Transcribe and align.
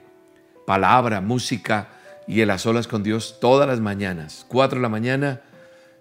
palabra, 0.66 1.22
música 1.22 1.88
y 2.28 2.42
el 2.42 2.50
a 2.50 2.58
solas 2.58 2.86
con 2.86 3.02
Dios 3.02 3.38
todas 3.40 3.66
las 3.66 3.80
mañanas. 3.80 4.44
4 4.48 4.76
de 4.76 4.82
la 4.82 4.90
mañana, 4.90 5.40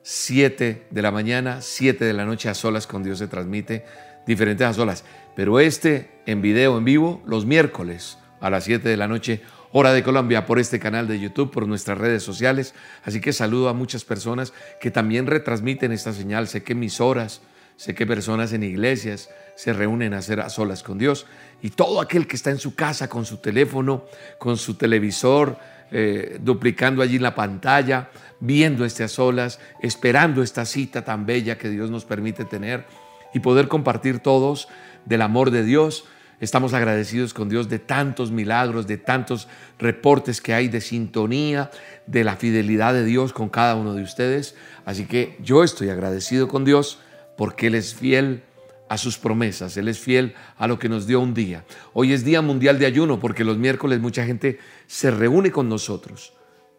7 0.02 0.88
de 0.90 1.02
la 1.02 1.12
mañana, 1.12 1.62
7 1.62 2.04
de 2.04 2.12
la 2.12 2.26
noche 2.26 2.50
a 2.50 2.56
solas 2.56 2.88
con 2.88 3.04
Dios 3.04 3.20
se 3.20 3.30
transmite 3.30 3.86
diferentes 4.26 4.68
a 4.68 4.74
solas. 4.74 5.06
Pero 5.36 5.60
este 5.60 6.22
en 6.26 6.42
video, 6.42 6.78
en 6.78 6.86
vivo, 6.86 7.22
los 7.26 7.46
miércoles 7.46 8.18
a 8.40 8.50
las 8.50 8.66
7 8.66 8.88
de 8.88 8.98
la 8.98 9.08
noche, 9.08 9.42
hora 9.72 9.94
de 9.94 10.04
Colombia, 10.04 10.46
por 10.46 10.60
este 10.60 10.80
canal 10.80 11.08
de 11.08 11.20
YouTube, 11.20 11.52
por 11.52 11.68
nuestras 11.68 11.98
redes 11.98 12.24
sociales. 12.24 12.76
Así 13.04 13.20
que 13.20 13.34
saludo 13.34 13.70
a 13.70 13.74
muchas 13.74 14.06
personas 14.06 14.54
que 14.80 14.92
también 14.92 15.28
retransmiten 15.28 15.92
esta 15.92 16.14
señal. 16.14 16.48
Sé 16.48 16.64
que 16.64 16.74
emisoras, 16.74 17.42
sé 17.78 17.96
que 17.96 18.06
personas 18.06 18.54
en 18.54 18.64
iglesias 18.64 19.30
se 19.56 19.74
reúnen 19.74 20.14
a 20.14 20.20
hacer 20.20 20.40
a 20.40 20.50
solas 20.50 20.84
con 20.84 20.98
Dios. 20.98 21.26
Y 21.62 21.72
todo 21.72 22.02
aquel 22.02 22.28
que 22.28 22.36
está 22.36 22.52
en 22.52 22.60
su 22.60 22.76
casa 22.76 23.10
con 23.10 23.26
su 23.26 23.38
teléfono, 23.38 24.06
con 24.38 24.58
su 24.58 24.76
televisor, 24.76 25.58
eh, 25.92 26.38
duplicando 26.42 27.02
allí 27.02 27.18
la 27.20 27.34
pantalla, 27.34 28.10
viendo 28.40 28.86
este 28.86 29.04
a 29.04 29.08
solas, 29.08 29.60
esperando 29.82 30.44
esta 30.44 30.66
cita 30.66 31.04
tan 31.04 31.26
bella 31.26 31.58
que 31.58 31.70
Dios 31.70 31.90
nos 31.90 32.06
permite 32.06 32.46
tener 32.46 32.86
y 33.34 33.40
poder 33.40 33.68
compartir 33.68 34.20
todos 34.20 34.68
del 35.06 35.22
amor 35.22 35.52
de 35.52 35.64
Dios. 35.64 36.06
Estamos 36.40 36.74
agradecidos 36.74 37.34
con 37.34 37.48
Dios 37.48 37.70
de 37.70 37.80
tantos 37.80 38.32
milagros, 38.32 38.88
de 38.88 38.98
tantos 38.98 39.48
reportes 39.80 40.42
que 40.42 40.54
hay 40.54 40.68
de 40.68 40.82
sintonía, 40.82 41.72
de 42.06 42.24
la 42.24 42.36
fidelidad 42.36 42.94
de 42.94 43.06
Dios 43.06 43.32
con 43.32 43.50
cada 43.50 43.76
uno 43.76 43.94
de 43.94 44.04
ustedes. 44.04 44.56
Así 44.86 45.06
que 45.06 45.38
yo 45.42 45.64
estoy 45.64 45.90
agradecido 45.90 46.48
con 46.48 46.66
Dios 46.66 47.00
porque 47.38 47.68
Él 47.68 47.76
es 47.76 47.96
fiel 47.96 48.44
a 48.90 48.98
sus 48.98 49.18
promesas, 49.18 49.78
Él 49.78 49.88
es 49.88 50.00
fiel 50.00 50.36
a 50.58 50.68
lo 50.68 50.80
que 50.80 50.90
nos 50.90 51.08
dio 51.08 51.20
un 51.20 51.34
día. 51.34 51.64
Hoy 51.94 52.14
es 52.14 52.24
Día 52.26 52.42
Mundial 52.42 52.78
de 52.78 52.86
Ayuno 52.86 53.20
porque 53.20 53.44
los 53.44 53.58
miércoles 53.58 54.00
mucha 54.00 54.26
gente 54.26 54.60
se 54.88 55.12
reúne 55.12 55.52
con 55.52 55.70
nosotros 55.70 56.34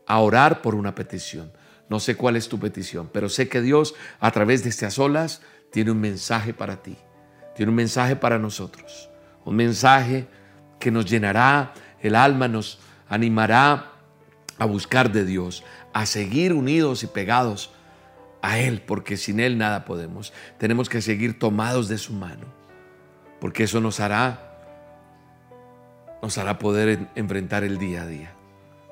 a 0.06 0.19
orar 0.19 0.62
por 0.62 0.75
una 0.75 0.95
petición. 0.95 1.52
No 1.89 2.00
sé 2.00 2.17
cuál 2.17 2.36
es 2.36 2.48
tu 2.48 2.58
petición, 2.58 3.11
pero 3.12 3.28
sé 3.28 3.48
que 3.48 3.61
Dios 3.61 3.95
a 4.20 4.30
través 4.30 4.62
de 4.62 4.70
estas 4.70 4.98
olas 4.98 5.42
tiene 5.70 5.91
un 5.91 6.00
mensaje 6.00 6.55
para 6.55 6.83
ti, 6.83 6.97
tiene 7.55 7.70
un 7.70 7.77
mensaje 7.77 8.16
para 8.16 8.38
nosotros, 8.38 9.08
un 9.44 9.56
mensaje 9.56 10.27
que 10.78 10.91
nos 10.91 11.06
llenará 11.06 11.72
el 12.00 12.14
alma, 12.14 12.48
nos 12.48 12.78
animará 13.08 13.92
a 14.58 14.64
buscar 14.64 15.12
de 15.12 15.24
Dios, 15.24 15.64
a 15.92 16.06
seguir 16.06 16.52
unidos 16.52 17.02
y 17.02 17.06
pegados 17.06 17.72
a 18.42 18.58
Él, 18.58 18.83
porque 18.83 19.16
sin 19.16 19.41
Él 19.41 19.56
nada 19.56 19.84
podemos. 19.84 20.33
Tenemos 20.58 20.89
que 20.89 21.01
seguir 21.01 21.39
tomados 21.39 21.89
de 21.89 21.98
su 21.98 22.12
mano, 22.12 22.46
porque 23.40 23.64
eso 23.64 23.80
nos 23.80 24.00
hará, 24.00 24.58
nos 26.23 26.36
hará 26.39 26.58
poder 26.58 27.08
enfrentar 27.14 27.64
el 27.64 27.79
día 27.79 28.02
a 28.02 28.06
día. 28.06 28.34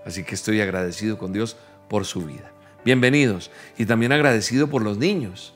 Así 0.07 0.25
que 0.25 0.35
estoy 0.35 0.61
agradecido 0.61 1.19
con 1.19 1.33
Dios 1.33 1.57
por 1.89 2.05
su 2.05 2.25
vida. 2.27 2.51
Bienvenidos 2.85 3.51
y 3.79 3.87
también 3.87 4.13
agradecido 4.13 4.69
por 4.69 4.83
los 4.83 4.99
niños 4.99 5.55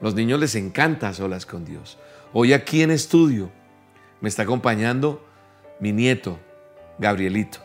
los 0.00 0.14
niños 0.14 0.40
les 0.40 0.54
encanta 0.54 1.12
solas 1.14 1.46
con 1.46 1.64
Dios. 1.64 1.98
Hoy 2.38 2.52
aquí 2.52 2.82
en 2.82 2.90
estudio 2.90 3.50
me 4.20 4.28
está 4.28 4.42
acompañando 4.42 5.26
mi 5.80 5.92
nieto, 5.92 6.38
Gabrielito. 6.98 7.60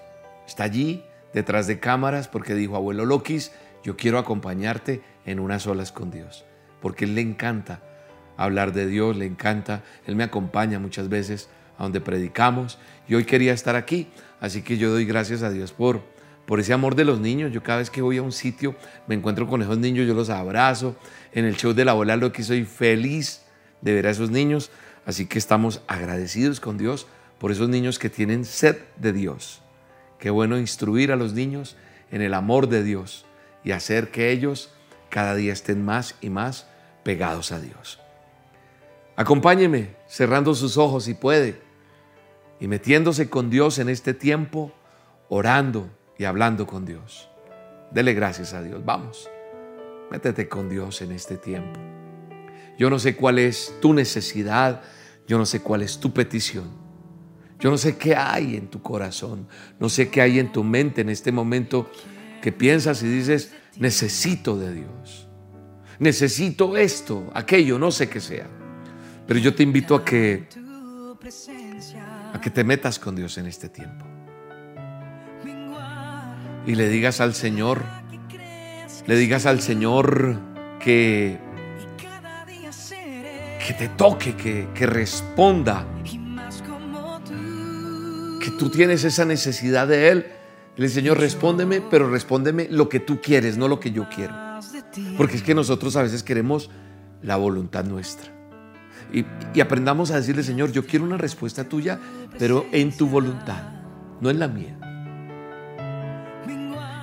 Está 0.47 0.63
allí 0.63 1.03
detrás 1.33 1.67
de 1.67 1.81
cámaras 1.81 2.29
porque 2.29 2.55
dijo, 2.55 2.77
abuelo 2.77 3.03
Loquis, 3.05 3.51
yo 3.83 3.97
quiero 3.97 4.17
acompañarte 4.17 5.01
en 5.25 5.41
unas 5.41 5.67
olas 5.67 5.91
con 5.91 6.09
Dios. 6.09 6.45
Porque 6.81 7.03
él 7.03 7.15
le 7.15 7.19
encanta 7.19 7.81
hablar 8.37 8.71
de 8.71 8.87
Dios, 8.87 9.17
le 9.17 9.25
encanta, 9.25 9.83
él 10.07 10.15
me 10.15 10.23
acompaña 10.23 10.79
muchas 10.79 11.09
veces 11.09 11.49
a 11.77 11.83
donde 11.83 11.99
predicamos 11.99 12.79
y 13.09 13.15
hoy 13.15 13.25
quería 13.25 13.51
estar 13.51 13.75
aquí. 13.75 14.07
Así 14.39 14.61
que 14.61 14.77
yo 14.77 14.89
doy 14.89 15.03
gracias 15.03 15.43
a 15.43 15.49
Dios 15.49 15.73
por 15.73 15.99
por 16.45 16.61
ese 16.61 16.71
amor 16.71 16.95
de 16.95 17.03
los 17.03 17.19
niños. 17.19 17.51
Yo 17.51 17.61
cada 17.61 17.79
vez 17.79 17.89
que 17.89 18.01
voy 18.01 18.19
a 18.19 18.21
un 18.21 18.31
sitio 18.31 18.75
me 19.05 19.15
encuentro 19.15 19.47
con 19.47 19.61
esos 19.61 19.77
niños, 19.77 20.07
yo 20.07 20.13
los 20.13 20.29
abrazo. 20.29 20.95
En 21.33 21.43
el 21.43 21.57
show 21.57 21.73
de 21.73 21.83
la 21.83 21.91
abuela 21.91 22.15
lo 22.15 22.31
soy 22.33 22.63
feliz 22.63 23.41
de 23.81 23.94
ver 23.94 24.08
a 24.08 24.12
esos 24.12 24.31
niños. 24.31 24.72
Así 25.06 25.25
que 25.25 25.40
estamos 25.40 25.81
agradecidos 25.88 26.59
con 26.59 26.78
Dios 26.78 27.08
por 27.40 27.52
esos 27.52 27.69
niños 27.69 28.00
que 28.00 28.09
tienen 28.09 28.46
sed 28.46 28.78
de 28.97 29.14
Dios. 29.14 29.62
Qué 30.19 30.30
bueno 30.30 30.58
instruir 30.58 31.12
a 31.12 31.16
los 31.16 31.34
niños 31.34 31.75
en 32.12 32.22
el 32.22 32.34
amor 32.34 32.68
de 32.68 32.84
Dios 32.84 33.25
y 33.64 33.72
hacer 33.72 34.12
que 34.12 34.31
ellos 34.31 34.72
cada 35.09 35.36
día 35.36 35.53
estén 35.53 35.84
más 35.84 36.16
y 36.22 36.30
más 36.30 36.68
pegados 37.03 37.52
a 37.52 37.59
Dios. 37.59 38.00
Acompáñeme 39.16 39.96
cerrando 40.08 40.53
sus 40.56 40.78
ojos 40.78 41.06
si 41.06 41.13
puede 41.13 41.62
y 42.59 42.68
metiéndose 42.68 43.30
con 43.30 43.50
Dios 43.50 43.80
en 43.80 43.90
este 43.90 44.13
tiempo, 44.13 44.72
orando, 45.30 45.90
y 46.22 46.25
hablando 46.25 46.68
con 46.68 46.86
Dios. 46.86 47.28
Dele 47.90 48.13
gracias 48.13 48.53
a 48.53 48.62
Dios. 48.62 48.86
Vamos, 48.86 49.28
métete 50.12 50.48
con 50.48 50.69
Dios 50.69 51.02
en 51.02 51.12
este 51.12 51.36
tiempo. 51.36 52.00
Yo 52.77 52.89
no 52.89 52.99
sé 52.99 53.15
cuál 53.15 53.39
es 53.39 53.73
tu 53.81 53.93
necesidad, 53.93 54.81
yo 55.27 55.37
no 55.37 55.45
sé 55.45 55.61
cuál 55.61 55.81
es 55.81 55.99
tu 55.99 56.13
petición. 56.13 56.69
Yo 57.59 57.69
no 57.69 57.77
sé 57.77 57.97
qué 57.97 58.15
hay 58.15 58.55
en 58.55 58.67
tu 58.67 58.81
corazón, 58.81 59.47
no 59.79 59.87
sé 59.87 60.09
qué 60.09 60.21
hay 60.21 60.39
en 60.39 60.51
tu 60.51 60.63
mente 60.63 61.01
en 61.01 61.09
este 61.09 61.31
momento 61.31 61.91
que 62.41 62.51
piensas 62.51 63.03
y 63.03 63.07
dices, 63.07 63.53
necesito 63.77 64.57
de 64.57 64.73
Dios. 64.73 65.27
Necesito 65.99 66.75
esto, 66.75 67.29
aquello, 67.35 67.77
no 67.77 67.91
sé 67.91 68.09
qué 68.09 68.19
sea. 68.19 68.47
Pero 69.27 69.39
yo 69.39 69.53
te 69.53 69.61
invito 69.61 69.93
a 69.93 70.03
que 70.03 70.47
a 72.33 72.41
que 72.41 72.49
te 72.49 72.63
metas 72.63 72.97
con 72.97 73.15
Dios 73.15 73.38
en 73.38 73.45
este 73.45 73.69
tiempo 73.69 74.05
y 76.65 76.75
le 76.75 76.89
digas 76.89 77.21
al 77.21 77.33
Señor, 77.33 77.83
le 79.07 79.15
digas 79.15 79.45
al 79.45 79.61
Señor 79.61 80.39
que, 80.79 81.39
que 83.71 83.87
te 83.87 83.89
toque, 83.95 84.35
que, 84.35 84.67
que 84.73 84.85
responda, 84.85 85.85
que 88.41 88.51
tú 88.59 88.69
tienes 88.69 89.05
esa 89.05 89.23
necesidad 89.23 89.87
de 89.87 90.09
Él. 90.09 90.25
El 90.75 90.89
Señor, 90.89 91.19
respóndeme, 91.19 91.79
pero 91.79 92.09
respóndeme 92.09 92.67
lo 92.69 92.89
que 92.89 92.99
tú 92.99 93.21
quieres, 93.21 93.57
no 93.57 93.69
lo 93.69 93.79
que 93.79 93.91
yo 93.91 94.09
quiero. 94.13 94.33
Porque 95.15 95.37
es 95.37 95.43
que 95.43 95.55
nosotros 95.55 95.95
a 95.95 96.01
veces 96.01 96.21
queremos 96.21 96.69
la 97.21 97.37
voluntad 97.37 97.85
nuestra. 97.85 98.29
Y, 99.13 99.25
y, 99.53 99.61
aprendamos 99.61 100.11
a 100.11 100.17
decirle, 100.17 100.43
Señor, 100.43 100.73
yo 100.73 100.85
quiero 100.85 101.05
una 101.05 101.17
respuesta 101.17 101.63
tuya, 101.63 101.97
pero 102.38 102.65
en 102.73 102.91
tu 102.91 103.07
voluntad, 103.07 103.63
no 104.19 104.29
en 104.29 104.39
la 104.39 104.47
mía 104.49 104.77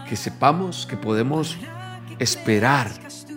que 0.08 0.16
sepamos 0.16 0.86
que 0.86 0.96
podemos 0.96 1.58
esperar 2.18 2.90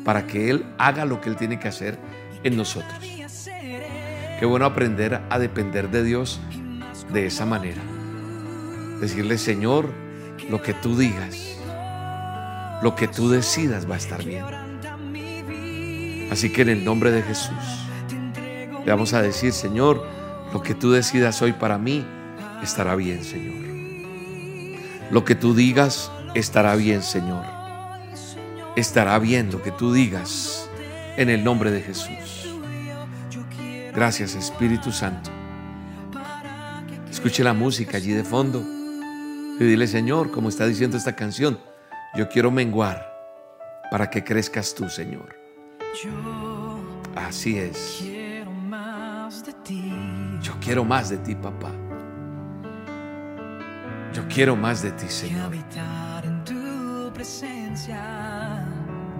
para 0.05 0.25
que 0.25 0.49
Él 0.49 0.65
haga 0.77 1.03
lo 1.05 1.19
que 1.19 1.29
Él 1.29 1.35
tiene 1.35 1.59
que 1.59 1.67
hacer 1.67 1.99
en 2.43 2.57
nosotros. 2.57 3.20
Qué 4.41 4.47
bueno 4.47 4.65
aprender 4.65 5.21
a 5.29 5.37
depender 5.37 5.91
de 5.91 6.03
Dios 6.03 6.39
de 7.13 7.27
esa 7.27 7.45
manera. 7.45 7.83
Decirle, 8.99 9.37
Señor, 9.37 9.93
lo 10.49 10.63
que 10.63 10.73
tú 10.73 10.97
digas, 10.97 11.59
lo 12.81 12.95
que 12.95 13.07
tú 13.07 13.29
decidas 13.29 13.87
va 13.87 13.93
a 13.93 13.97
estar 13.99 14.23
bien. 14.23 14.43
Así 16.31 16.51
que 16.51 16.63
en 16.63 16.69
el 16.69 16.83
nombre 16.83 17.11
de 17.11 17.21
Jesús, 17.21 17.53
le 18.83 18.91
vamos 18.91 19.13
a 19.13 19.21
decir, 19.21 19.53
Señor, 19.53 20.03
lo 20.51 20.63
que 20.63 20.73
tú 20.73 20.89
decidas 20.89 21.39
hoy 21.43 21.53
para 21.53 21.77
mí 21.77 22.03
estará 22.63 22.95
bien, 22.95 23.23
Señor. 23.23 23.61
Lo 25.11 25.23
que 25.23 25.35
tú 25.35 25.53
digas 25.53 26.11
estará 26.33 26.75
bien, 26.75 27.03
Señor. 27.03 27.45
Estará 28.75 29.19
bien 29.19 29.51
lo 29.51 29.61
que 29.61 29.69
tú 29.69 29.93
digas 29.93 30.67
en 31.15 31.29
el 31.29 31.43
nombre 31.43 31.69
de 31.69 31.81
Jesús. 31.83 32.40
Gracias, 33.93 34.35
Espíritu 34.35 34.91
Santo. 34.91 35.29
Escuche 37.09 37.43
la 37.43 37.53
música 37.53 37.97
allí 37.97 38.13
de 38.13 38.23
fondo 38.23 38.63
y 39.59 39.63
dile, 39.63 39.85
Señor, 39.85 40.31
como 40.31 40.49
está 40.49 40.65
diciendo 40.65 40.97
esta 40.97 41.15
canción, 41.15 41.59
yo 42.15 42.29
quiero 42.29 42.51
menguar 42.51 43.11
para 43.91 44.09
que 44.09 44.23
crezcas 44.23 44.73
tú, 44.73 44.89
Señor. 44.89 45.35
Así 47.15 47.57
es. 47.57 48.03
Yo 50.41 50.53
quiero 50.61 50.85
más 50.85 51.09
de 51.09 51.17
ti, 51.17 51.35
papá. 51.35 51.71
Yo 54.13 54.27
quiero 54.27 54.55
más 54.55 54.81
de 54.81 54.91
ti, 54.91 55.07
Señor. 55.07 55.51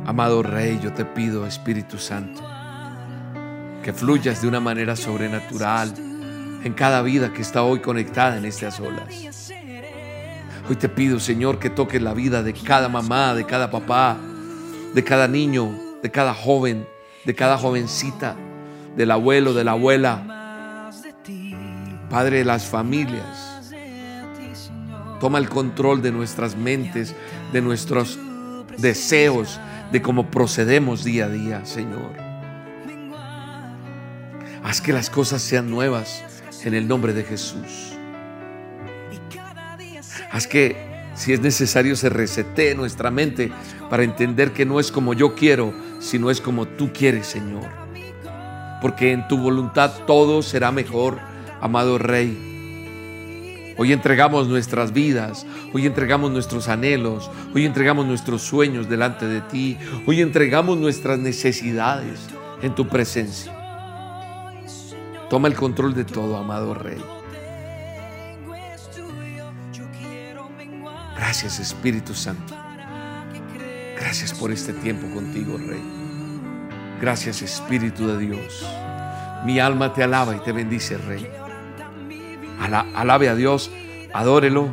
Amado 0.05 0.41
Rey, 0.41 0.79
yo 0.81 0.91
te 0.93 1.05
pido, 1.05 1.45
Espíritu 1.45 1.97
Santo, 1.97 2.41
que 3.83 3.93
fluyas 3.93 4.41
de 4.41 4.47
una 4.47 4.59
manera 4.59 4.95
sobrenatural 4.95 5.93
en 6.63 6.73
cada 6.73 7.01
vida 7.01 7.33
que 7.33 7.41
está 7.41 7.63
hoy 7.63 7.79
conectada 7.79 8.37
en 8.37 8.45
estas 8.45 8.79
olas. 8.79 9.51
Hoy 10.69 10.75
te 10.75 10.89
pido, 10.89 11.19
Señor, 11.19 11.59
que 11.59 11.69
toques 11.69 12.01
la 12.01 12.13
vida 12.13 12.43
de 12.43 12.53
cada 12.53 12.87
mamá, 12.87 13.33
de 13.33 13.45
cada 13.45 13.71
papá, 13.71 14.17
de 14.93 15.03
cada 15.03 15.27
niño, 15.27 15.75
de 16.03 16.11
cada 16.11 16.33
joven, 16.33 16.87
de 17.25 17.35
cada 17.35 17.57
jovencita, 17.57 18.35
del 18.95 19.11
abuelo, 19.11 19.53
de 19.53 19.63
la 19.63 19.71
abuela. 19.71 20.23
Padre 22.09 22.39
de 22.39 22.45
las 22.45 22.65
familias, 22.65 23.61
toma 25.19 25.39
el 25.39 25.49
control 25.49 26.01
de 26.01 26.11
nuestras 26.11 26.55
mentes, 26.55 27.15
de 27.53 27.61
nuestros 27.61 28.19
deseos, 28.77 29.59
de 29.91 30.01
cómo 30.01 30.29
procedemos 30.29 31.03
día 31.03 31.25
a 31.25 31.29
día, 31.29 31.65
Señor. 31.65 32.30
Haz 34.71 34.79
que 34.79 34.93
las 34.93 35.09
cosas 35.09 35.41
sean 35.41 35.69
nuevas 35.69 36.23
en 36.63 36.73
el 36.73 36.87
nombre 36.87 37.11
de 37.11 37.25
Jesús. 37.25 37.91
Haz 40.31 40.47
que 40.47 40.77
si 41.13 41.33
es 41.33 41.41
necesario 41.41 41.97
se 41.97 42.07
resete 42.07 42.73
nuestra 42.73 43.11
mente 43.11 43.51
para 43.89 44.03
entender 44.03 44.53
que 44.53 44.65
no 44.65 44.79
es 44.79 44.89
como 44.89 45.13
yo 45.13 45.35
quiero, 45.35 45.73
sino 45.99 46.31
es 46.31 46.39
como 46.39 46.69
tú 46.69 46.93
quieres, 46.93 47.27
Señor. 47.27 47.67
Porque 48.81 49.11
en 49.11 49.27
tu 49.27 49.39
voluntad 49.39 49.91
todo 50.07 50.41
será 50.41 50.71
mejor, 50.71 51.17
amado 51.59 51.97
Rey. 51.97 53.75
Hoy 53.77 53.91
entregamos 53.91 54.47
nuestras 54.47 54.93
vidas, 54.93 55.45
hoy 55.73 55.85
entregamos 55.85 56.31
nuestros 56.31 56.69
anhelos, 56.69 57.29
hoy 57.53 57.65
entregamos 57.65 58.05
nuestros 58.05 58.41
sueños 58.41 58.87
delante 58.87 59.27
de 59.27 59.41
ti, 59.41 59.77
hoy 60.07 60.21
entregamos 60.21 60.77
nuestras 60.77 61.19
necesidades 61.19 62.21
en 62.61 62.73
tu 62.73 62.87
presencia. 62.87 63.60
Toma 65.31 65.47
el 65.47 65.55
control 65.55 65.93
de 65.93 66.03
todo, 66.03 66.35
amado 66.35 66.73
Rey. 66.73 67.01
Gracias 71.15 71.57
Espíritu 71.59 72.13
Santo. 72.13 72.53
Gracias 73.97 74.33
por 74.33 74.51
este 74.51 74.73
tiempo 74.73 75.07
contigo, 75.15 75.57
Rey. 75.57 75.81
Gracias 76.99 77.41
Espíritu 77.41 78.07
de 78.07 78.17
Dios. 78.17 78.67
Mi 79.45 79.61
alma 79.61 79.93
te 79.93 80.03
alaba 80.03 80.35
y 80.35 80.39
te 80.39 80.51
bendice, 80.51 80.97
Rey. 80.97 81.25
alabe 82.59 83.29
a 83.29 83.35
Dios, 83.35 83.71
adórelo. 84.13 84.67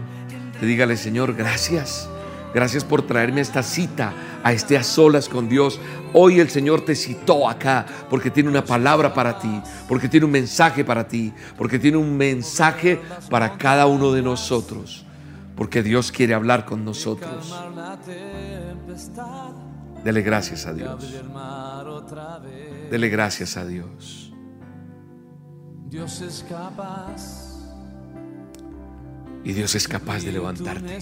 Te 0.59 0.67
dígale, 0.67 0.97
Señor, 0.97 1.35
gracias. 1.35 2.11
Gracias 2.55 2.85
por 2.85 3.03
traerme 3.03 3.41
esta 3.41 3.63
cita, 3.63 4.13
a 4.43 4.53
este 4.53 4.77
a 4.77 4.83
solas 4.83 5.29
con 5.29 5.49
Dios. 5.49 5.81
Hoy 6.13 6.41
el 6.41 6.49
Señor 6.49 6.85
te 6.85 6.95
citó 6.95 7.49
acá 7.49 7.87
porque 8.09 8.31
tiene 8.31 8.49
una 8.49 8.65
palabra 8.65 9.13
para 9.13 9.39
ti, 9.39 9.61
porque 9.89 10.09
tiene 10.09 10.27
un 10.27 10.33
mensaje 10.33 10.85
para 10.85 11.07
ti, 11.07 11.33
porque 11.57 11.79
tiene 11.79 11.99
un 11.99 12.17
mensaje 12.17 13.01
para 13.31 13.59
cada 13.59 13.87
uno 13.87 14.13
de 14.13 14.23
nosotros 14.23 15.05
porque 15.59 15.83
Dios 15.83 16.13
quiere 16.13 16.35
hablar 16.35 16.65
con 16.65 16.85
nosotros. 16.85 17.53
Dele 20.05 20.23
gracias 20.23 20.67
a 20.67 20.73
Dios. 20.73 21.05
Dele 22.89 23.09
gracias 23.09 23.57
a 23.57 23.67
Dios. 23.67 24.33
Dios 25.89 26.21
es 26.21 26.47
capaz. 26.49 27.59
Y 29.43 29.53
Dios 29.53 29.75
es 29.75 29.89
capaz 29.89 30.23
de 30.23 30.31
levantarte. 30.31 31.01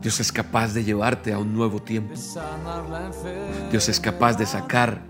Dios 0.00 0.20
es 0.20 0.30
capaz 0.30 0.72
de 0.74 0.84
llevarte 0.84 1.32
a 1.32 1.38
un 1.38 1.54
nuevo 1.54 1.82
tiempo. 1.82 2.14
Dios 3.70 3.88
es 3.88 3.98
capaz 3.98 4.36
de 4.36 4.46
sacar 4.46 5.02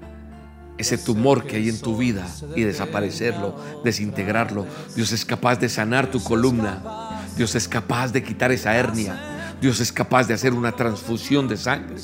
ese 0.79 0.97
tumor 0.97 1.45
que 1.45 1.57
hay 1.57 1.69
en 1.69 1.81
tu 1.81 1.97
vida 1.97 2.27
y 2.55 2.63
desaparecerlo, 2.63 3.55
desintegrarlo. 3.85 4.67
Dios 4.95 5.13
es 5.13 5.25
capaz 5.25 5.57
de 5.57 5.69
sanar 5.69 6.11
tu 6.11 6.23
columna. 6.23 6.83
Dios 7.37 7.55
es 7.55 7.69
capaz 7.69 8.13
de 8.13 8.23
quitar 8.23 8.51
esa 8.51 8.75
hernia. 8.75 9.57
Dios 9.61 9.81
es 9.81 9.93
capaz 9.93 10.27
de 10.27 10.35
hacer 10.35 10.55
una 10.55 10.73
transfusión 10.73 11.49
de 11.49 11.57
sangre. 11.57 11.97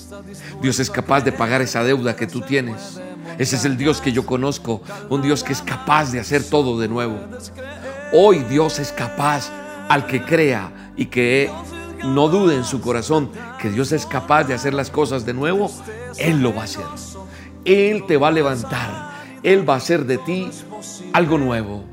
Dios 0.60 0.80
es 0.80 0.90
capaz 0.90 1.22
de 1.22 1.32
pagar 1.32 1.62
esa 1.62 1.84
deuda 1.84 2.16
que 2.16 2.26
tú 2.26 2.40
tienes. 2.40 3.00
Ese 3.38 3.56
es 3.56 3.64
el 3.64 3.76
Dios 3.76 4.00
que 4.00 4.12
yo 4.12 4.26
conozco, 4.26 4.82
un 5.08 5.22
Dios 5.22 5.42
que 5.42 5.52
es 5.52 5.62
capaz 5.62 6.12
de 6.12 6.20
hacer 6.20 6.44
todo 6.44 6.78
de 6.78 6.88
nuevo. 6.88 7.18
Hoy 8.12 8.40
Dios 8.40 8.78
es 8.78 8.92
capaz 8.92 9.50
al 9.88 10.06
que 10.06 10.24
crea 10.24 10.92
y 10.96 11.06
que 11.06 11.50
no 12.04 12.28
dude 12.28 12.56
en 12.56 12.64
su 12.64 12.80
corazón 12.80 13.30
que 13.58 13.70
Dios 13.70 13.92
es 13.92 14.06
capaz 14.06 14.44
de 14.44 14.54
hacer 14.54 14.74
las 14.74 14.90
cosas 14.90 15.24
de 15.24 15.34
nuevo, 15.34 15.70
Él 16.18 16.42
lo 16.42 16.54
va 16.54 16.62
a 16.62 16.64
hacer. 16.64 16.84
Él 17.64 18.04
te 18.06 18.16
va 18.16 18.28
a 18.28 18.32
levantar. 18.32 19.14
Él 19.42 19.68
va 19.68 19.74
a 19.74 19.78
hacer 19.78 20.04
de 20.04 20.18
ti 20.18 20.48
algo 21.12 21.38
nuevo. 21.38 21.84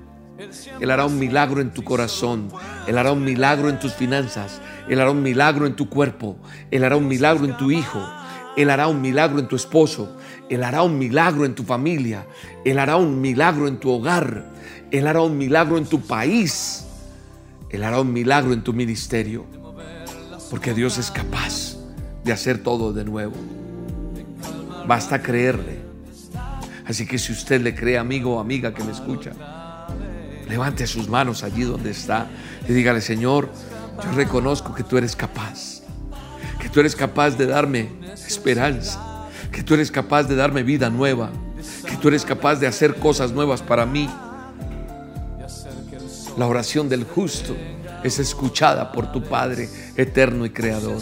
Él 0.79 0.91
hará 0.91 1.05
un 1.05 1.19
milagro 1.19 1.61
en 1.61 1.71
tu 1.71 1.83
corazón. 1.83 2.49
Él 2.87 2.97
hará 2.97 3.11
un 3.11 3.23
milagro 3.23 3.69
en 3.69 3.79
tus 3.79 3.93
finanzas. 3.93 4.61
Él 4.89 4.99
hará 4.99 5.11
un 5.11 5.21
milagro 5.21 5.65
en 5.65 5.75
tu 5.75 5.89
cuerpo. 5.89 6.37
Él 6.71 6.83
hará 6.83 6.97
un 6.97 7.07
milagro 7.07 7.45
en 7.45 7.55
tu 7.57 7.71
hijo. 7.71 8.01
Él 8.57 8.69
hará 8.69 8.87
un 8.87 9.01
milagro 9.01 9.39
en 9.39 9.47
tu 9.47 9.55
esposo. 9.55 10.17
Él 10.49 10.63
hará 10.63 10.83
un 10.83 10.97
milagro 10.97 11.45
en 11.45 11.55
tu 11.55 11.63
familia. 11.63 12.25
Él 12.65 12.79
hará 12.79 12.97
un 12.97 13.21
milagro 13.21 13.67
en 13.67 13.77
tu 13.77 13.89
hogar. 13.89 14.51
Él 14.91 15.07
hará 15.07 15.21
un 15.21 15.37
milagro 15.37 15.77
en 15.77 15.85
tu 15.85 16.01
país. 16.01 16.85
Él 17.69 17.83
hará 17.83 18.01
un 18.01 18.11
milagro 18.11 18.51
en 18.51 18.63
tu 18.63 18.73
ministerio. 18.73 19.60
Porque 20.51 20.75
Dios 20.75 20.99
es 20.99 21.09
capaz 21.09 21.77
de 22.23 22.31
hacer 22.31 22.61
todo 22.61 22.93
de 22.93 23.03
nuevo. 23.03 23.33
Basta 24.85 25.19
creerle. 25.21 25.79
Así 26.85 27.07
que 27.07 27.17
si 27.17 27.31
usted 27.31 27.61
le 27.61 27.73
cree, 27.73 27.97
amigo 27.97 28.35
o 28.35 28.39
amiga 28.39 28.73
que 28.73 28.83
me 28.83 28.91
escucha, 28.91 29.31
Levante 30.51 30.85
sus 30.85 31.07
manos 31.07 31.43
allí 31.43 31.63
donde 31.63 31.91
está 31.91 32.27
y 32.67 32.73
dígale, 32.73 32.99
Señor, 32.99 33.49
yo 34.03 34.11
reconozco 34.11 34.75
que 34.75 34.83
tú 34.83 34.97
eres 34.97 35.15
capaz, 35.15 35.81
que 36.59 36.67
tú 36.67 36.81
eres 36.81 36.93
capaz 36.93 37.37
de 37.37 37.45
darme 37.45 37.87
esperanza, 38.27 39.29
que 39.49 39.63
tú 39.63 39.75
eres 39.75 39.89
capaz 39.89 40.23
de 40.23 40.35
darme 40.35 40.63
vida 40.63 40.89
nueva, 40.89 41.29
que 41.87 41.95
tú 41.95 42.09
eres 42.09 42.25
capaz 42.25 42.55
de 42.55 42.67
hacer 42.67 42.95
cosas 42.95 43.31
nuevas 43.31 43.61
para 43.61 43.85
mí. 43.85 44.09
La 46.37 46.47
oración 46.47 46.89
del 46.89 47.05
justo 47.05 47.55
es 48.03 48.19
escuchada 48.19 48.91
por 48.91 49.11
tu 49.11 49.23
Padre 49.23 49.69
eterno 49.95 50.45
y 50.45 50.49
creador, 50.49 51.01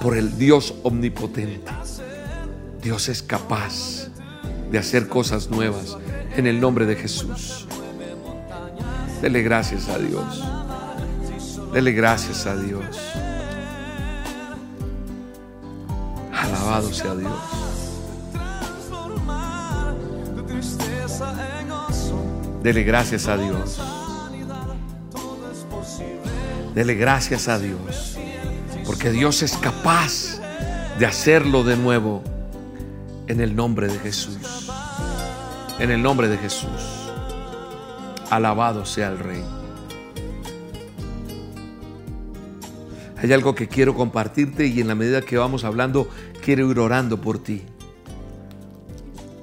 por 0.00 0.16
el 0.16 0.38
Dios 0.38 0.74
omnipotente. 0.82 1.70
Dios 2.82 3.08
es 3.08 3.22
capaz 3.22 4.08
de 4.70 4.78
hacer 4.78 5.08
cosas 5.08 5.50
nuevas 5.50 5.96
en 6.36 6.46
el 6.46 6.60
nombre 6.60 6.86
de 6.86 6.96
Jesús. 6.96 7.66
Dele 9.20 9.42
gracias 9.42 9.88
a 9.88 9.98
Dios. 9.98 10.44
Dele 11.72 11.92
gracias 11.92 12.46
a 12.46 12.56
Dios. 12.56 12.84
Alabado 16.32 16.92
sea 16.92 17.14
Dios. 17.14 17.32
Dele 22.62 22.82
gracias 22.82 23.26
a 23.28 23.36
Dios. 23.36 23.97
Dele 26.74 26.94
gracias 26.94 27.48
a 27.48 27.58
Dios. 27.58 28.16
Porque 28.84 29.10
Dios 29.10 29.42
es 29.42 29.56
capaz 29.56 30.40
de 30.98 31.06
hacerlo 31.06 31.64
de 31.64 31.76
nuevo 31.76 32.22
en 33.26 33.40
el 33.40 33.54
nombre 33.54 33.88
de 33.88 33.98
Jesús. 33.98 34.70
En 35.78 35.90
el 35.90 36.02
nombre 36.02 36.28
de 36.28 36.38
Jesús. 36.38 37.10
Alabado 38.30 38.84
sea 38.84 39.08
el 39.08 39.18
Rey. 39.18 39.44
Hay 43.16 43.32
algo 43.32 43.54
que 43.54 43.68
quiero 43.68 43.94
compartirte 43.94 44.66
y 44.66 44.80
en 44.80 44.88
la 44.88 44.94
medida 44.94 45.22
que 45.22 45.36
vamos 45.36 45.64
hablando, 45.64 46.08
quiero 46.42 46.70
ir 46.70 46.78
orando 46.78 47.20
por 47.20 47.42
ti. 47.42 47.62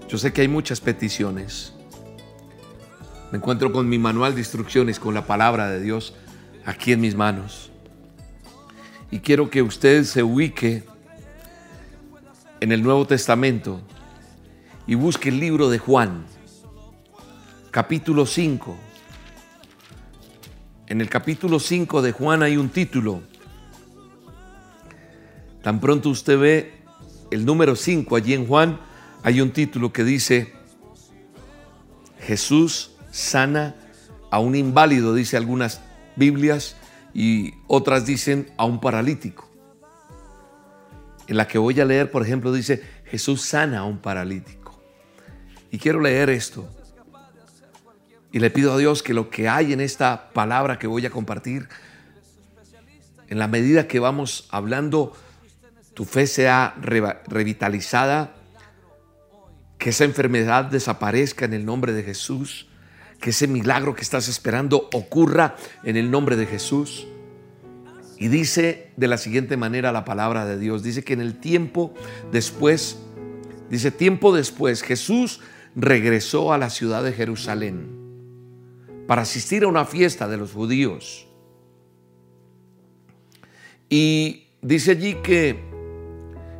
Yo 0.07 0.17
sé 0.17 0.31
que 0.31 0.41
hay 0.41 0.47
muchas 0.47 0.79
peticiones. 0.79 1.73
Me 3.31 3.37
encuentro 3.37 3.71
con 3.71 3.89
mi 3.89 3.97
manual 3.97 4.33
de 4.33 4.41
instrucciones, 4.41 4.99
con 4.99 5.13
la 5.13 5.27
palabra 5.27 5.69
de 5.69 5.81
Dios 5.81 6.13
aquí 6.65 6.91
en 6.91 7.01
mis 7.01 7.15
manos. 7.15 7.71
Y 9.11 9.19
quiero 9.19 9.49
que 9.49 9.61
usted 9.61 10.03
se 10.03 10.23
ubique 10.23 10.83
en 12.59 12.71
el 12.71 12.83
Nuevo 12.83 13.05
Testamento 13.05 13.81
y 14.87 14.95
busque 14.95 15.29
el 15.29 15.39
libro 15.39 15.69
de 15.69 15.77
Juan 15.77 16.25
capítulo 17.75 18.25
5. 18.25 18.73
En 20.87 21.01
el 21.01 21.09
capítulo 21.09 21.59
5 21.59 22.01
de 22.01 22.13
Juan 22.13 22.41
hay 22.41 22.55
un 22.55 22.69
título. 22.69 23.21
Tan 25.61 25.81
pronto 25.81 26.09
usted 26.09 26.39
ve 26.39 26.73
el 27.31 27.43
número 27.43 27.75
5 27.75 28.15
allí 28.15 28.33
en 28.33 28.47
Juan, 28.47 28.79
hay 29.23 29.41
un 29.41 29.51
título 29.51 29.91
que 29.91 30.05
dice, 30.05 30.53
Jesús 32.21 32.91
sana 33.11 33.75
a 34.31 34.39
un 34.39 34.55
inválido, 34.55 35.13
dice 35.13 35.35
algunas 35.35 35.81
Biblias, 36.15 36.75
y 37.13 37.53
otras 37.67 38.05
dicen 38.05 38.51
a 38.57 38.65
un 38.65 38.81
paralítico. 38.81 39.49
En 41.27 41.37
la 41.37 41.47
que 41.47 41.57
voy 41.57 41.79
a 41.79 41.85
leer, 41.85 42.11
por 42.11 42.21
ejemplo, 42.21 42.51
dice, 42.51 42.83
Jesús 43.05 43.41
sana 43.41 43.79
a 43.79 43.83
un 43.85 43.99
paralítico. 43.99 44.83
Y 45.71 45.79
quiero 45.79 45.99
leer 46.01 46.29
esto. 46.29 46.69
Y 48.31 48.39
le 48.39 48.49
pido 48.49 48.73
a 48.73 48.77
Dios 48.77 49.01
que 49.01 49.13
lo 49.13 49.29
que 49.29 49.47
hay 49.47 49.71
en 49.71 49.79
esta 49.79 50.29
palabra 50.33 50.77
que 50.77 50.87
voy 50.87 51.05
a 51.05 51.09
compartir, 51.09 51.69
en 53.29 53.39
la 53.39 53.47
medida 53.47 53.87
que 53.87 53.99
vamos 53.99 54.47
hablando, 54.51 55.13
tu 55.93 56.03
fe 56.03 56.27
sea 56.27 56.75
revitalizada, 56.81 58.35
que 59.77 59.91
esa 59.91 60.03
enfermedad 60.03 60.65
desaparezca 60.65 61.45
en 61.45 61.53
el 61.53 61.65
nombre 61.65 61.93
de 61.93 62.03
Jesús, 62.03 62.67
que 63.25 63.31
ese 63.31 63.47
milagro 63.47 63.95
que 63.95 64.03
estás 64.03 64.27
esperando 64.27 64.87
ocurra 64.93 65.55
en 65.83 65.97
el 65.97 66.11
nombre 66.11 66.35
de 66.35 66.45
Jesús. 66.45 67.07
Y 68.19 68.27
dice 68.27 68.91
de 68.97 69.07
la 69.07 69.17
siguiente 69.17 69.57
manera 69.57 69.91
la 69.91 70.05
palabra 70.05 70.45
de 70.45 70.59
Dios, 70.59 70.83
dice 70.83 71.03
que 71.03 71.13
en 71.13 71.21
el 71.21 71.39
tiempo 71.39 71.91
después, 72.31 72.99
dice 73.71 73.89
tiempo 73.89 74.31
después, 74.31 74.83
Jesús 74.83 75.39
regresó 75.75 76.53
a 76.53 76.59
la 76.59 76.69
ciudad 76.69 77.03
de 77.03 77.13
Jerusalén 77.13 77.97
para 79.07 79.23
asistir 79.23 79.63
a 79.63 79.69
una 79.69 79.85
fiesta 79.85 80.27
de 80.27 80.37
los 80.37 80.51
judíos. 80.51 81.27
Y 83.89 84.49
dice 84.61 84.91
allí 84.91 85.15
que 85.23 85.63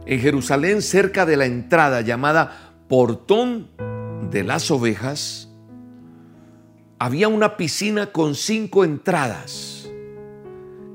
en 0.08 0.20
Jerusalén, 0.20 0.82
cerca 0.82 1.28
de 1.28 1.38
la 1.38 1.46
entrada 1.46 2.02
llamada 2.02 2.74
Portón 2.90 3.70
de 4.32 4.44
las 4.44 4.72
Ovejas, 4.72 5.52
había 7.00 7.28
una 7.28 7.58
piscina 7.58 8.08
con 8.08 8.36
cinco 8.36 8.84
entradas, 8.84 9.90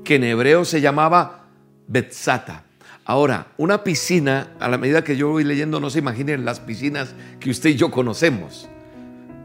que 0.03 0.15
en 0.15 0.23
hebreo 0.23 0.65
se 0.65 0.81
llamaba 0.81 1.45
Betzata. 1.87 2.63
Ahora, 3.05 3.47
una 3.57 3.83
piscina, 3.83 4.51
a 4.59 4.69
la 4.69 4.77
medida 4.77 5.03
que 5.03 5.17
yo 5.17 5.29
voy 5.29 5.43
leyendo, 5.43 5.79
no 5.79 5.89
se 5.89 5.99
imaginen 5.99 6.45
las 6.45 6.59
piscinas 6.59 7.13
que 7.39 7.49
usted 7.49 7.71
y 7.71 7.75
yo 7.75 7.91
conocemos. 7.91 8.69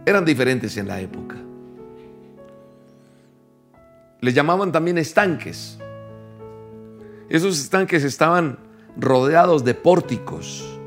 Eran 0.04 0.24
diferentes 0.24 0.76
en 0.76 0.88
la 0.88 1.00
época. 1.00 1.36
Le 4.20 4.32
llamaban 4.32 4.72
también 4.72 4.98
estanques. 4.98 5.78
Esos 7.28 7.58
estanques 7.58 8.04
estaban 8.04 8.58
rodeados 8.96 9.64
de 9.64 9.74
pórticos 9.74 10.78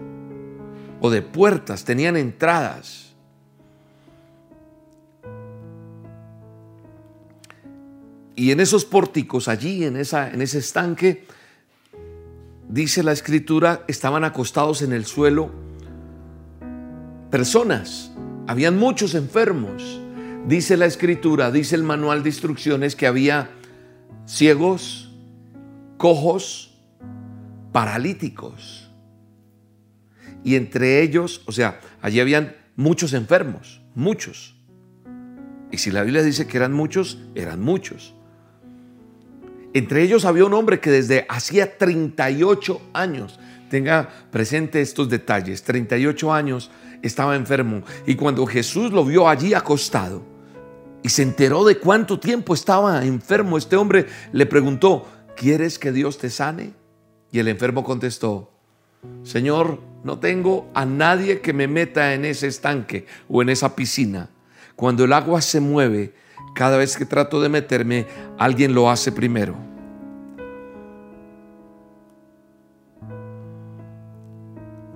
o 1.01 1.09
de 1.09 1.21
puertas, 1.21 1.83
tenían 1.83 2.17
entradas. 2.17 3.08
Y 8.39 8.51
en 8.51 8.61
esos 8.61 8.85
pórticos, 8.85 9.49
allí, 9.49 9.83
en, 9.83 9.97
esa, 9.97 10.31
en 10.31 10.41
ese 10.41 10.59
estanque, 10.59 11.25
dice 12.69 13.03
la 13.03 13.11
escritura, 13.11 13.83
estaban 13.89 14.23
acostados 14.23 14.81
en 14.81 14.93
el 14.93 15.05
suelo 15.05 15.51
personas. 17.29 18.13
Habían 18.47 18.77
muchos 18.77 19.13
enfermos. 19.13 19.99
Dice 20.47 20.77
la 20.77 20.85
escritura, 20.85 21.51
dice 21.51 21.75
el 21.75 21.83
manual 21.83 22.23
de 22.23 22.29
instrucciones 22.29 22.95
que 22.95 23.07
había 23.07 23.49
ciegos, 24.25 25.13
cojos, 25.97 26.79
paralíticos. 27.73 28.89
Y 30.45 30.55
entre 30.55 31.01
ellos, 31.01 31.41
o 31.45 31.51
sea, 31.51 31.81
allí 32.01 32.21
habían 32.21 32.55
muchos 32.77 33.11
enfermos, 33.11 33.81
muchos. 33.95 34.55
Y 35.73 35.79
si 35.79 35.91
la 35.91 36.03
Biblia 36.03 36.23
dice 36.23 36.47
que 36.47 36.55
eran 36.55 36.71
muchos, 36.71 37.19
eran 37.35 37.59
muchos. 37.59 38.15
Entre 39.73 40.03
ellos 40.03 40.25
había 40.25 40.45
un 40.45 40.53
hombre 40.53 40.79
que 40.79 40.89
desde 40.89 41.25
hacía 41.29 41.77
38 41.77 42.81
años, 42.93 43.39
tenga 43.69 44.09
presente 44.31 44.81
estos 44.81 45.09
detalles, 45.09 45.63
38 45.63 46.33
años 46.33 46.71
estaba 47.01 47.35
enfermo. 47.35 47.83
Y 48.05 48.15
cuando 48.15 48.45
Jesús 48.45 48.91
lo 48.91 49.05
vio 49.05 49.29
allí 49.29 49.53
acostado 49.53 50.23
y 51.03 51.09
se 51.09 51.21
enteró 51.21 51.63
de 51.63 51.77
cuánto 51.77 52.19
tiempo 52.19 52.53
estaba 52.53 53.05
enfermo, 53.05 53.57
este 53.57 53.75
hombre 53.75 54.07
le 54.31 54.45
preguntó, 54.45 55.07
¿quieres 55.35 55.77
que 55.79 55.91
Dios 55.91 56.17
te 56.17 56.29
sane? 56.29 56.73
Y 57.31 57.39
el 57.39 57.47
enfermo 57.47 57.83
contestó, 57.83 58.51
Señor, 59.23 59.79
no 60.03 60.19
tengo 60.19 60.69
a 60.73 60.85
nadie 60.85 61.41
que 61.41 61.53
me 61.53 61.67
meta 61.67 62.13
en 62.13 62.25
ese 62.25 62.47
estanque 62.47 63.05
o 63.29 63.41
en 63.41 63.49
esa 63.49 63.75
piscina. 63.75 64.29
Cuando 64.75 65.05
el 65.05 65.13
agua 65.13 65.41
se 65.41 65.59
mueve, 65.59 66.13
cada 66.53 66.77
vez 66.77 66.97
que 66.97 67.05
trato 67.05 67.41
de 67.41 67.49
meterme, 67.49 68.07
alguien 68.37 68.73
lo 68.73 68.89
hace 68.89 69.11
primero. 69.11 69.55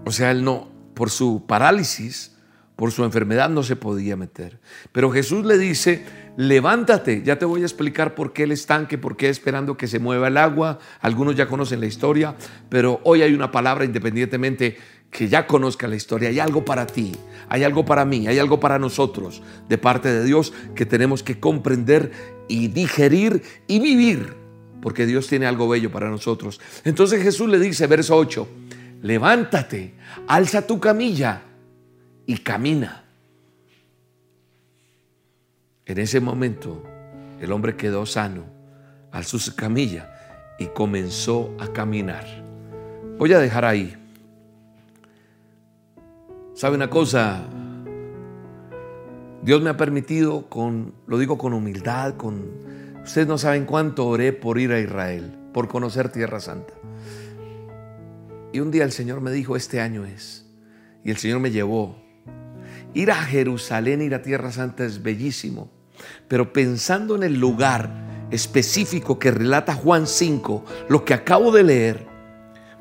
O 0.05 0.12
sea, 0.12 0.31
él 0.31 0.43
no, 0.43 0.67
por 0.93 1.10
su 1.10 1.45
parálisis, 1.48 2.36
por 2.75 2.91
su 2.91 3.03
enfermedad 3.03 3.50
no 3.50 3.63
se 3.63 3.75
podía 3.75 4.15
meter. 4.15 4.60
Pero 4.91 5.12
Jesús 5.12 5.45
le 5.45 5.57
dice, 5.57 6.03
levántate, 6.38 7.22
ya 7.24 7.38
te 7.38 7.45
voy 7.45 7.62
a 7.62 7.65
explicar 7.65 8.15
por 8.15 8.33
qué 8.33 8.43
el 8.43 8.51
estanque, 8.51 8.98
por 8.98 9.15
qué 9.15 9.29
esperando 9.29 9.77
que 9.77 9.88
se 9.88 10.00
mueva 10.00 10.27
el 10.27 10.38
agua. 10.38 10.79
Algunos 11.00 11.36
ya 11.36 11.48
conocen 11.48 11.79
la 11.79 11.86
historia, 11.86 12.36
pero 12.69 13.00
hoy 13.03 13.22
hay 13.22 13.33
una 13.33 13.51
palabra 13.51 13.86
independientemente 13.86 14.77
que 15.13 15.29
ya 15.29 15.48
conozca 15.48 15.88
la 15.88 15.96
historia. 15.96 16.29
Hay 16.29 16.39
algo 16.39 16.65
para 16.65 16.88
ti, 16.88 17.13
hay 17.48 17.63
algo 17.63 17.86
para 17.86 18.03
mí, 18.03 18.27
hay 18.27 18.39
algo 18.39 18.60
para 18.60 18.79
nosotros 18.79 19.41
de 19.70 19.77
parte 19.77 20.12
de 20.12 20.25
Dios 20.25 20.51
que 20.75 20.86
tenemos 20.86 21.24
que 21.24 21.39
comprender 21.39 22.12
y 22.50 22.67
digerir 22.67 23.43
y 23.67 23.79
vivir, 23.79 24.34
porque 24.82 25.05
Dios 25.05 25.27
tiene 25.27 25.46
algo 25.46 25.70
bello 25.70 25.91
para 25.91 26.10
nosotros. 26.10 26.60
Entonces 26.84 27.22
Jesús 27.22 27.48
le 27.48 27.60
dice, 27.60 27.86
verso 27.88 28.17
8, 28.17 28.48
levántate, 29.03 29.93
alza 30.27 30.65
tu 30.65 30.79
camilla 30.79 31.43
y 32.25 32.39
camina. 32.39 33.05
En 35.86 36.00
ese 36.00 36.20
momento 36.20 36.84
el 37.39 37.51
hombre 37.51 37.75
quedó 37.75 38.05
sano, 38.08 38.46
alzó 39.12 39.38
su 39.38 39.55
camilla 39.55 40.55
y 40.58 40.65
comenzó 40.67 41.55
a 41.60 41.67
caminar. 41.67 42.25
Voy 43.20 43.32
a 43.34 43.39
dejar 43.39 43.63
ahí. 43.63 44.02
¿Sabe 46.63 46.77
una 46.77 46.89
cosa? 46.89 47.43
Dios 49.41 49.62
me 49.62 49.70
ha 49.70 49.75
permitido 49.75 50.48
con, 50.48 50.93
lo 51.08 51.17
digo 51.17 51.38
con 51.38 51.51
humildad, 51.51 52.15
con 52.15 52.41
ustedes 53.03 53.27
no 53.27 53.38
saben 53.38 53.65
cuánto 53.65 54.08
oré 54.08 54.32
por 54.32 54.58
ir 54.58 54.72
a 54.72 54.79
Israel, 54.79 55.38
por 55.53 55.67
conocer 55.67 56.08
Tierra 56.08 56.39
Santa. 56.39 56.74
Y 58.53 58.62
un 58.62 58.72
día 58.72 58.86
el 58.86 58.93
Señor 58.93 59.20
me 59.20 59.32
dijo, 59.32 59.58
este 59.58 59.82
año 59.82 60.05
es. 60.05 60.46
Y 61.03 61.12
el 61.12 61.17
Señor 61.17 61.41
me 61.41 61.51
llevó 61.51 62.01
Ir 62.93 63.12
a 63.12 63.15
Jerusalén, 63.15 64.01
ir 64.01 64.15
a 64.15 64.22
Tierra 64.22 64.53
Santa 64.53 64.86
es 64.86 65.03
bellísimo, 65.03 65.70
pero 66.29 66.53
pensando 66.53 67.17
en 67.17 67.24
el 67.24 67.41
lugar 67.41 67.91
específico 68.32 69.20
que 69.20 69.32
relata 69.32 69.74
Juan 69.74 70.08
5, 70.08 70.63
lo 70.88 71.03
que 71.03 71.13
acabo 71.13 71.51
de 71.51 71.63
leer, 71.63 72.08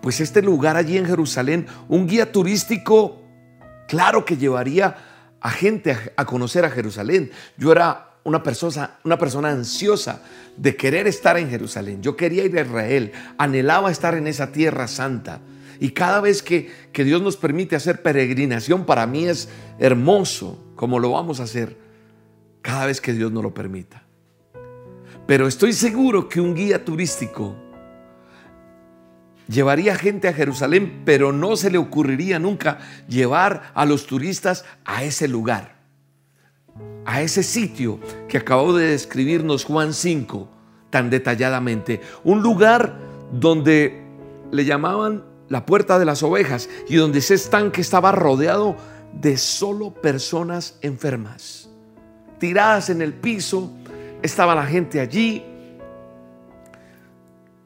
pues 0.00 0.20
este 0.20 0.40
lugar 0.40 0.76
allí 0.76 0.98
en 0.98 1.06
Jerusalén, 1.06 1.66
un 1.88 2.06
guía 2.06 2.30
turístico, 2.30 3.21
claro 3.92 4.24
que 4.24 4.38
llevaría 4.38 4.96
a 5.38 5.50
gente 5.50 5.94
a, 6.16 6.24
conocer 6.24 6.64
a 6.64 6.70
Jerusalén. 6.70 7.30
Yo 7.58 7.72
era 7.72 8.14
una 8.24 8.42
persona, 8.42 8.96
una 9.04 9.18
persona 9.18 9.50
ansiosa 9.50 10.22
de 10.56 10.74
querer 10.76 11.06
estar 11.06 11.36
en 11.36 11.50
Jerusalén. 11.50 12.00
Yo 12.00 12.16
quería 12.16 12.42
ir 12.42 12.56
a 12.56 12.62
Israel, 12.62 13.12
anhelaba 13.36 13.90
estar 13.90 14.14
en 14.14 14.28
esa 14.28 14.50
tierra 14.50 14.88
santa. 14.88 15.42
Y 15.78 15.90
cada 15.90 16.22
vez 16.22 16.42
que, 16.42 16.70
Dios 16.94 17.20
nos 17.20 17.36
permite 17.36 17.76
hacer 17.76 18.00
peregrinación, 18.00 18.86
para 18.86 19.06
mí 19.06 19.26
es 19.26 19.50
hermoso 19.78 20.64
como 20.74 20.98
lo 20.98 21.10
vamos 21.10 21.38
a 21.40 21.42
hacer 21.42 21.76
cada 22.62 22.86
vez 22.86 22.98
que 22.98 23.12
Dios 23.12 23.30
nos 23.30 23.42
lo 23.42 23.52
permita. 23.52 24.04
Pero 25.26 25.46
estoy 25.46 25.74
seguro 25.74 26.30
que 26.30 26.40
un 26.40 26.54
guía 26.54 26.82
turístico 26.82 27.61
llevaría 29.48 29.96
gente 29.96 30.28
a 30.28 30.32
Jerusalén, 30.32 31.02
pero 31.04 31.32
no 31.32 31.56
se 31.56 31.70
le 31.70 31.78
ocurriría 31.78 32.38
nunca 32.38 32.78
llevar 33.08 33.72
a 33.74 33.84
los 33.84 34.06
turistas 34.06 34.64
a 34.84 35.04
ese 35.04 35.28
lugar, 35.28 35.76
a 37.04 37.22
ese 37.22 37.42
sitio 37.42 38.00
que 38.28 38.38
acabó 38.38 38.74
de 38.74 38.88
describirnos 38.88 39.64
Juan 39.64 39.92
5 39.92 40.48
tan 40.90 41.08
detalladamente. 41.08 42.00
Un 42.22 42.42
lugar 42.42 42.98
donde 43.32 44.02
le 44.52 44.64
llamaban 44.64 45.24
la 45.48 45.66
puerta 45.66 45.98
de 45.98 46.04
las 46.04 46.22
ovejas 46.22 46.68
y 46.88 46.96
donde 46.96 47.18
ese 47.18 47.34
estanque 47.34 47.80
estaba 47.80 48.12
rodeado 48.12 48.76
de 49.12 49.36
solo 49.36 49.92
personas 49.92 50.78
enfermas, 50.82 51.68
tiradas 52.38 52.90
en 52.90 53.02
el 53.02 53.12
piso, 53.12 53.70
estaba 54.22 54.54
la 54.54 54.66
gente 54.66 55.00
allí. 55.00 55.44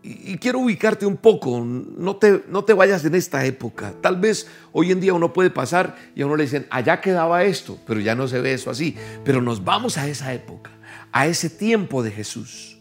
Y, 0.09 0.39
quiero 0.39 0.61
ubicarte 0.61 1.05
un 1.05 1.17
poco, 1.17 1.61
no 1.65 2.15
te, 2.17 2.45
no 2.49 2.63
te 2.65 2.73
vayas 2.73 3.05
en 3.05 3.17
esta 3.17 3.45
época. 3.45 3.93
Tal 4.01 4.21
vez 4.21 4.47
hoy 4.71 4.93
en 4.93 5.01
día 5.01 5.13
uno 5.13 5.33
puede 5.33 5.51
pasar 5.51 5.97
y 6.15 6.23
a 6.23 6.27
uno 6.27 6.37
le 6.37 6.45
dicen, 6.45 6.65
allá 6.71 7.01
quedaba 7.01 7.43
esto, 7.43 7.77
pero 7.87 7.99
ya 7.99 8.15
no 8.15 8.29
se 8.29 8.41
ve 8.41 8.53
eso 8.53 8.71
así. 8.71 8.95
Pero 9.25 9.43
nos 9.43 9.65
vamos 9.65 9.99
a 9.99 10.07
esa 10.07 10.33
época, 10.33 10.71
a 11.11 11.27
ese 11.27 11.51
tiempo 11.51 12.05
de 12.05 12.13
Jesús. 12.13 12.79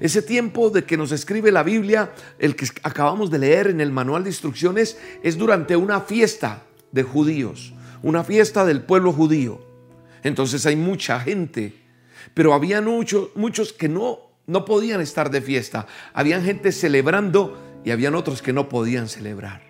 Ese 0.00 0.20
tiempo 0.20 0.68
de 0.68 0.84
que 0.84 0.98
nos 0.98 1.12
escribe 1.12 1.50
la 1.50 1.62
Biblia, 1.62 2.12
el 2.38 2.54
que 2.54 2.66
acabamos 2.82 3.30
de 3.30 3.38
leer 3.38 3.68
en 3.68 3.80
el 3.80 3.90
manual 3.90 4.24
de 4.24 4.30
instrucciones, 4.30 4.98
es 5.22 5.38
durante 5.38 5.76
una 5.76 6.00
fiesta 6.00 6.64
de 6.90 7.04
judíos, 7.04 7.72
una 8.02 8.22
fiesta 8.22 8.66
del 8.66 8.82
pueblo 8.82 9.14
judío. 9.14 9.64
Entonces 10.24 10.66
hay 10.66 10.76
mucha 10.76 11.20
gente, 11.20 11.72
pero 12.34 12.52
había 12.52 12.82
muchos, 12.82 13.30
muchos 13.34 13.72
que 13.72 13.88
no, 13.88 14.31
no 14.46 14.64
podían 14.64 15.00
estar 15.00 15.30
de 15.30 15.40
fiesta. 15.40 15.86
Habían 16.12 16.44
gente 16.44 16.72
celebrando 16.72 17.58
y 17.84 17.90
habían 17.90 18.14
otros 18.14 18.42
que 18.42 18.52
no 18.52 18.68
podían 18.68 19.08
celebrar. 19.08 19.62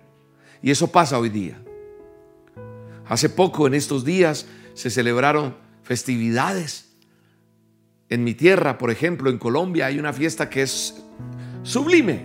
Y 0.61 0.71
eso 0.71 0.91
pasa 0.91 1.19
hoy 1.19 1.29
día. 1.29 1.61
Hace 3.05 3.29
poco, 3.29 3.67
en 3.67 3.73
estos 3.73 4.05
días, 4.05 4.47
se 4.73 4.89
celebraron 4.89 5.55
festividades. 5.83 6.89
En 8.09 8.23
mi 8.23 8.33
tierra, 8.33 8.77
por 8.77 8.91
ejemplo, 8.91 9.29
en 9.29 9.37
Colombia, 9.37 9.87
hay 9.87 9.99
una 9.99 10.13
fiesta 10.13 10.49
que 10.49 10.61
es 10.61 11.03
sublime. 11.63 12.21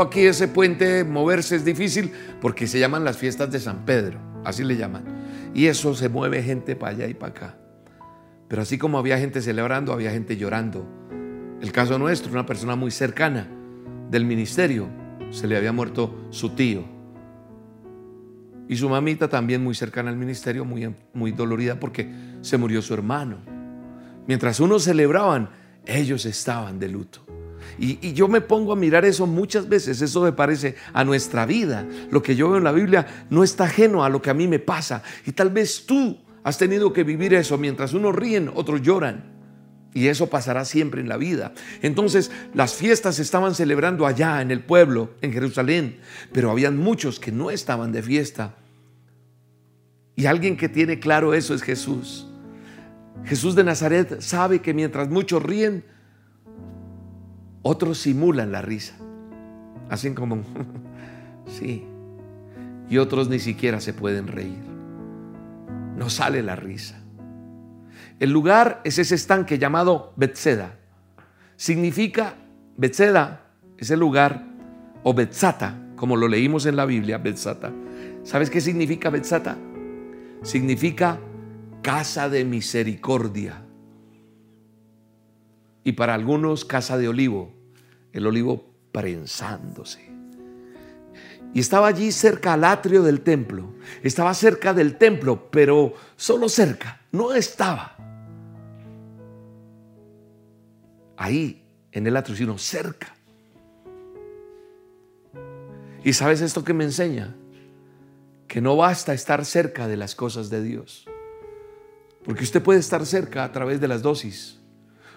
aquí 0.00 0.26
ese 0.26 0.48
puente 0.48 1.04
moverse 1.04 1.56
es 1.56 1.64
difícil 1.64 2.12
porque 2.40 2.66
se 2.66 2.78
llaman 2.78 3.04
las 3.04 3.16
fiestas 3.16 3.50
de 3.50 3.60
San 3.60 3.84
Pedro, 3.84 4.18
así 4.44 4.64
le 4.64 4.76
llaman. 4.76 5.04
Y 5.54 5.66
eso 5.66 5.94
se 5.94 6.08
mueve 6.08 6.42
gente 6.42 6.76
para 6.76 6.92
allá 6.92 7.06
y 7.06 7.14
para 7.14 7.30
acá. 7.30 7.58
Pero 8.48 8.62
así 8.62 8.76
como 8.76 8.98
había 8.98 9.18
gente 9.18 9.40
celebrando, 9.40 9.92
había 9.92 10.10
gente 10.10 10.36
llorando. 10.36 10.86
El 11.64 11.72
caso 11.72 11.98
nuestro, 11.98 12.30
una 12.30 12.44
persona 12.44 12.76
muy 12.76 12.90
cercana 12.90 13.48
del 14.10 14.26
ministerio, 14.26 14.86
se 15.30 15.46
le 15.46 15.56
había 15.56 15.72
muerto 15.72 16.26
su 16.28 16.50
tío. 16.50 16.84
Y 18.68 18.76
su 18.76 18.86
mamita 18.90 19.28
también 19.28 19.64
muy 19.64 19.74
cercana 19.74 20.10
al 20.10 20.16
ministerio, 20.18 20.66
muy, 20.66 20.94
muy 21.14 21.32
dolorida 21.32 21.80
porque 21.80 22.12
se 22.42 22.58
murió 22.58 22.82
su 22.82 22.92
hermano. 22.92 23.38
Mientras 24.26 24.60
unos 24.60 24.84
celebraban, 24.84 25.48
ellos 25.86 26.26
estaban 26.26 26.78
de 26.78 26.90
luto. 26.90 27.24
Y, 27.78 28.12
yo 28.12 28.28
me 28.28 28.42
pongo 28.42 28.74
a 28.74 28.76
mirar 28.76 29.06
eso 29.06 29.26
muchas 29.26 29.66
veces, 29.66 30.02
eso 30.02 30.20
me 30.20 30.32
parece 30.32 30.74
a 30.92 31.02
nuestra 31.02 31.46
vida. 31.46 31.88
Lo 32.10 32.22
que 32.22 32.36
yo 32.36 32.50
veo 32.50 32.58
en 32.58 32.64
la 32.64 32.72
Biblia 32.72 33.06
no 33.30 33.42
está 33.42 33.64
ajeno 33.64 34.04
a 34.04 34.10
lo 34.10 34.20
que 34.20 34.28
a 34.28 34.34
mí 34.34 34.46
me 34.46 34.58
pasa. 34.58 35.02
Y 35.24 35.32
tal 35.32 35.48
vez 35.48 35.86
tú 35.86 36.18
has 36.42 36.58
tenido 36.58 36.92
que 36.92 37.04
vivir 37.04 37.32
eso. 37.32 37.56
Mientras 37.56 37.94
unos 37.94 38.14
ríen, 38.14 38.50
otros 38.54 38.82
lloran. 38.82 39.33
Y 39.94 40.08
eso 40.08 40.28
pasará 40.28 40.64
siempre 40.64 41.00
en 41.00 41.08
la 41.08 41.16
vida. 41.16 41.52
Entonces 41.80 42.32
las 42.52 42.74
fiestas 42.74 43.14
se 43.14 43.22
estaban 43.22 43.54
celebrando 43.54 44.06
allá 44.06 44.42
en 44.42 44.50
el 44.50 44.60
pueblo, 44.60 45.12
en 45.22 45.32
Jerusalén, 45.32 46.00
pero 46.32 46.50
habían 46.50 46.76
muchos 46.76 47.20
que 47.20 47.30
no 47.30 47.50
estaban 47.50 47.92
de 47.92 48.02
fiesta. 48.02 48.56
Y 50.16 50.26
alguien 50.26 50.56
que 50.56 50.68
tiene 50.68 50.98
claro 50.98 51.32
eso 51.32 51.54
es 51.54 51.62
Jesús. 51.62 52.26
Jesús 53.24 53.54
de 53.54 53.62
Nazaret 53.62 54.20
sabe 54.20 54.60
que 54.60 54.74
mientras 54.74 55.08
muchos 55.08 55.42
ríen, 55.42 55.84
otros 57.62 57.98
simulan 57.98 58.50
la 58.50 58.62
risa. 58.62 58.96
Así 59.88 60.12
como, 60.12 60.42
sí. 61.46 61.84
Y 62.90 62.98
otros 62.98 63.28
ni 63.28 63.38
siquiera 63.38 63.80
se 63.80 63.94
pueden 63.94 64.26
reír. 64.26 64.58
No 65.96 66.10
sale 66.10 66.42
la 66.42 66.56
risa. 66.56 67.03
El 68.20 68.30
lugar 68.30 68.80
es 68.84 68.98
ese 68.98 69.14
estanque 69.14 69.58
llamado 69.58 70.12
Betseda. 70.16 70.78
Significa, 71.56 72.36
Betseda 72.76 73.50
es 73.76 73.90
el 73.90 74.00
lugar, 74.00 74.46
o 75.02 75.14
Betzata, 75.14 75.78
como 75.96 76.16
lo 76.16 76.28
leímos 76.28 76.66
en 76.66 76.76
la 76.76 76.86
Biblia, 76.86 77.18
Betzata. 77.18 77.72
¿Sabes 78.22 78.50
qué 78.50 78.60
significa 78.60 79.10
Betzata? 79.10 79.56
Significa 80.42 81.18
casa 81.82 82.28
de 82.28 82.44
misericordia 82.44 83.64
y 85.84 85.92
para 85.92 86.14
algunos 86.14 86.64
casa 86.64 86.96
de 86.96 87.08
olivo, 87.08 87.52
el 88.12 88.26
olivo 88.26 88.74
prensándose. 88.90 90.10
Y 91.52 91.60
estaba 91.60 91.86
allí 91.86 92.10
cerca 92.10 92.54
al 92.54 92.64
atrio 92.64 93.02
del 93.02 93.20
templo. 93.20 93.74
Estaba 94.02 94.34
cerca 94.34 94.74
del 94.74 94.96
templo, 94.96 95.50
pero 95.50 95.94
solo 96.16 96.48
cerca, 96.48 97.02
no 97.12 97.32
estaba 97.32 97.93
ahí 101.16 101.66
en 101.92 102.06
el 102.06 102.16
atrio, 102.16 102.58
cerca. 102.58 103.14
¿Y 106.02 106.12
sabes 106.12 106.40
esto 106.40 106.64
que 106.64 106.74
me 106.74 106.84
enseña? 106.84 107.34
Que 108.48 108.60
no 108.60 108.76
basta 108.76 109.14
estar 109.14 109.44
cerca 109.44 109.88
de 109.88 109.96
las 109.96 110.14
cosas 110.14 110.50
de 110.50 110.62
Dios. 110.62 111.06
Porque 112.24 112.44
usted 112.44 112.62
puede 112.62 112.80
estar 112.80 113.04
cerca 113.06 113.44
a 113.44 113.52
través 113.52 113.80
de 113.80 113.88
las 113.88 114.02
dosis, 114.02 114.58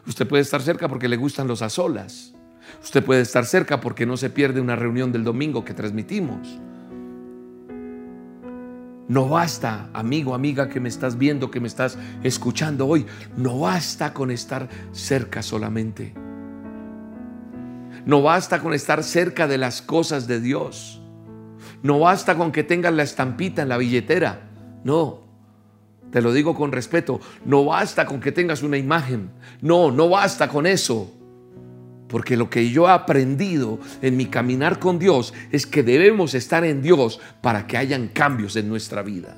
Usted 0.08 0.26
puede 0.26 0.42
estar 0.42 0.62
cerca 0.62 0.88
porque 0.88 1.10
le 1.10 1.18
gustan 1.18 1.48
los 1.48 1.62
azolas. 1.62 2.34
Usted 2.82 3.04
puede 3.04 3.22
estar 3.22 3.46
cerca 3.46 3.82
porque 3.82 4.06
no 4.06 4.16
se 4.16 4.30
pierde 4.30 4.62
una 4.62 4.76
reunión 4.76 5.12
del 5.12 5.26
domingo 5.26 5.66
que 5.66 5.74
transmitimos. 5.74 6.48
No 9.08 9.30
basta, 9.30 9.90
amigo, 9.94 10.36
amiga 10.36 10.68
que 10.68 10.82
me 10.82 10.90
estás 10.90 11.18
viendo, 11.18 11.50
que 11.50 11.62
me 11.62 11.68
estás 11.68 11.98
escuchando 12.24 12.88
hoy, 12.88 13.06
no 13.38 13.60
basta 13.60 14.14
con 14.14 14.32
estar 14.32 14.68
cerca 14.92 15.42
solamente. 15.42 16.14
No 18.06 18.22
basta 18.22 18.60
con 18.60 18.74
estar 18.74 19.04
cerca 19.04 19.48
de 19.48 19.58
las 19.58 19.82
cosas 19.82 20.28
de 20.28 20.42
Dios. 20.42 21.02
No 21.84 22.00
basta 22.00 22.36
con 22.36 22.52
que 22.52 22.64
tengas 22.64 22.94
la 22.94 23.04
estampita 23.04 23.62
en 23.62 23.70
la 23.70 23.78
billetera. 23.78 24.50
No, 24.84 25.22
te 26.12 26.22
lo 26.22 26.34
digo 26.34 26.54
con 26.56 26.72
respeto, 26.72 27.20
no 27.46 27.64
basta 27.66 28.06
con 28.06 28.20
que 28.20 28.32
tengas 28.32 28.62
una 28.62 28.78
imagen. 28.78 29.32
No, 29.62 29.92
no 29.92 30.10
basta 30.10 30.50
con 30.50 30.66
eso. 30.66 31.17
Porque 32.08 32.38
lo 32.38 32.50
que 32.50 32.70
yo 32.70 32.88
he 32.88 32.92
aprendido 32.92 33.80
en 34.02 34.16
mi 34.16 34.28
caminar 34.28 34.80
con 34.80 34.98
Dios 34.98 35.34
es 35.52 35.66
que 35.66 35.84
debemos 35.84 36.34
estar 36.34 36.64
en 36.64 36.82
Dios 36.82 37.20
para 37.42 37.68
que 37.68 37.78
hayan 37.78 38.08
cambios 38.08 38.56
en 38.56 38.70
nuestra 38.70 39.02
vida. 39.02 39.36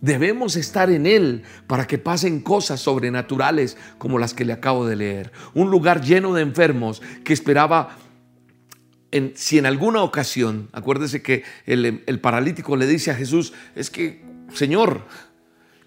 Debemos 0.00 0.56
estar 0.56 0.90
en 0.90 1.06
Él 1.06 1.42
para 1.66 1.86
que 1.86 1.98
pasen 1.98 2.40
cosas 2.40 2.80
sobrenaturales 2.80 3.78
como 3.96 4.18
las 4.18 4.34
que 4.34 4.44
le 4.44 4.52
acabo 4.52 4.86
de 4.86 4.96
leer. 4.96 5.32
Un 5.54 5.70
lugar 5.70 6.02
lleno 6.02 6.34
de 6.34 6.42
enfermos 6.42 7.00
que 7.24 7.32
esperaba, 7.32 7.96
en, 9.10 9.32
si 9.34 9.56
en 9.56 9.64
alguna 9.64 10.02
ocasión, 10.02 10.68
acuérdese 10.72 11.22
que 11.22 11.44
el, 11.64 12.20
paralítico 12.20 12.76
le 12.76 12.86
dice 12.86 13.10
a 13.10 13.14
Jesús, 13.14 13.54
es 13.74 13.88
que, 13.88 14.22
Señor, 14.52 15.06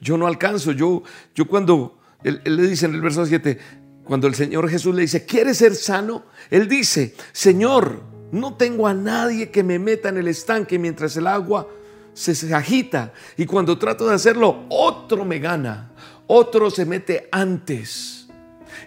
yo 0.02 0.18
no 0.18 0.26
alcanzo. 0.26 0.72
Yo, 0.72 1.04
yo 1.36 1.48
cuando, 1.48 2.00
él, 2.24 2.42
le 2.44 2.68
dice 2.68 2.88
en 2.88 2.96
el 2.96 3.02
verso 3.02 3.24
7, 3.26 3.60
cuando 4.10 4.26
el 4.26 4.34
Señor 4.34 4.68
Jesús 4.68 4.96
le 4.96 5.04
dice, 5.04 5.24
¿quieres 5.24 5.60
ser 5.60 5.76
sano? 5.76 6.24
Él 6.50 6.68
dice, 6.68 7.14
Señor, 7.32 8.02
no 8.32 8.56
tengo 8.56 8.88
a 8.88 8.94
nadie 8.96 9.52
que 9.52 9.62
me 9.62 9.78
meta 9.78 10.10
en 10.10 10.18
el 10.18 10.28
estanque 10.28 10.80
mientras 10.80 11.16
el 11.16 11.28
agua 11.28 11.68
se, 12.16 12.52
agita. 12.56 13.14
Y 13.38 13.46
cuando 13.46 13.78
trato 13.78 14.08
de 14.08 14.16
hacerlo, 14.16 14.66
otro 14.70 15.26
me 15.26 15.38
gana. 15.38 15.92
Otro 16.26 16.72
se 16.72 16.88
mete 16.88 17.30
antes. 17.32 18.28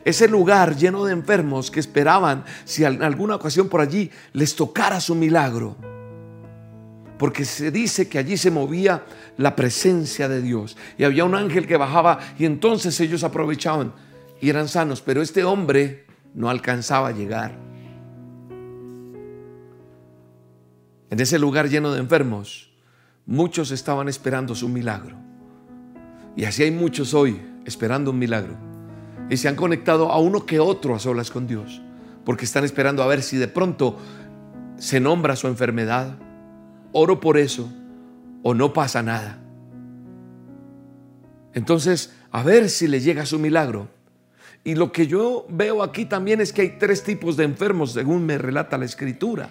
Ese 0.05 0.27
lugar 0.27 0.75
lleno 0.75 1.05
de 1.05 1.13
enfermos 1.13 1.71
que 1.71 1.79
esperaban 1.79 2.45
si 2.65 2.83
en 2.83 3.01
alguna 3.05 3.37
ocasión 3.37 3.69
por 3.69 3.81
allí 3.81 4.11
les 4.33 4.57
tocara 4.57 5.01
su 5.01 5.15
milagro 5.15 5.77
porque 7.17 7.45
se 7.45 7.71
dice 7.71 8.09
que 8.09 8.19
allí 8.19 8.37
se 8.37 8.51
movía 8.51 9.05
la 9.37 9.55
presencia 9.55 10.29
de 10.29 10.43
Dios 10.43 10.77
y 10.99 11.05
había 11.05 11.25
un 11.25 11.37
ángel 11.37 11.69
que 11.69 11.77
bajaba 11.77 12.19
y 12.37 12.45
entonces 12.47 12.99
ellos 12.99 13.23
aprovechaban 13.23 13.93
y 14.43 14.51
eran 14.51 14.67
sanos, 14.67 15.01
pero 15.01 15.23
este 15.23 15.45
hombre 15.45 16.05
no 16.35 16.51
alcanzaba 16.51 17.09
a 17.09 17.13
llegar. 17.13 17.53
En 21.11 21.21
ese 21.21 21.39
lugar 21.39 21.69
lleno 21.69 21.93
de 21.93 22.01
enfermos, 22.01 22.73
muchos 23.25 23.71
estaban 23.71 24.09
esperando 24.09 24.57
su 24.57 24.69
milagro. 24.69 25.17
Y 26.35 26.45
así 26.45 26.65
hay 26.65 26.73
muchos 26.73 27.15
hoy 27.15 27.41
esperando 27.65 28.11
un 28.11 28.19
milagro. 28.19 28.57
Y 29.31 29.37
se 29.37 29.47
han 29.47 29.55
conectado 29.55 30.11
a 30.11 30.19
uno 30.19 30.45
que 30.45 30.59
otro 30.59 30.97
a 30.97 30.99
solas 30.99 31.31
con 31.31 31.47
Dios, 31.47 31.81
porque 32.25 32.45
están 32.45 32.65
esperando 32.65 33.05
a 33.05 33.07
ver 33.07 33.23
si 33.23 33.37
de 33.37 33.47
pronto 33.47 33.97
se 34.77 34.99
nombra 34.99 35.37
su 35.37 35.47
enfermedad, 35.47 36.19
oro 36.91 37.21
por 37.21 37.39
eso 37.39 37.73
o 38.43 38.55
no 38.55 38.73
pasa 38.73 39.05
nada. 39.05 39.39
Entonces, 41.55 42.13
a 42.33 42.43
ver 42.43 42.69
si 42.71 42.89
le 42.89 42.99
llega 42.99 43.25
su 43.25 43.39
milagro. 43.39 44.02
Y 44.65 44.77
lo 44.77 44.93
que 44.93 45.07
yo 45.07 45.45
veo 45.49 45.83
aquí 45.83 46.05
también 46.05 46.41
es 46.41 46.53
que 46.53 46.63
hay 46.63 46.79
tres 46.79 47.03
tipos 47.03 47.37
de 47.37 47.45
enfermos, 47.45 47.93
según 47.93 48.25
me 48.25 48.39
relata 48.39 48.79
la 48.79 48.85
escritura. 48.85 49.51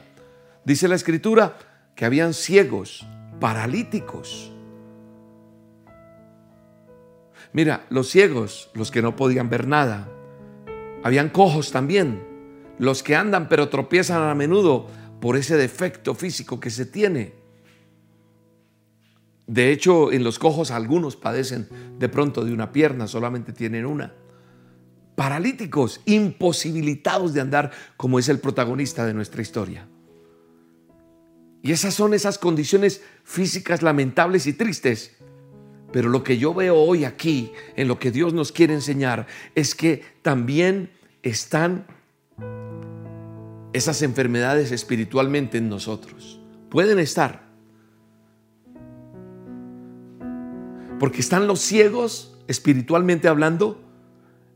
Dice 0.64 0.88
la 0.88 0.96
escritura 0.96 1.58
que 1.96 2.06
habían 2.06 2.34
ciegos, 2.34 3.06
paralíticos. 3.40 4.52
Mira, 7.52 7.86
los 7.90 8.10
ciegos, 8.10 8.70
los 8.74 8.92
que 8.92 9.02
no 9.02 9.18
podían 9.18 9.50
ver 9.50 9.68
nada. 9.68 10.08
Habían 11.04 11.30
cojos 11.30 11.72
también, 11.72 12.24
los 12.78 13.04
que 13.04 13.16
andan 13.16 13.50
pero 13.50 13.68
tropiezan 13.68 14.30
a 14.30 14.36
menudo 14.36 14.88
por 15.20 15.36
ese 15.36 15.58
defecto 15.58 16.16
físico 16.16 16.60
que 16.60 16.70
se 16.70 16.86
tiene. 16.86 17.34
De 19.48 19.72
hecho, 19.72 20.14
en 20.14 20.24
los 20.24 20.40
cojos 20.40 20.72
algunos 20.72 21.18
padecen 21.18 21.68
de 22.00 22.08
pronto 22.08 22.46
de 22.46 22.54
una 22.54 22.72
pierna, 22.72 23.08
solamente 23.08 23.52
tienen 23.52 23.86
una. 23.86 24.14
Paralíticos, 25.16 26.02
imposibilitados 26.06 27.34
de 27.34 27.42
andar 27.42 27.72
como 27.98 28.20
es 28.20 28.30
el 28.30 28.40
protagonista 28.40 29.06
de 29.06 29.14
nuestra 29.14 29.42
historia. 29.42 29.88
Y 31.64 31.72
esas 31.72 31.94
son 31.94 32.14
esas 32.14 32.38
condiciones 32.38 33.04
físicas 33.24 33.82
lamentables 33.82 34.48
y 34.48 34.54
tristes. 34.54 35.18
Pero 35.92 36.10
lo 36.10 36.24
que 36.24 36.38
yo 36.38 36.54
veo 36.54 36.76
hoy 36.76 37.06
aquí, 37.06 37.52
en 37.76 37.88
lo 37.88 38.00
que 38.00 38.12
Dios 38.12 38.34
nos 38.34 38.52
quiere 38.52 38.74
enseñar, 38.74 39.28
es 39.56 39.76
que 39.76 40.04
también 40.22 40.92
están 41.22 41.86
esas 43.74 44.02
enfermedades 44.02 44.72
espiritualmente 44.72 45.58
en 45.58 45.70
nosotros. 45.70 46.40
Pueden 46.70 47.00
estar. 47.00 47.44
Porque 51.00 51.20
están 51.20 51.48
los 51.48 51.60
ciegos, 51.60 52.38
espiritualmente 52.48 53.28
hablando, 53.28 53.82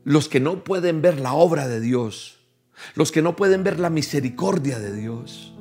los 0.06 0.30
que 0.30 0.38
no 0.38 0.62
pueden 0.62 1.02
ver 1.02 1.18
la 1.18 1.34
obra 1.34 1.66
de 1.66 1.80
Dios, 1.80 2.38
los 2.94 3.10
que 3.10 3.22
no 3.22 3.34
pueden 3.34 3.64
ver 3.64 3.80
la 3.80 3.90
misericordia 3.90 4.78
de 4.78 4.94
Dios 4.94 5.52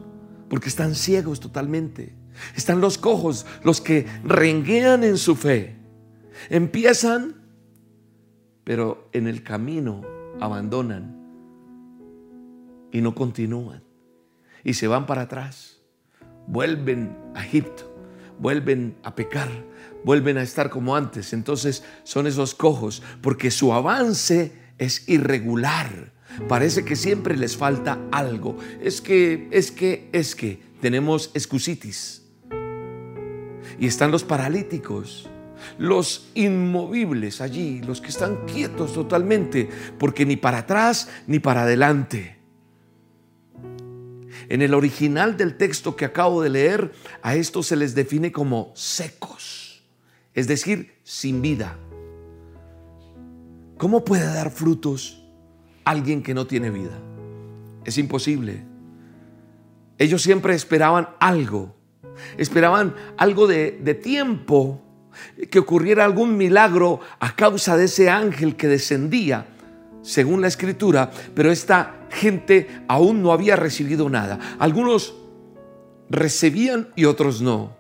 porque 0.50 0.70
están 0.70 0.96
ciegos 0.96 1.40
totalmente. 1.40 2.14
Están 2.56 2.82
los 2.82 2.98
cojos, 2.98 3.46
los 3.64 3.82
que 3.82 4.06
renguean 4.24 5.04
en 5.04 5.18
su 5.18 5.36
fe. 5.36 5.76
Empiezan, 6.50 7.36
pero 8.64 9.10
en 9.14 9.28
el 9.28 9.44
camino 9.44 10.04
abandonan 10.40 11.16
y 12.92 13.02
no 13.02 13.16
continúan. 13.16 13.84
Y 14.64 14.76
se 14.76 14.88
van 14.88 15.06
para 15.06 15.24
atrás. 15.24 15.82
Vuelven 16.48 17.18
a 17.34 17.44
Egipto, 17.44 17.92
vuelven 18.40 18.96
a 19.02 19.16
pecar, 19.16 19.50
vuelven 20.06 20.38
a 20.38 20.44
estar 20.44 20.70
como 20.70 20.96
antes. 20.96 21.34
Entonces 21.34 21.84
son 22.04 22.28
esos 22.28 22.56
cojos, 22.56 23.04
porque 23.22 23.52
su 23.52 23.74
avance 23.74 24.54
es 24.78 25.10
irregular 25.10 26.16
Parece 26.48 26.84
que 26.84 26.96
siempre 26.96 27.38
les 27.38 27.56
falta 27.56 28.00
algo. 28.12 28.58
Es 28.82 29.02
que, 29.02 29.48
es 29.52 29.72
que, 29.72 30.10
es 30.12 30.36
que 30.36 30.62
tenemos 30.82 31.32
excusitis. 31.34 32.24
Y 33.80 33.88
están 33.88 34.12
los 34.12 34.24
paralíticos, 34.24 35.30
los 35.78 36.30
inmovibles 36.34 37.42
allí, 37.42 37.82
los 37.82 38.00
que 38.00 38.10
están 38.10 38.46
quietos 38.46 38.94
totalmente, 38.94 39.70
porque 39.98 40.26
ni 40.26 40.36
para 40.36 40.60
atrás 40.60 41.10
ni 41.28 41.40
para 41.40 41.64
adelante. 41.64 42.38
En 44.48 44.62
el 44.62 44.74
original 44.74 45.38
del 45.38 45.58
texto 45.58 45.96
que 45.96 46.06
acabo 46.06 46.42
de 46.42 46.50
leer, 46.50 46.94
a 47.22 47.36
estos 47.36 47.68
se 47.68 47.76
les 47.76 47.96
define 47.96 48.32
como 48.32 48.72
secos, 48.76 49.65
es 50.36 50.48
decir, 50.48 51.00
sin 51.04 51.42
vida. 51.42 51.78
¿Cómo 53.78 54.06
puede 54.06 54.26
dar 54.26 54.52
frutos 54.52 55.26
alguien 55.86 56.24
que 56.24 56.34
no 56.34 56.46
tiene 56.46 56.72
vida. 56.72 56.98
Es 57.86 57.98
imposible. 57.98 58.64
Ellos 59.98 60.22
siempre 60.22 60.56
esperaban 60.56 61.10
algo. 61.20 61.76
Esperaban 62.38 62.96
algo 63.18 63.48
de, 63.48 64.00
tiempo, 64.04 64.82
que 65.50 65.60
ocurriera 65.60 66.04
algún 66.04 66.36
milagro 66.36 67.00
a 67.20 67.36
causa 67.36 67.78
de 67.78 67.86
ese 67.86 68.10
ángel 68.10 68.56
que 68.56 68.68
descendía, 68.68 69.46
según 70.02 70.42
la 70.42 70.48
escritura, 70.48 71.12
pero 71.34 71.52
esta 71.52 72.08
gente 72.10 72.68
aún 72.88 73.22
no 73.22 73.32
había 73.32 73.56
recibido 73.56 74.10
nada. 74.10 74.40
Algunos 74.60 75.16
recibían 76.10 76.90
y 76.96 77.06
otros 77.06 77.42
no. 77.42 77.78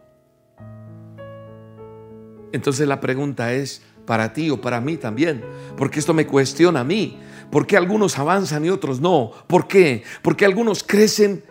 Entonces 2.56 2.88
la 2.88 3.02
pregunta 3.02 3.54
es 3.54 3.82
para 4.06 4.32
ti 4.32 4.50
o 4.50 4.62
para 4.62 4.80
mí 4.80 4.96
también, 4.96 5.44
porque 5.76 6.00
esto 6.00 6.14
me 6.14 6.26
cuestiona 6.26 6.80
a 6.80 6.84
mí. 6.86 7.20
¿Por 7.52 7.68
qué 7.68 7.76
algunos 7.76 8.18
avanzan 8.18 8.64
y 8.64 8.70
otros 8.70 9.02
no? 9.02 9.32
¿Por 9.48 9.68
qué? 9.68 10.04
Porque 10.22 10.46
algunos 10.46 10.82
crecen 10.82 11.44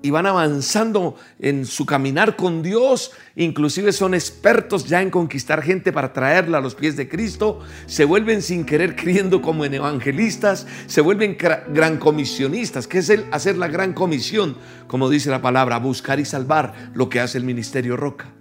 y 0.00 0.10
van 0.10 0.26
avanzando 0.26 1.16
en 1.40 1.66
su 1.66 1.84
caminar 1.84 2.36
con 2.36 2.62
Dios, 2.62 3.10
inclusive 3.34 3.92
son 3.92 4.14
expertos 4.14 4.86
ya 4.86 5.02
en 5.02 5.10
conquistar 5.10 5.62
gente 5.62 5.92
para 5.92 6.12
traerla 6.12 6.58
a 6.58 6.60
los 6.60 6.74
pies 6.74 6.96
de 6.96 7.08
Cristo, 7.08 7.60
se 7.86 8.04
vuelven 8.04 8.42
sin 8.42 8.64
querer 8.64 8.94
creyendo 8.94 9.42
como 9.42 9.64
en 9.64 9.74
evangelistas, 9.74 10.66
se 10.86 11.00
vuelven 11.00 11.36
gran 11.36 11.98
comisionistas, 11.98 12.86
que 12.86 12.98
es 12.98 13.10
el 13.10 13.26
hacer 13.32 13.58
la 13.58 13.68
gran 13.68 13.92
comisión, 13.92 14.56
como 14.86 15.10
dice 15.10 15.30
la 15.30 15.42
palabra, 15.42 15.78
buscar 15.78 16.20
y 16.20 16.24
salvar 16.24 16.92
lo 16.94 17.08
que 17.08 17.20
hace 17.20 17.38
el 17.38 17.44
ministerio 17.44 17.96
Roca. 17.96 18.32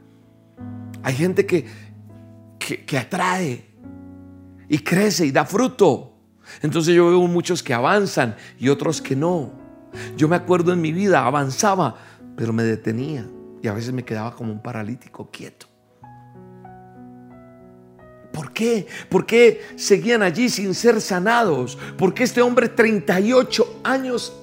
Hay 1.01 1.15
gente 1.15 1.45
que, 1.45 1.65
que, 2.59 2.85
que 2.85 2.97
atrae, 2.97 3.67
y 4.69 4.79
crece 4.79 5.25
y 5.25 5.31
da 5.31 5.45
fruto. 5.45 6.13
Entonces 6.61 6.95
yo 6.95 7.09
veo 7.09 7.21
muchos 7.27 7.63
que 7.63 7.73
avanzan 7.73 8.35
y 8.59 8.69
otros 8.69 9.01
que 9.01 9.15
no. 9.15 9.51
Yo 10.15 10.27
me 10.27 10.36
acuerdo 10.36 10.73
en 10.73 10.81
mi 10.81 10.91
vida, 10.91 11.25
avanzaba, 11.25 11.95
pero 12.36 12.53
me 12.53 12.63
detenía 12.63 13.27
y 13.62 13.67
a 13.67 13.73
veces 13.73 13.93
me 13.93 14.03
quedaba 14.03 14.36
como 14.36 14.51
un 14.51 14.62
paralítico 14.62 15.29
quieto. 15.31 15.67
¿Por 18.31 18.53
qué? 18.53 18.86
¿Por 19.10 19.25
qué 19.25 19.62
seguían 19.75 20.21
allí 20.21 20.49
sin 20.49 20.75
ser 20.75 21.01
sanados? 21.01 21.77
¿Por 21.97 22.13
qué 22.13 22.23
este 22.23 22.41
hombre 22.41 22.69
38 22.69 23.81
años 23.83 24.39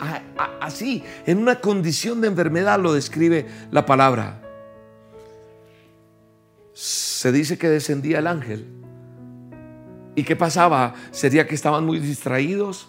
así, 0.60 1.04
en 1.26 1.38
una 1.38 1.60
condición 1.60 2.20
de 2.20 2.26
enfermedad, 2.28 2.80
lo 2.80 2.92
describe 2.92 3.46
la 3.70 3.86
palabra? 3.86 4.40
Se 6.72 7.30
dice 7.30 7.56
que 7.56 7.68
descendía 7.68 8.18
el 8.18 8.26
ángel 8.26 8.66
¿Y 10.14 10.22
qué 10.22 10.36
pasaba? 10.36 10.94
¿Sería 11.10 11.46
que 11.46 11.54
estaban 11.54 11.84
muy 11.84 11.98
distraídos? 11.98 12.88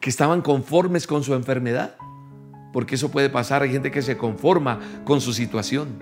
¿Que 0.00 0.10
estaban 0.10 0.42
conformes 0.42 1.06
con 1.06 1.22
su 1.22 1.34
enfermedad? 1.34 1.96
Porque 2.72 2.94
eso 2.94 3.10
puede 3.10 3.30
pasar. 3.30 3.62
Hay 3.62 3.70
gente 3.70 3.90
que 3.90 4.02
se 4.02 4.16
conforma 4.16 4.80
con 5.04 5.20
su 5.20 5.32
situación. 5.32 5.98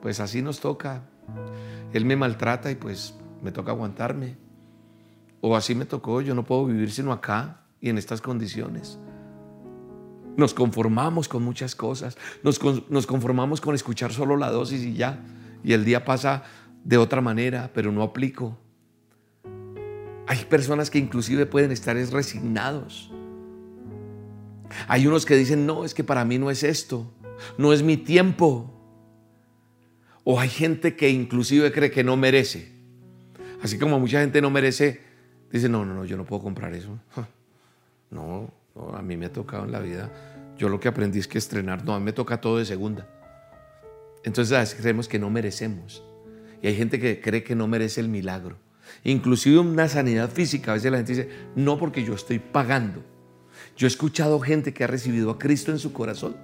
Pues 0.00 0.20
así 0.20 0.42
nos 0.42 0.60
toca. 0.60 1.02
Él 1.92 2.04
me 2.04 2.16
maltrata 2.16 2.70
y 2.70 2.74
pues 2.74 3.14
me 3.42 3.52
toca 3.52 3.72
aguantarme. 3.72 4.36
O 5.40 5.56
así 5.56 5.74
me 5.74 5.84
tocó. 5.84 6.20
Yo 6.20 6.34
no 6.34 6.44
puedo 6.44 6.66
vivir 6.66 6.90
sino 6.90 7.12
acá 7.12 7.60
y 7.80 7.90
en 7.90 7.98
estas 7.98 8.20
condiciones. 8.20 8.98
Nos 10.36 10.54
conformamos 10.54 11.28
con 11.28 11.42
muchas 11.42 11.74
cosas. 11.74 12.16
Nos, 12.42 12.60
nos 12.90 13.06
conformamos 13.06 13.60
con 13.60 13.74
escuchar 13.74 14.12
solo 14.12 14.36
la 14.36 14.50
dosis 14.50 14.82
y 14.82 14.94
ya. 14.94 15.24
Y 15.64 15.72
el 15.72 15.84
día 15.84 16.04
pasa 16.04 16.44
de 16.84 16.98
otra 16.98 17.20
manera, 17.20 17.70
pero 17.74 17.90
no 17.90 18.02
aplico. 18.02 18.56
Hay 20.26 20.44
personas 20.44 20.90
que 20.90 20.98
inclusive 20.98 21.46
pueden 21.46 21.70
estar 21.70 21.96
resignados. 21.96 23.10
Hay 24.88 25.06
unos 25.06 25.24
que 25.24 25.36
dicen, 25.36 25.66
no, 25.66 25.84
es 25.84 25.94
que 25.94 26.02
para 26.02 26.24
mí 26.24 26.38
no 26.38 26.50
es 26.50 26.62
esto, 26.64 27.12
no 27.56 27.72
es 27.72 27.82
mi 27.82 27.96
tiempo. 27.96 28.72
O 30.24 30.40
hay 30.40 30.48
gente 30.48 30.96
que 30.96 31.08
inclusive 31.08 31.70
cree 31.70 31.90
que 31.90 32.02
no 32.02 32.16
merece. 32.16 32.72
Así 33.62 33.78
como 33.78 34.00
mucha 34.00 34.20
gente 34.20 34.42
no 34.42 34.50
merece, 34.50 35.00
dice, 35.52 35.68
no, 35.68 35.84
no, 35.84 35.94
no, 35.94 36.04
yo 36.04 36.16
no 36.16 36.24
puedo 36.24 36.42
comprar 36.42 36.74
eso. 36.74 36.98
No, 38.08 38.52
a 38.94 39.02
mí 39.02 39.16
me 39.16 39.26
ha 39.26 39.32
tocado 39.32 39.64
en 39.64 39.72
la 39.72 39.80
vida. 39.80 40.10
Yo 40.56 40.68
lo 40.68 40.78
que 40.78 40.86
aprendí 40.86 41.18
es 41.18 41.26
que 41.26 41.38
estrenar, 41.38 41.84
no, 41.84 41.92
a 41.92 41.98
mí 41.98 42.04
me 42.04 42.12
toca 42.12 42.40
todo 42.40 42.58
de 42.58 42.64
segunda. 42.64 43.06
Entonces 44.22 44.76
creemos 44.76 45.08
que 45.08 45.18
no 45.18 45.28
merecemos. 45.28 46.04
Y 46.62 46.68
hay 46.68 46.76
gente 46.76 47.00
que 47.00 47.20
cree 47.20 47.42
que 47.42 47.56
no 47.56 47.66
merece 47.66 48.00
el 48.00 48.08
milagro 48.08 48.58
inclusive 49.04 49.58
una 49.58 49.88
sanidad 49.88 50.30
física. 50.30 50.72
A 50.72 50.74
veces 50.74 50.90
la 50.90 50.98
gente 50.98 51.14
dice, 51.14 51.28
no 51.54 51.78
porque 51.78 52.04
yo 52.04 52.14
estoy 52.14 52.38
pagando. 52.38 53.02
Yo 53.76 53.86
he 53.86 53.88
escuchado 53.88 54.40
gente 54.40 54.72
que 54.72 54.84
ha 54.84 54.86
recibido 54.86 55.30
a 55.30 55.38
Cristo 55.38 55.70
en 55.70 55.78
su 55.78 55.92
corazón 55.92 56.36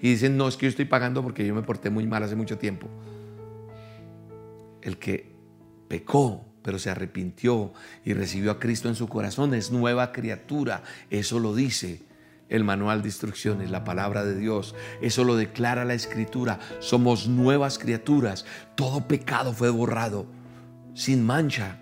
y 0.00 0.10
dicen, 0.10 0.36
no, 0.36 0.48
es 0.48 0.56
que 0.56 0.66
yo 0.66 0.70
estoy 0.70 0.84
pagando 0.84 1.22
porque 1.22 1.46
yo 1.46 1.54
me 1.54 1.62
porté 1.62 1.90
muy 1.90 2.06
mal 2.06 2.22
hace 2.22 2.36
mucho 2.36 2.58
tiempo. 2.58 2.88
El 4.82 4.98
que 4.98 5.34
pecó, 5.88 6.44
pero 6.62 6.78
se 6.78 6.90
arrepintió 6.90 7.72
y 8.04 8.14
recibió 8.14 8.50
a 8.50 8.58
Cristo 8.58 8.88
en 8.88 8.94
su 8.94 9.08
corazón 9.08 9.54
es 9.54 9.70
nueva 9.70 10.12
criatura. 10.12 10.82
Eso 11.10 11.38
lo 11.38 11.54
dice 11.54 12.02
el 12.48 12.64
manual 12.64 13.02
de 13.02 13.08
instrucciones, 13.08 13.70
la 13.70 13.84
palabra 13.84 14.24
de 14.24 14.36
Dios. 14.36 14.74
Eso 15.00 15.24
lo 15.24 15.36
declara 15.36 15.84
la 15.84 15.94
escritura. 15.94 16.60
Somos 16.80 17.26
nuevas 17.26 17.78
criaturas. 17.78 18.44
Todo 18.76 19.08
pecado 19.08 19.52
fue 19.52 19.70
borrado 19.70 20.26
sin 20.94 21.24
mancha 21.24 21.78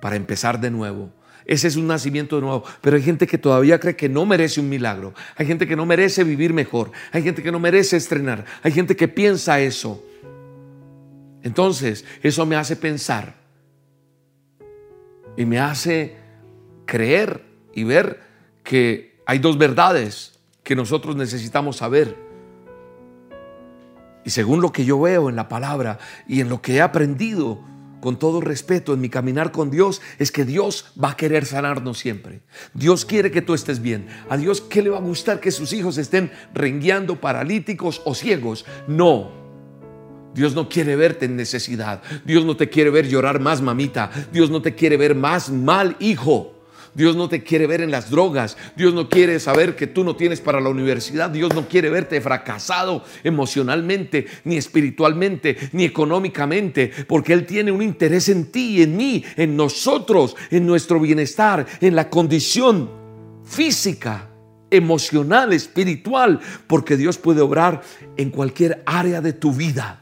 para 0.00 0.16
empezar 0.16 0.60
de 0.60 0.70
nuevo. 0.70 1.10
Ese 1.46 1.68
es 1.68 1.76
un 1.76 1.86
nacimiento 1.86 2.40
nuevo. 2.40 2.64
Pero 2.80 2.96
hay 2.96 3.02
gente 3.02 3.26
que 3.26 3.38
todavía 3.38 3.78
cree 3.78 3.96
que 3.96 4.08
no 4.08 4.26
merece 4.26 4.60
un 4.60 4.68
milagro. 4.68 5.14
Hay 5.36 5.46
gente 5.46 5.66
que 5.66 5.76
no 5.76 5.86
merece 5.86 6.24
vivir 6.24 6.52
mejor. 6.52 6.90
Hay 7.12 7.22
gente 7.22 7.42
que 7.42 7.52
no 7.52 7.60
merece 7.60 7.96
estrenar. 7.96 8.44
Hay 8.62 8.72
gente 8.72 8.96
que 8.96 9.08
piensa 9.08 9.60
eso. 9.60 10.04
Entonces, 11.42 12.04
eso 12.22 12.44
me 12.44 12.56
hace 12.56 12.74
pensar 12.74 13.34
y 15.36 15.44
me 15.44 15.60
hace 15.60 16.16
creer 16.86 17.44
y 17.72 17.84
ver 17.84 18.20
que 18.64 19.20
hay 19.26 19.38
dos 19.38 19.56
verdades 19.56 20.40
que 20.64 20.74
nosotros 20.74 21.14
necesitamos 21.14 21.76
saber. 21.76 22.16
Y 24.24 24.30
según 24.30 24.60
lo 24.60 24.72
que 24.72 24.84
yo 24.84 25.00
veo 25.00 25.28
en 25.28 25.36
la 25.36 25.48
palabra 25.48 25.98
y 26.26 26.40
en 26.40 26.48
lo 26.48 26.60
que 26.60 26.74
he 26.74 26.80
aprendido, 26.80 27.60
con 28.06 28.20
todo 28.20 28.40
respeto 28.40 28.94
en 28.94 29.00
mi 29.00 29.08
caminar 29.08 29.50
con 29.50 29.68
Dios, 29.68 30.00
es 30.20 30.30
que 30.30 30.44
Dios 30.44 30.92
va 31.02 31.10
a 31.10 31.16
querer 31.16 31.44
sanarnos 31.44 31.98
siempre. 31.98 32.40
Dios 32.72 33.04
quiere 33.04 33.32
que 33.32 33.42
tú 33.42 33.52
estés 33.52 33.82
bien. 33.82 34.06
A 34.28 34.36
Dios, 34.36 34.60
¿qué 34.60 34.80
le 34.80 34.90
va 34.90 34.98
a 34.98 35.00
gustar 35.00 35.40
que 35.40 35.50
sus 35.50 35.72
hijos 35.72 35.98
estén 35.98 36.30
rengueando, 36.54 37.20
paralíticos 37.20 38.02
o 38.04 38.14
ciegos? 38.14 38.64
No. 38.86 39.32
Dios 40.36 40.54
no 40.54 40.68
quiere 40.68 40.94
verte 40.94 41.26
en 41.26 41.34
necesidad. 41.34 42.00
Dios 42.24 42.44
no 42.44 42.56
te 42.56 42.68
quiere 42.68 42.90
ver 42.90 43.08
llorar 43.08 43.40
más, 43.40 43.60
mamita. 43.60 44.12
Dios 44.32 44.50
no 44.50 44.62
te 44.62 44.76
quiere 44.76 44.96
ver 44.96 45.16
más 45.16 45.50
mal, 45.50 45.96
hijo. 45.98 46.55
Dios 46.96 47.14
no 47.14 47.28
te 47.28 47.42
quiere 47.42 47.66
ver 47.66 47.82
en 47.82 47.90
las 47.90 48.08
drogas. 48.08 48.56
Dios 48.74 48.94
no 48.94 49.10
quiere 49.10 49.38
saber 49.38 49.76
que 49.76 49.86
tú 49.86 50.02
no 50.02 50.16
tienes 50.16 50.40
para 50.40 50.62
la 50.62 50.70
universidad. 50.70 51.28
Dios 51.28 51.54
no 51.54 51.68
quiere 51.68 51.90
verte 51.90 52.22
fracasado 52.22 53.04
emocionalmente, 53.22 54.26
ni 54.44 54.56
espiritualmente, 54.56 55.58
ni 55.72 55.84
económicamente, 55.84 56.90
porque 57.06 57.34
Él 57.34 57.44
tiene 57.44 57.70
un 57.70 57.82
interés 57.82 58.30
en 58.30 58.50
ti, 58.50 58.82
en 58.82 58.96
mí, 58.96 59.22
en 59.36 59.56
nosotros, 59.56 60.36
en 60.50 60.66
nuestro 60.66 60.98
bienestar, 60.98 61.66
en 61.82 61.94
la 61.94 62.08
condición 62.08 62.90
física, 63.44 64.30
emocional, 64.70 65.52
espiritual, 65.52 66.40
porque 66.66 66.96
Dios 66.96 67.18
puede 67.18 67.42
obrar 67.42 67.82
en 68.16 68.30
cualquier 68.30 68.82
área 68.86 69.20
de 69.20 69.34
tu 69.34 69.52
vida. 69.52 70.00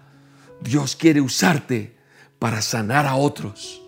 Dios 0.61 0.95
quiere 0.95 1.21
usarte 1.21 1.97
para 2.39 2.63
sanar 2.63 3.05
a 3.05 3.17
otros. 3.17 3.84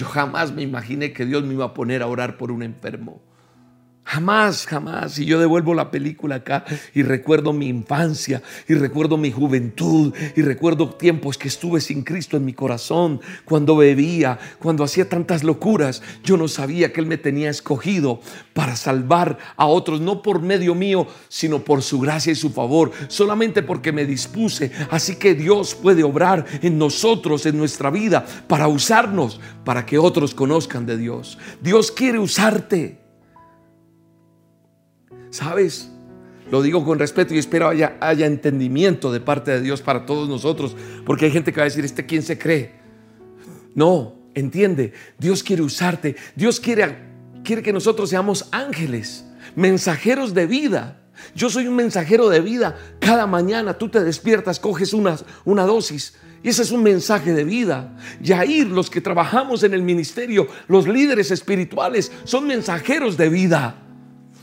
Yo 0.00 0.06
jamás 0.06 0.50
me 0.50 0.62
imaginé 0.62 1.12
que 1.12 1.26
Dios 1.26 1.44
me 1.44 1.52
iba 1.52 1.66
a 1.66 1.74
poner 1.74 2.00
a 2.00 2.06
orar 2.06 2.38
por 2.38 2.50
un 2.52 2.62
enfermo. 2.62 3.20
Jamás, 4.10 4.66
jamás. 4.66 5.20
Y 5.20 5.24
yo 5.24 5.38
devuelvo 5.38 5.72
la 5.72 5.92
película 5.92 6.34
acá 6.34 6.64
y 6.94 7.04
recuerdo 7.04 7.52
mi 7.52 7.68
infancia 7.68 8.42
y 8.66 8.74
recuerdo 8.74 9.16
mi 9.16 9.30
juventud 9.30 10.12
y 10.34 10.42
recuerdo 10.42 10.90
tiempos 10.90 11.38
que 11.38 11.46
estuve 11.46 11.80
sin 11.80 12.02
Cristo 12.02 12.36
en 12.36 12.44
mi 12.44 12.52
corazón, 12.52 13.20
cuando 13.44 13.76
bebía, 13.76 14.36
cuando 14.58 14.82
hacía 14.82 15.08
tantas 15.08 15.44
locuras. 15.44 16.02
Yo 16.24 16.36
no 16.36 16.48
sabía 16.48 16.92
que 16.92 17.00
Él 17.00 17.06
me 17.06 17.18
tenía 17.18 17.50
escogido 17.50 18.20
para 18.52 18.74
salvar 18.74 19.38
a 19.56 19.66
otros, 19.66 20.00
no 20.00 20.22
por 20.22 20.42
medio 20.42 20.74
mío, 20.74 21.06
sino 21.28 21.60
por 21.60 21.80
su 21.80 22.00
gracia 22.00 22.32
y 22.32 22.34
su 22.34 22.50
favor, 22.50 22.90
solamente 23.06 23.62
porque 23.62 23.92
me 23.92 24.06
dispuse. 24.06 24.72
Así 24.90 25.14
que 25.14 25.36
Dios 25.36 25.76
puede 25.76 26.02
obrar 26.02 26.46
en 26.62 26.78
nosotros, 26.78 27.46
en 27.46 27.56
nuestra 27.56 27.90
vida, 27.90 28.26
para 28.48 28.66
usarnos, 28.66 29.40
para 29.64 29.86
que 29.86 29.98
otros 29.98 30.34
conozcan 30.34 30.84
de 30.84 30.96
Dios. 30.96 31.38
Dios 31.62 31.92
quiere 31.92 32.18
usarte. 32.18 33.09
¿Sabes? 35.30 35.90
Lo 36.50 36.62
digo 36.62 36.84
con 36.84 36.98
respeto 36.98 37.34
y 37.34 37.38
espero 37.38 37.68
haya, 37.68 37.96
haya 38.00 38.26
entendimiento 38.26 39.12
de 39.12 39.20
parte 39.20 39.52
de 39.52 39.60
Dios 39.60 39.82
para 39.82 40.04
todos 40.04 40.28
nosotros, 40.28 40.76
porque 41.06 41.26
hay 41.26 41.30
gente 41.30 41.52
que 41.52 41.60
va 41.60 41.64
a 41.64 41.68
decir, 41.68 41.84
¿este 41.84 42.06
quién 42.06 42.22
se 42.22 42.38
cree? 42.38 42.72
No, 43.74 44.16
entiende, 44.34 44.92
Dios 45.18 45.44
quiere 45.44 45.62
usarte, 45.62 46.16
Dios 46.34 46.58
quiere, 46.58 46.96
quiere 47.44 47.62
que 47.62 47.72
nosotros 47.72 48.10
seamos 48.10 48.48
ángeles, 48.50 49.24
mensajeros 49.54 50.34
de 50.34 50.46
vida. 50.46 50.96
Yo 51.36 51.50
soy 51.50 51.68
un 51.68 51.76
mensajero 51.76 52.28
de 52.28 52.40
vida. 52.40 52.76
Cada 52.98 53.26
mañana 53.26 53.74
tú 53.74 53.88
te 53.88 54.02
despiertas, 54.02 54.58
coges 54.58 54.92
una, 54.92 55.18
una 55.44 55.64
dosis 55.64 56.16
y 56.42 56.48
ese 56.48 56.62
es 56.62 56.72
un 56.72 56.82
mensaje 56.82 57.32
de 57.32 57.44
vida. 57.44 57.94
Yair, 58.22 58.66
los 58.68 58.90
que 58.90 59.00
trabajamos 59.00 59.62
en 59.62 59.74
el 59.74 59.82
ministerio, 59.82 60.48
los 60.66 60.88
líderes 60.88 61.30
espirituales, 61.30 62.10
son 62.24 62.46
mensajeros 62.46 63.16
de 63.16 63.28
vida. 63.28 63.89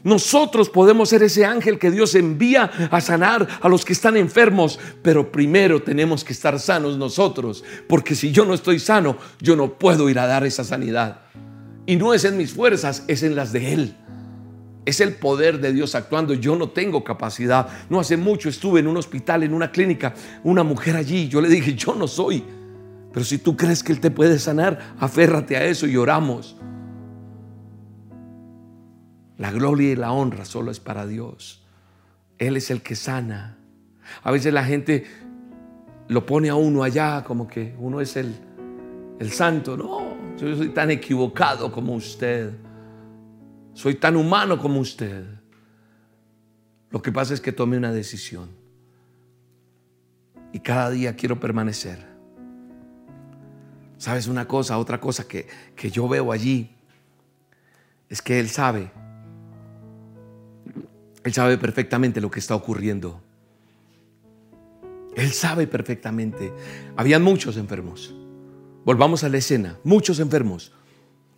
Nosotros 0.04 0.70
podemos 0.70 1.10
ser 1.10 1.24
ese 1.24 1.46
ángel 1.46 1.80
que 1.80 1.92
Dios 1.92 2.16
envía 2.16 2.72
a 2.92 3.02
sanar 3.02 3.48
a 3.62 3.68
los 3.68 3.84
que 3.84 3.94
están 3.94 4.18
enfermos, 4.18 4.80
pero 5.02 5.32
primero 5.32 5.82
tenemos 5.82 6.24
que 6.24 6.34
estar 6.34 6.60
sanos 6.60 6.98
nosotros, 6.98 7.64
porque 7.88 8.16
si 8.16 8.32
yo 8.32 8.46
no 8.46 8.54
estoy 8.54 8.80
sano, 8.80 9.18
yo 9.42 9.56
no 9.56 9.74
puedo 9.74 10.10
ir 10.10 10.20
a 10.20 10.28
dar 10.28 10.46
esa 10.46 10.64
sanidad. 10.64 11.22
Y 11.86 11.96
no 11.96 12.14
es 12.14 12.26
en 12.26 12.38
mis 12.38 12.52
fuerzas, 12.52 13.04
es 13.08 13.24
en 13.24 13.36
las 13.36 13.54
de 13.54 13.74
Él. 13.74 13.96
Es 14.86 15.02
el 15.02 15.16
poder 15.16 15.60
de 15.60 15.74
Dios 15.74 15.96
actuando. 15.96 16.34
Yo 16.34 16.56
no 16.56 16.70
tengo 16.70 17.04
capacidad. 17.04 17.68
No 17.90 18.00
hace 18.00 18.16
mucho 18.16 18.50
estuve 18.50 18.80
en 18.80 18.88
un 18.88 18.98
hospital, 18.98 19.44
en 19.44 19.54
una 19.54 19.72
clínica, 19.72 20.14
una 20.44 20.64
mujer 20.64 20.96
allí. 20.96 21.28
Yo 21.28 21.42
le 21.42 21.50
dije, 21.50 21.76
yo 21.76 21.96
no 21.96 22.08
soy. 22.08 22.44
Pero 23.12 23.26
si 23.26 23.38
tú 23.38 23.58
crees 23.58 23.84
que 23.84 23.92
Él 23.92 24.00
te 24.00 24.12
puede 24.12 24.38
sanar, 24.38 24.96
aférrate 25.00 25.58
a 25.58 25.66
eso 25.66 25.88
y 25.88 25.98
oramos. 25.98 26.56
La 29.38 29.52
gloria 29.52 29.92
y 29.92 29.96
la 29.96 30.12
honra 30.12 30.46
solo 30.46 30.72
es 30.72 30.80
para 30.80 31.06
Dios. 31.06 31.64
Él 32.40 32.58
es 32.58 32.72
el 32.72 32.82
que 32.82 32.96
sana. 32.96 33.58
A 34.24 34.32
veces 34.32 34.54
la 34.54 34.64
gente 34.64 35.06
lo 36.08 36.26
pone 36.26 36.50
a 36.50 36.56
uno 36.56 36.84
allá 36.84 37.24
como 37.24 37.48
que 37.48 37.76
uno 37.78 38.02
es 38.02 38.16
el, 38.16 38.36
el 39.20 39.32
santo. 39.32 39.78
No, 39.78 40.16
yo 40.38 40.56
soy 40.56 40.70
tan 40.70 40.90
equivocado 40.90 41.72
como 41.72 41.94
usted. 41.94 42.54
Soy 43.74 43.96
tan 43.96 44.16
humano 44.16 44.58
como 44.58 44.80
usted. 44.80 45.24
Lo 46.90 47.02
que 47.02 47.12
pasa 47.12 47.34
es 47.34 47.42
que 47.42 47.52
tome 47.52 47.78
una 47.78 47.92
decisión. 47.92 48.50
Y 50.52 50.60
cada 50.62 50.90
día 50.90 51.16
quiero 51.16 51.40
permanecer. 51.40 52.08
¿Sabes 53.98 54.28
una 54.28 54.48
cosa? 54.48 54.80
Otra 54.80 55.00
cosa 55.00 55.28
que, 55.28 55.48
que 55.76 55.92
yo 55.92 56.08
veo 56.08 56.32
allí 56.32 56.76
es 58.10 58.22
que 58.22 58.40
Él 58.40 58.50
sabe 58.50 58.90
él 61.28 61.34
sabe 61.34 61.58
perfectamente 61.58 62.22
lo 62.22 62.32
que 62.32 62.40
está 62.40 62.56
ocurriendo. 62.56 63.22
Él 65.14 65.34
sabe 65.34 65.68
perfectamente. 65.68 66.54
Habían 66.96 67.22
muchos 67.22 67.58
enfermos. 67.58 68.16
Volvamos 68.86 69.26
a 69.26 69.30
la 69.30 69.38
escena. 69.38 69.78
Muchos 69.84 70.22
enfermos. 70.22 70.72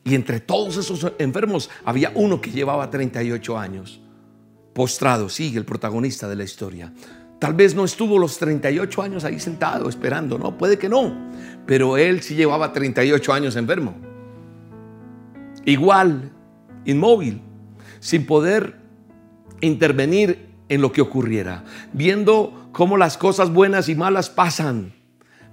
Y 0.03 0.13
entre 0.13 0.41
todos 0.41 0.77
esos 0.77 1.11
enfermos 1.17 1.71
había 1.83 2.11
uno 2.13 2.39
que 2.39 2.51
llevaba 2.51 2.91
38 2.91 3.57
años. 3.57 3.99
Postrado, 4.75 5.27
sigue 5.27 5.57
el 5.57 5.65
protagonista 5.65 6.29
de 6.29 6.35
la 6.35 6.43
historia. 6.43 6.93
Tal 7.39 7.55
vez 7.55 7.73
no 7.73 7.83
estuvo 7.83 8.19
los 8.19 8.37
38 8.37 9.01
años 9.01 9.23
ahí 9.23 9.39
sentado 9.39 9.89
esperando, 9.89 10.37
no, 10.37 10.55
puede 10.55 10.77
que 10.77 10.87
no. 10.87 11.31
Pero 11.65 11.97
él 11.97 12.21
sí 12.21 12.35
llevaba 12.35 12.73
38 12.73 13.33
años 13.33 13.55
enfermo. 13.55 13.95
Igual, 15.65 16.31
inmóvil, 16.85 17.41
sin 17.99 18.27
poder 18.27 18.79
intervenir 19.61 20.49
en 20.69 20.81
lo 20.81 20.91
que 20.91 21.01
ocurriera, 21.01 21.63
viendo 21.93 22.69
cómo 22.71 22.97
las 22.97 23.17
cosas 23.17 23.51
buenas 23.51 23.89
y 23.89 23.95
malas 23.95 24.29
pasan, 24.29 24.93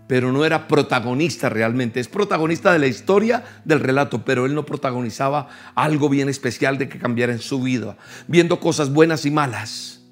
pero 0.06 0.30
no 0.30 0.44
era 0.44 0.68
protagonista 0.68 1.48
realmente. 1.48 1.98
Es 1.98 2.08
protagonista 2.08 2.72
de 2.72 2.78
la 2.78 2.86
historia 2.86 3.44
del 3.64 3.80
relato, 3.80 4.24
pero 4.24 4.46
él 4.46 4.54
no 4.54 4.64
protagonizaba 4.64 5.48
algo 5.74 6.08
bien 6.08 6.28
especial 6.28 6.78
de 6.78 6.88
que 6.88 6.98
cambiara 6.98 7.32
en 7.32 7.40
su 7.40 7.62
vida, 7.62 7.96
viendo 8.28 8.60
cosas 8.60 8.92
buenas 8.92 9.26
y 9.26 9.30
malas, 9.30 10.04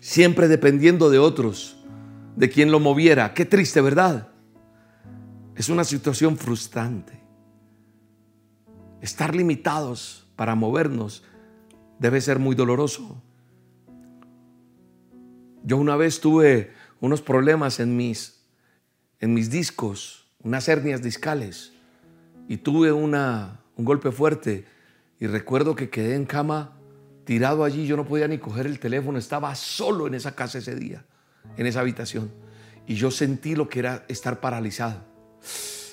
siempre 0.00 0.48
dependiendo 0.48 1.08
de 1.08 1.18
otros, 1.18 1.76
de 2.36 2.50
quien 2.50 2.70
lo 2.70 2.80
moviera. 2.80 3.32
Qué 3.32 3.44
triste, 3.44 3.80
¿verdad? 3.80 4.28
Es 5.56 5.68
una 5.68 5.84
situación 5.84 6.36
frustrante. 6.36 7.22
Estar 9.00 9.34
limitados 9.34 10.26
para 10.36 10.54
movernos 10.54 11.22
debe 12.04 12.20
ser 12.20 12.38
muy 12.38 12.54
doloroso. 12.54 13.16
Yo 15.62 15.78
una 15.78 15.96
vez 15.96 16.20
tuve 16.20 16.70
unos 17.00 17.22
problemas 17.22 17.80
en 17.80 17.96
mis, 17.96 18.42
en 19.20 19.32
mis 19.32 19.50
discos, 19.50 20.26
unas 20.42 20.68
hernias 20.68 21.02
discales, 21.02 21.72
y 22.46 22.58
tuve 22.58 22.92
una, 22.92 23.62
un 23.78 23.86
golpe 23.86 24.12
fuerte. 24.12 24.66
Y 25.18 25.28
recuerdo 25.28 25.74
que 25.74 25.88
quedé 25.88 26.14
en 26.14 26.26
cama 26.26 26.76
tirado 27.24 27.64
allí, 27.64 27.86
yo 27.86 27.96
no 27.96 28.04
podía 28.04 28.28
ni 28.28 28.36
coger 28.36 28.66
el 28.66 28.80
teléfono, 28.80 29.16
estaba 29.16 29.54
solo 29.54 30.06
en 30.06 30.12
esa 30.12 30.34
casa 30.34 30.58
ese 30.58 30.74
día, 30.74 31.06
en 31.56 31.64
esa 31.64 31.80
habitación. 31.80 32.30
Y 32.86 32.96
yo 32.96 33.10
sentí 33.10 33.54
lo 33.54 33.70
que 33.70 33.78
era 33.78 34.04
estar 34.08 34.40
paralizado. 34.40 35.00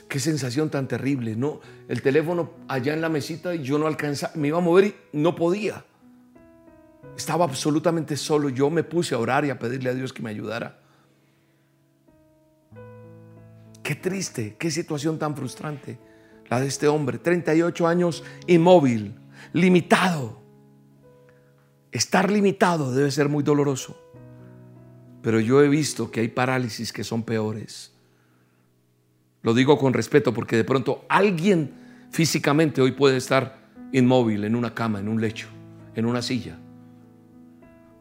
Qué 0.10 0.20
sensación 0.20 0.70
tan 0.70 0.90
terrible, 0.90 1.38
¿no? 1.38 1.62
El 1.88 2.02
teléfono 2.02 2.52
allá 2.68 2.94
en 2.94 3.00
la 3.00 3.08
mesita 3.08 3.56
y 3.56 3.64
yo 3.64 3.80
no 3.80 3.88
alcanzaba, 3.88 4.34
me 4.36 4.50
iba 4.50 4.58
a 4.58 4.62
mover 4.62 4.94
y 5.14 5.18
no 5.18 5.36
podía. 5.36 5.86
Estaba 7.16 7.46
absolutamente 7.46 8.16
solo. 8.18 8.50
Yo 8.50 8.70
me 8.70 8.84
puse 8.84 9.16
a 9.16 9.20
orar 9.20 9.46
y 9.46 9.50
a 9.50 9.60
pedirle 9.60 9.90
a 9.90 9.94
Dios 9.94 10.14
que 10.14 10.22
me 10.22 10.30
ayudara. 10.30 10.80
Qué 13.84 13.96
triste, 13.96 14.56
qué 14.58 14.72
situación 14.72 15.18
tan 15.18 15.36
frustrante 15.36 15.98
la 16.52 16.60
de 16.60 16.68
este 16.68 16.88
hombre. 16.88 17.18
38 17.18 17.88
años 17.88 18.24
inmóvil, 18.46 19.16
limitado. 19.54 20.42
Estar 21.92 22.30
limitado 22.30 22.94
debe 22.94 23.10
ser 23.10 23.30
muy 23.30 23.44
doloroso. 23.44 23.98
Pero 25.22 25.40
yo 25.40 25.62
he 25.62 25.70
visto 25.70 26.12
que 26.12 26.20
hay 26.20 26.28
parálisis 26.28 26.92
que 26.92 27.04
son 27.04 27.24
peores. 27.24 27.94
Lo 29.44 29.54
digo 29.54 29.78
con 29.78 29.94
respeto 29.94 30.34
porque 30.34 30.58
de 30.58 30.64
pronto 30.64 31.06
alguien 31.08 31.74
físicamente 32.12 32.82
hoy 32.82 32.92
puede 32.92 33.18
estar 33.18 33.58
inmóvil 33.94 34.44
en 34.44 34.56
una 34.56 34.74
cama, 34.74 35.00
en 35.00 35.08
un 35.08 35.22
lecho, 35.22 35.48
en 35.96 36.06
una 36.06 36.22
silla. 36.22 36.58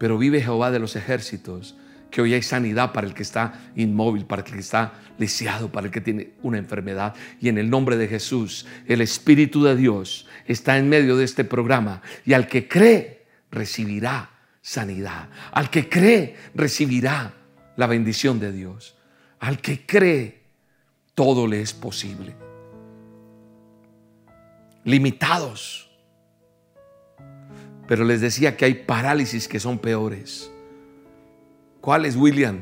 Pero 0.01 0.17
vive 0.17 0.41
Jehová 0.41 0.71
de 0.71 0.79
los 0.79 0.97
ejércitos, 0.97 1.77
que 2.11 2.23
hoy 2.23 2.33
hay 2.33 2.41
sanidad 2.41 2.95
para 2.95 3.07
el 3.07 3.13
que 3.13 3.23
está 3.23 3.61
inmóvil, 3.77 4.25
para 4.25 4.41
el 4.41 4.51
que 4.51 4.59
está 4.59 4.95
lisiado, 5.19 5.71
para 5.71 5.89
el 5.89 5.93
que 5.93 6.01
tiene 6.01 6.31
una 6.41 6.57
enfermedad. 6.57 7.15
Y 7.39 7.51
en 7.51 7.59
el 7.59 7.69
nombre 7.69 7.99
de 7.99 8.09
Jesús, 8.09 8.65
el 8.87 9.03
Espíritu 9.03 9.63
de 9.63 9.77
Dios 9.77 10.27
está 10.47 10.79
en 10.79 10.89
medio 10.89 11.19
de 11.19 11.27
este 11.27 11.45
programa. 11.45 12.01
Y 12.25 12.33
al 12.33 12.49
que 12.49 12.67
cree, 12.67 13.27
recibirá 13.51 14.31
sanidad. 14.63 15.29
Al 15.53 15.69
que 15.69 15.91
cree, 15.91 16.35
recibirá 16.55 17.35
la 17.77 17.87
bendición 17.87 18.41
de 18.41 18.53
Dios. 18.53 18.97
Al 19.39 19.61
que 19.61 19.85
cree, 19.85 20.41
todo 21.15 21.47
le 21.47 21.61
es 21.61 21.75
posible. 21.75 22.35
Limitados. 24.83 25.90
Pero 27.91 28.05
les 28.05 28.21
decía 28.21 28.57
que 28.57 28.67
hay 28.67 28.75
parálisis 28.75 29.49
que 29.49 29.59
son 29.59 29.81
peores. 29.81 30.49
¿Cuál 31.81 32.05
es, 32.05 32.15
William? 32.15 32.61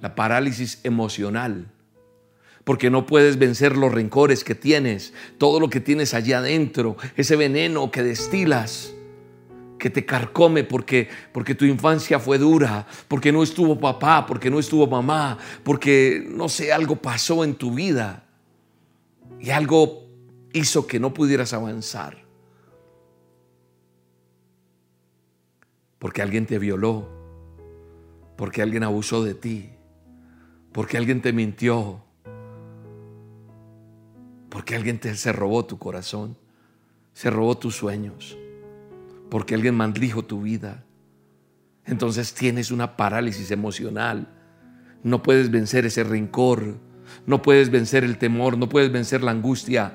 La 0.00 0.16
parálisis 0.16 0.80
emocional. 0.82 1.70
Porque 2.64 2.90
no 2.90 3.06
puedes 3.06 3.38
vencer 3.38 3.76
los 3.76 3.94
rencores 3.94 4.42
que 4.42 4.56
tienes, 4.56 5.14
todo 5.38 5.60
lo 5.60 5.70
que 5.70 5.78
tienes 5.78 6.12
allá 6.12 6.38
adentro, 6.38 6.96
ese 7.16 7.36
veneno 7.36 7.92
que 7.92 8.02
destilas 8.02 8.92
que 9.78 9.90
te 9.90 10.04
carcome 10.04 10.64
porque, 10.64 11.08
porque 11.30 11.54
tu 11.54 11.64
infancia 11.64 12.18
fue 12.18 12.38
dura, 12.38 12.84
porque 13.06 13.30
no 13.30 13.44
estuvo 13.44 13.78
papá, 13.78 14.26
porque 14.26 14.50
no 14.50 14.58
estuvo 14.58 14.88
mamá, 14.88 15.38
porque 15.62 16.26
no 16.28 16.48
sé, 16.48 16.72
algo 16.72 16.96
pasó 16.96 17.44
en 17.44 17.54
tu 17.54 17.72
vida 17.72 18.24
y 19.38 19.50
algo 19.50 20.08
hizo 20.52 20.88
que 20.88 20.98
no 20.98 21.14
pudieras 21.14 21.52
avanzar. 21.52 22.22
Porque 26.02 26.20
alguien 26.20 26.44
te 26.44 26.58
violó, 26.58 27.08
porque 28.36 28.60
alguien 28.60 28.82
abusó 28.82 29.24
de 29.24 29.32
ti, 29.32 29.70
porque 30.72 30.98
alguien 30.98 31.22
te 31.22 31.32
mintió, 31.32 32.02
porque 34.50 34.74
alguien 34.74 34.98
te 34.98 35.14
se 35.14 35.32
robó 35.32 35.64
tu 35.64 35.78
corazón, 35.78 36.36
se 37.14 37.30
robó 37.30 37.56
tus 37.56 37.76
sueños 37.76 38.36
porque 39.32 39.54
alguien 39.54 39.74
maldijo 39.74 40.26
tu 40.26 40.42
vida. 40.42 40.84
Entonces 41.86 42.34
tienes 42.34 42.70
una 42.70 42.98
parálisis 42.98 43.50
emocional. 43.50 44.28
No 45.02 45.22
puedes 45.22 45.50
vencer 45.50 45.86
ese 45.86 46.04
rencor, 46.04 46.76
no 47.24 47.40
puedes 47.40 47.70
vencer 47.70 48.04
el 48.04 48.18
temor, 48.18 48.58
no 48.58 48.68
puedes 48.68 48.92
vencer 48.92 49.22
la 49.22 49.30
angustia. 49.30 49.94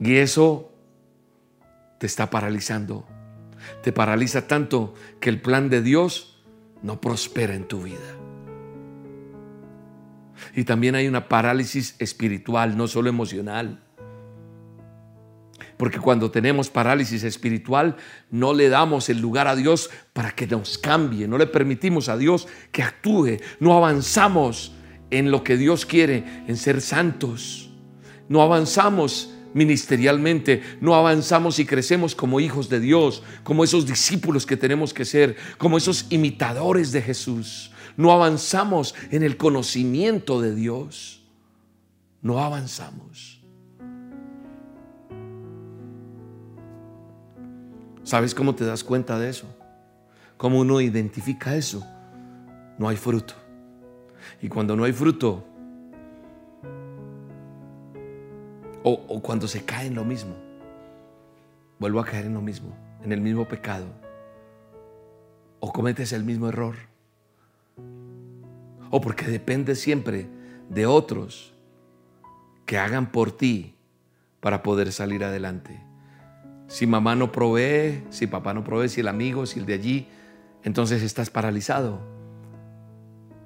Y 0.00 0.16
eso 0.16 0.72
te 2.00 2.08
está 2.08 2.28
paralizando. 2.28 3.06
Te 3.84 3.92
paraliza 3.92 4.48
tanto 4.48 4.94
que 5.20 5.28
el 5.28 5.42
plan 5.42 5.68
de 5.68 5.82
Dios 5.82 6.42
no 6.80 7.02
prospera 7.02 7.54
en 7.54 7.68
tu 7.68 7.82
vida. 7.82 8.16
Y 10.56 10.64
también 10.64 10.94
hay 10.94 11.06
una 11.06 11.28
parálisis 11.28 11.94
espiritual, 11.98 12.78
no 12.78 12.88
solo 12.88 13.10
emocional. 13.10 13.82
Porque 15.76 15.98
cuando 15.98 16.30
tenemos 16.30 16.70
parálisis 16.70 17.24
espiritual, 17.24 17.96
no 18.30 18.54
le 18.54 18.70
damos 18.70 19.10
el 19.10 19.20
lugar 19.20 19.48
a 19.48 19.54
Dios 19.54 19.90
para 20.14 20.30
que 20.30 20.46
nos 20.46 20.78
cambie, 20.78 21.28
no 21.28 21.36
le 21.36 21.46
permitimos 21.46 22.08
a 22.08 22.16
Dios 22.16 22.48
que 22.72 22.82
actúe, 22.82 23.36
no 23.60 23.76
avanzamos 23.76 24.72
en 25.10 25.30
lo 25.30 25.44
que 25.44 25.58
Dios 25.58 25.84
quiere, 25.84 26.24
en 26.48 26.56
ser 26.56 26.80
santos, 26.80 27.70
no 28.30 28.40
avanzamos 28.40 29.33
ministerialmente, 29.54 30.62
no 30.80 30.94
avanzamos 30.94 31.58
y 31.58 31.64
crecemos 31.64 32.14
como 32.14 32.40
hijos 32.40 32.68
de 32.68 32.80
Dios, 32.80 33.22
como 33.42 33.64
esos 33.64 33.86
discípulos 33.86 34.44
que 34.44 34.56
tenemos 34.56 34.92
que 34.92 35.06
ser, 35.06 35.36
como 35.56 35.78
esos 35.78 36.06
imitadores 36.10 36.92
de 36.92 37.00
Jesús. 37.00 37.70
No 37.96 38.12
avanzamos 38.12 38.94
en 39.10 39.22
el 39.22 39.36
conocimiento 39.36 40.40
de 40.40 40.54
Dios. 40.54 41.22
No 42.20 42.40
avanzamos. 42.40 43.40
¿Sabes 48.02 48.34
cómo 48.34 48.54
te 48.54 48.66
das 48.66 48.84
cuenta 48.84 49.18
de 49.18 49.30
eso? 49.30 49.46
¿Cómo 50.36 50.60
uno 50.60 50.80
identifica 50.80 51.56
eso? 51.56 51.86
No 52.78 52.88
hay 52.88 52.96
fruto. 52.96 53.34
Y 54.42 54.48
cuando 54.48 54.76
no 54.76 54.84
hay 54.84 54.92
fruto, 54.92 55.46
o, 58.86 59.20
cuando 59.22 59.48
se 59.48 59.64
cae 59.64 59.86
en 59.86 59.94
lo 59.94 60.04
mismo, 60.04 60.34
vuelvo 61.78 62.00
a 62.00 62.04
caer 62.04 62.26
en 62.26 62.34
lo 62.34 62.42
mismo, 62.42 62.76
en 63.02 63.12
el 63.12 63.20
mismo 63.22 63.48
pecado, 63.48 63.86
o 65.58 65.72
cometes 65.72 66.12
el 66.12 66.22
mismo 66.22 66.48
error, 66.48 66.76
o 68.90 69.00
porque 69.00 69.26
depende 69.26 69.74
siempre 69.74 70.28
de 70.68 70.84
otros 70.84 71.54
que 72.66 72.78
hagan 72.78 73.10
por 73.10 73.32
ti 73.32 73.74
para 74.40 74.62
poder 74.62 74.92
salir 74.92 75.24
adelante. 75.24 75.80
Si 76.68 76.86
mamá 76.86 77.14
no 77.14 77.32
provee, 77.32 78.04
si 78.10 78.26
papá 78.26 78.52
no 78.52 78.64
provee, 78.64 78.90
si 78.90 79.00
el 79.00 79.08
amigo, 79.08 79.46
si 79.46 79.60
el 79.60 79.66
de 79.66 79.74
allí, 79.74 80.08
entonces 80.62 81.02
estás 81.02 81.30
paralizado. 81.30 82.00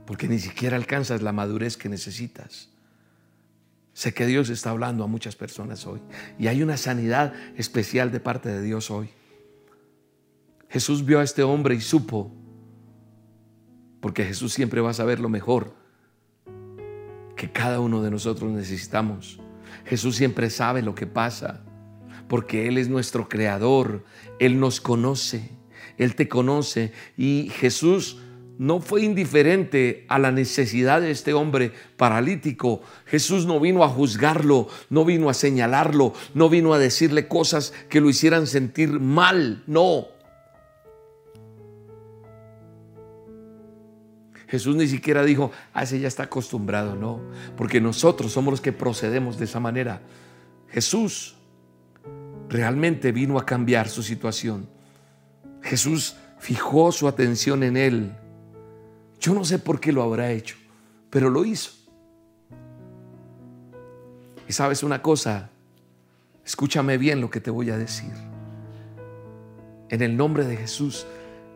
Porque 0.05 0.27
ni 0.27 0.39
siquiera 0.39 0.77
alcanzas 0.77 1.23
la 1.23 1.33
madurez 1.33 1.77
que 1.77 1.89
necesitas. 1.89 2.71
Sé 3.99 4.15
que 4.15 4.27
Dios 4.27 4.49
está 4.49 4.71
hablando 4.71 5.03
a 5.03 5.09
muchas 5.09 5.35
personas 5.35 5.85
hoy. 5.85 6.01
Y 6.39 6.47
hay 6.47 6.63
una 6.63 6.77
sanidad 6.77 7.35
especial 7.57 8.13
de 8.13 8.21
parte 8.21 8.49
de 8.49 8.63
Dios 8.63 8.93
hoy. 8.93 9.09
Jesús 10.69 11.05
vio 11.05 11.19
a 11.19 11.25
este 11.25 11.43
hombre 11.43 11.75
y 11.75 11.81
supo, 11.81 12.33
porque 14.01 14.25
Jesús 14.25 14.53
siempre 14.53 14.81
va 14.81 14.91
a 14.91 14.95
saber 14.95 15.19
lo 15.19 15.29
mejor 15.29 15.75
que 17.35 17.51
cada 17.51 17.81
uno 17.81 18.01
de 18.01 18.13
nosotros 18.13 18.53
necesitamos. 18.53 19.41
Jesús 19.85 20.15
siempre 20.15 20.49
sabe 20.49 20.81
lo 20.81 20.95
que 20.95 21.09
pasa 21.09 21.65
porque 22.29 22.69
Él 22.69 22.79
es 22.79 22.89
nuestro 22.89 23.29
creador, 23.29 24.05
Él 24.39 24.61
nos 24.61 24.81
conoce, 24.81 25.51
Él 25.97 26.15
te 26.15 26.29
conoce 26.29 26.93
y 27.17 27.51
Jesús 27.51 28.21
no 28.59 28.81
fue 28.81 29.03
indiferente 29.03 30.05
a 30.09 30.19
la 30.19 30.33
necesidad 30.33 31.01
de 31.01 31.13
este 31.13 31.33
hombre 31.33 31.73
paralítico. 31.97 32.83
Jesús 33.07 33.47
no 33.47 33.61
vino 33.61 33.85
a 33.85 33.89
juzgarlo, 33.89 34.69
no 34.91 35.05
vino 35.05 35.31
a 35.31 35.35
señalarlo, 35.35 36.13
no 36.35 36.49
vino 36.49 36.75
a 36.75 36.79
decirle 36.79 37.29
cosas 37.29 37.73
que 37.89 38.01
lo 38.01 38.11
hicieran 38.11 38.49
sentir 38.49 38.99
mal, 38.99 39.63
no. 39.69 40.09
Jesús 44.49 44.75
ni 44.75 44.89
siquiera 44.89 45.23
dijo, 45.25 45.53
ah, 45.73 45.85
ese 45.85 46.01
ya 46.01 46.09
está 46.09 46.25
acostumbrado, 46.25 46.97
no, 46.97 47.21
porque 47.57 47.81
nosotros 47.81 48.33
somos 48.33 48.51
los 48.51 48.61
que 48.61 48.73
procedemos 48.73 49.39
de 49.39 49.45
esa 49.45 49.61
manera. 49.61 50.03
Jesús 50.69 51.37
realmente 52.49 53.13
vino 53.13 53.39
a 53.39 53.47
cambiar 53.47 53.89
su 53.89 54.03
situación. 54.03 54.69
Jesús 55.63 56.17
fijó 56.39 56.91
su 56.93 57.07
atención 57.07 57.63
en 57.63 57.77
él. 57.77 58.17
Yo 59.21 59.35
no 59.35 59.45
sé 59.45 59.59
por 59.59 59.81
qué 59.81 59.93
lo 59.93 60.03
habrá 60.03 60.31
hecho, 60.31 60.57
pero 61.11 61.31
lo 61.31 61.45
hizo. 61.45 61.73
Y 64.49 64.53
sabes 64.53 64.83
una 64.83 65.03
cosa, 65.03 65.51
escúchame 66.45 66.97
bien 66.97 67.21
lo 67.21 67.31
que 67.31 67.41
te 67.41 67.51
voy 67.51 67.71
a 67.71 67.77
decir. 67.77 68.13
En 69.91 70.03
el 70.03 70.17
nombre 70.17 70.45
de 70.45 70.57
Jesús, 70.57 71.07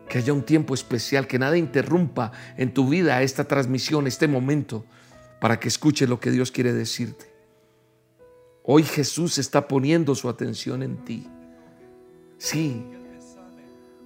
que 0.09 0.17
haya 0.19 0.33
un 0.33 0.43
tiempo 0.43 0.73
especial, 0.73 1.27
que 1.27 1.39
nada 1.39 1.57
interrumpa 1.57 2.31
en 2.57 2.73
tu 2.73 2.87
vida 2.89 3.21
esta 3.21 3.45
transmisión, 3.45 4.05
este 4.05 4.27
momento, 4.27 4.85
para 5.39 5.59
que 5.59 5.67
escuches 5.67 6.07
lo 6.07 6.19
que 6.19 6.31
Dios 6.31 6.51
quiere 6.51 6.73
decirte. 6.73 7.33
Hoy 8.63 8.83
Jesús 8.83 9.37
está 9.37 9.67
poniendo 9.67 10.15
su 10.15 10.29
atención 10.29 10.83
en 10.83 10.97
ti. 11.03 11.27
Sí. 12.37 12.83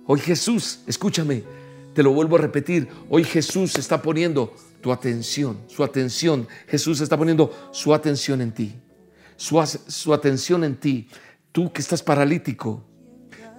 Hoy 0.05 0.19
Jesús, 0.19 0.81
escúchame, 0.87 1.43
te 1.97 2.03
lo 2.03 2.11
vuelvo 2.11 2.35
a 2.35 2.39
repetir. 2.41 2.87
Hoy 3.09 3.23
Jesús 3.23 3.75
está 3.75 4.03
poniendo 4.03 4.53
tu 4.81 4.91
atención, 4.91 5.57
su 5.65 5.83
atención. 5.83 6.47
Jesús 6.67 7.01
está 7.01 7.17
poniendo 7.17 7.71
su 7.71 7.91
atención 7.91 8.39
en 8.39 8.51
ti. 8.51 8.75
Su, 9.35 9.59
su 9.65 10.13
atención 10.13 10.63
en 10.63 10.75
ti. 10.75 11.09
Tú 11.51 11.73
que 11.73 11.81
estás 11.81 12.03
paralítico, 12.03 12.83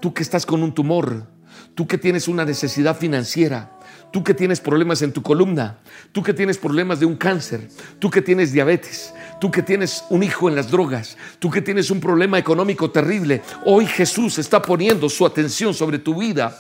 tú 0.01 0.15
que 0.15 0.23
estás 0.23 0.47
con 0.47 0.63
un 0.63 0.73
tumor, 0.73 1.27
tú 1.75 1.89
que 1.89 1.99
tienes 1.99 2.29
una 2.29 2.45
necesidad 2.45 2.97
financiera, 2.97 3.77
tú 4.13 4.23
que 4.23 4.35
tienes 4.35 4.61
problemas 4.61 5.03
en 5.03 5.13
tu 5.13 5.21
columna, 5.21 5.81
tú 6.13 6.23
que 6.23 6.33
tienes 6.33 6.59
problemas 6.59 7.01
de 7.01 7.07
un 7.07 7.17
cáncer, 7.17 7.69
tú 7.99 8.09
que 8.09 8.23
tienes 8.23 8.53
diabetes, 8.53 9.15
tú 9.41 9.51
que 9.51 9.63
tienes 9.63 10.05
un 10.11 10.23
hijo 10.23 10.49
en 10.49 10.55
las 10.55 10.71
drogas, 10.71 11.17
tú 11.41 11.51
que 11.51 11.61
tienes 11.61 11.91
un 11.91 11.99
problema 11.99 12.39
económico 12.39 12.91
terrible, 12.93 13.43
hoy 13.65 13.87
Jesús 13.87 14.39
está 14.39 14.63
poniendo 14.63 15.09
su 15.09 15.27
atención 15.27 15.75
sobre 15.75 15.99
tu 15.99 16.21
vida. 16.21 16.57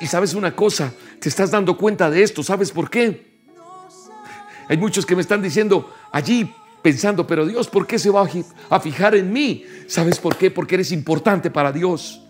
Y 0.00 0.06
sabes 0.06 0.34
una 0.34 0.56
cosa, 0.56 0.92
te 1.20 1.28
estás 1.28 1.50
dando 1.50 1.76
cuenta 1.76 2.08
de 2.10 2.22
esto, 2.22 2.42
¿sabes 2.42 2.70
por 2.72 2.88
qué? 2.88 3.30
Hay 4.68 4.78
muchos 4.78 5.04
que 5.04 5.14
me 5.14 5.20
están 5.20 5.42
diciendo 5.42 5.92
allí 6.10 6.54
pensando, 6.80 7.26
pero 7.26 7.44
Dios, 7.44 7.68
¿por 7.68 7.86
qué 7.86 7.98
se 7.98 8.08
va 8.08 8.26
a 8.70 8.80
fijar 8.80 9.14
en 9.14 9.32
mí? 9.32 9.64
¿Sabes 9.86 10.18
por 10.18 10.36
qué? 10.36 10.50
Porque 10.50 10.76
eres 10.76 10.92
importante 10.92 11.50
para 11.50 11.70
Dios. 11.70 12.22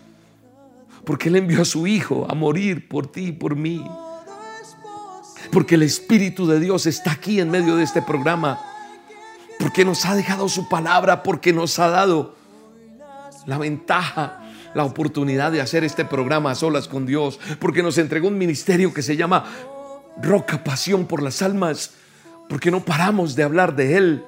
Porque 1.05 1.29
Él 1.29 1.37
envió 1.37 1.61
a 1.61 1.65
su 1.65 1.87
Hijo 1.87 2.27
a 2.29 2.35
morir 2.35 2.89
por 2.89 3.11
ti 3.11 3.27
y 3.27 3.31
por 3.31 3.55
mí. 3.55 3.85
Porque 5.51 5.75
el 5.75 5.83
Espíritu 5.83 6.45
de 6.47 6.59
Dios 6.59 6.85
está 6.85 7.11
aquí 7.11 7.39
en 7.39 7.49
medio 7.49 7.75
de 7.75 7.83
este 7.83 8.01
programa. 8.01 8.59
Porque 9.59 9.85
nos 9.85 10.05
ha 10.05 10.15
dejado 10.15 10.49
su 10.49 10.67
palabra, 10.67 11.23
porque 11.23 11.53
nos 11.53 11.79
ha 11.79 11.89
dado 11.89 12.35
la 13.45 13.57
ventaja 13.57 14.40
la 14.73 14.83
oportunidad 14.83 15.51
de 15.51 15.61
hacer 15.61 15.83
este 15.83 16.05
programa 16.05 16.51
a 16.51 16.55
solas 16.55 16.87
con 16.87 17.05
Dios, 17.05 17.39
porque 17.59 17.83
nos 17.83 17.97
entregó 17.97 18.27
un 18.27 18.37
ministerio 18.37 18.93
que 18.93 19.01
se 19.01 19.17
llama 19.17 19.45
Roca 20.21 20.63
Pasión 20.63 21.05
por 21.05 21.21
las 21.21 21.41
Almas, 21.41 21.91
porque 22.49 22.71
no 22.71 22.83
paramos 22.83 23.35
de 23.35 23.43
hablar 23.43 23.75
de 23.75 23.97
Él. 23.97 24.25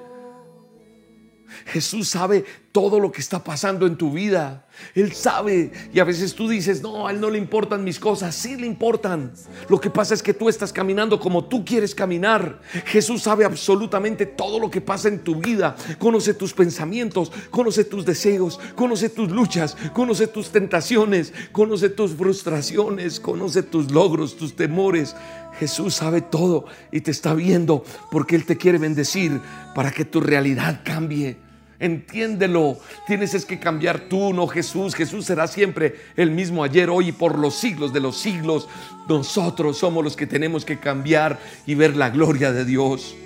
Jesús 1.66 2.09
sabe 2.09 2.45
todo 2.72 2.99
lo 2.99 3.11
que 3.11 3.22
está 3.22 3.43
pasando 3.43 3.86
en 3.86 3.95
tu 3.95 4.11
vida. 4.11 4.66
Él 4.95 5.14
sabe. 5.14 5.72
Y 5.93 5.99
a 5.99 6.03
veces 6.03 6.34
tú 6.34 6.49
dices, 6.49 6.82
no, 6.82 7.07
a 7.07 7.11
Él 7.11 7.22
no 7.22 7.30
le 7.30 7.38
importan 7.38 7.84
mis 7.84 7.99
cosas. 7.99 8.36
Sí 8.36 8.55
le 8.55 8.66
importan. 8.66 9.32
Lo 9.70 9.80
que 9.80 9.89
pasa 9.89 10.14
es 10.14 10.24
que 10.24 10.34
tú 10.34 10.49
estás 10.49 10.74
caminando 10.74 11.20
como 11.20 11.45
tú 11.45 11.64
quieres 11.64 11.93
caminar. 11.93 12.59
Jesús 12.86 13.22
sabe 13.22 13.45
absolutamente 13.45 14.26
todo 14.26 14.59
lo 14.59 14.72
que 14.72 14.82
pasa 14.82 15.07
en 15.07 15.20
tu 15.20 15.36
vida. 15.36 15.76
Conoce 15.99 16.34
tus 16.34 16.53
pensamientos, 16.53 17.32
conoce 17.51 17.84
tus 17.84 18.05
deseos, 18.05 18.59
conoce 18.76 19.09
tus 19.09 19.30
luchas, 19.30 19.78
conoce 19.93 20.28
tus 20.28 20.49
tentaciones, 20.49 21.32
conoce 21.51 21.89
tus 21.89 22.14
frustraciones, 22.14 23.20
conoce 23.20 23.61
tus 23.61 23.91
logros, 23.91 24.36
tus 24.36 24.55
temores. 24.55 25.16
Jesús 25.59 25.93
sabe 25.93 26.22
todo 26.22 26.66
y 26.91 27.01
te 27.01 27.11
está 27.11 27.36
viendo 27.36 27.84
porque 28.11 28.36
Él 28.36 28.45
te 28.45 28.57
quiere 28.57 28.80
bendecir 28.80 29.39
para 29.76 29.91
que 29.91 30.05
tu 30.05 30.20
realidad 30.20 30.82
cambie. 30.84 31.42
Entiéndelo. 31.84 32.77
Tienes 33.05 33.34
es 33.34 33.43
que 33.43 33.59
cambiar 33.59 33.99
tú, 34.07 34.34
no 34.34 34.47
Jesús. 34.47 34.95
Jesús 34.95 35.25
será 35.25 35.47
siempre 35.47 35.99
el 36.15 36.31
mismo 36.31 36.63
ayer, 36.63 36.89
hoy 36.89 37.09
y 37.09 37.11
por 37.11 37.38
los 37.38 37.55
siglos 37.55 37.91
de 37.91 37.99
los 37.99 38.17
siglos. 38.17 38.69
Nosotros 39.09 39.79
somos 39.79 40.01
los 40.01 40.15
que 40.15 40.25
tenemos 40.25 40.63
que 40.63 40.79
cambiar 40.79 41.38
y 41.65 41.75
ver 41.75 41.97
la 41.97 42.09
gloria 42.09 42.53
de 42.53 42.63
Dios. 42.63 43.17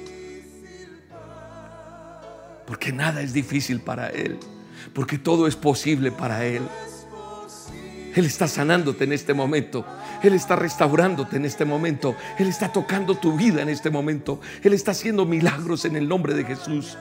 Porque 2.65 2.91
nada 2.91 3.21
es 3.21 3.31
difícil 3.31 3.79
para 3.79 4.07
Él. 4.07 4.39
Porque 4.91 5.19
todo 5.19 5.45
es 5.45 5.55
posible 5.55 6.11
para 6.11 6.43
Él. 6.43 6.63
Él 8.15 8.25
está 8.25 8.47
sanándote 8.47 9.03
en 9.03 9.13
este 9.13 9.35
momento. 9.35 9.85
Él 10.23 10.33
está 10.33 10.55
restaurándote 10.55 11.35
en 11.35 11.45
este 11.45 11.63
momento. 11.63 12.15
Él 12.39 12.47
está 12.47 12.71
tocando 12.71 13.13
tu 13.13 13.37
vida 13.37 13.61
en 13.61 13.69
este 13.69 13.91
momento. 13.91 14.41
Él 14.63 14.73
está 14.73 14.93
haciendo 14.93 15.27
milagros 15.27 15.85
en 15.85 15.95
el 15.95 16.07
nombre 16.07 16.33
de 16.33 16.43
Jesús. 16.43 16.97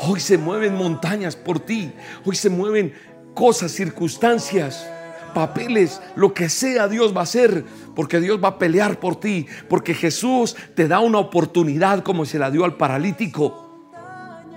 Hoy 0.00 0.20
se 0.20 0.38
mueven 0.38 0.74
montañas 0.74 1.34
por 1.34 1.58
ti. 1.58 1.92
Hoy 2.24 2.36
se 2.36 2.50
mueven 2.50 2.92
cosas, 3.34 3.72
circunstancias, 3.72 4.88
papeles, 5.34 6.00
lo 6.14 6.32
que 6.32 6.48
sea 6.48 6.86
Dios 6.86 7.14
va 7.14 7.20
a 7.20 7.24
hacer. 7.24 7.64
Porque 7.96 8.20
Dios 8.20 8.42
va 8.42 8.48
a 8.48 8.58
pelear 8.58 9.00
por 9.00 9.18
ti. 9.18 9.46
Porque 9.68 9.94
Jesús 9.94 10.54
te 10.76 10.86
da 10.86 11.00
una 11.00 11.18
oportunidad 11.18 12.04
como 12.04 12.24
se 12.24 12.38
la 12.38 12.50
dio 12.50 12.64
al 12.64 12.76
paralítico. 12.76 13.64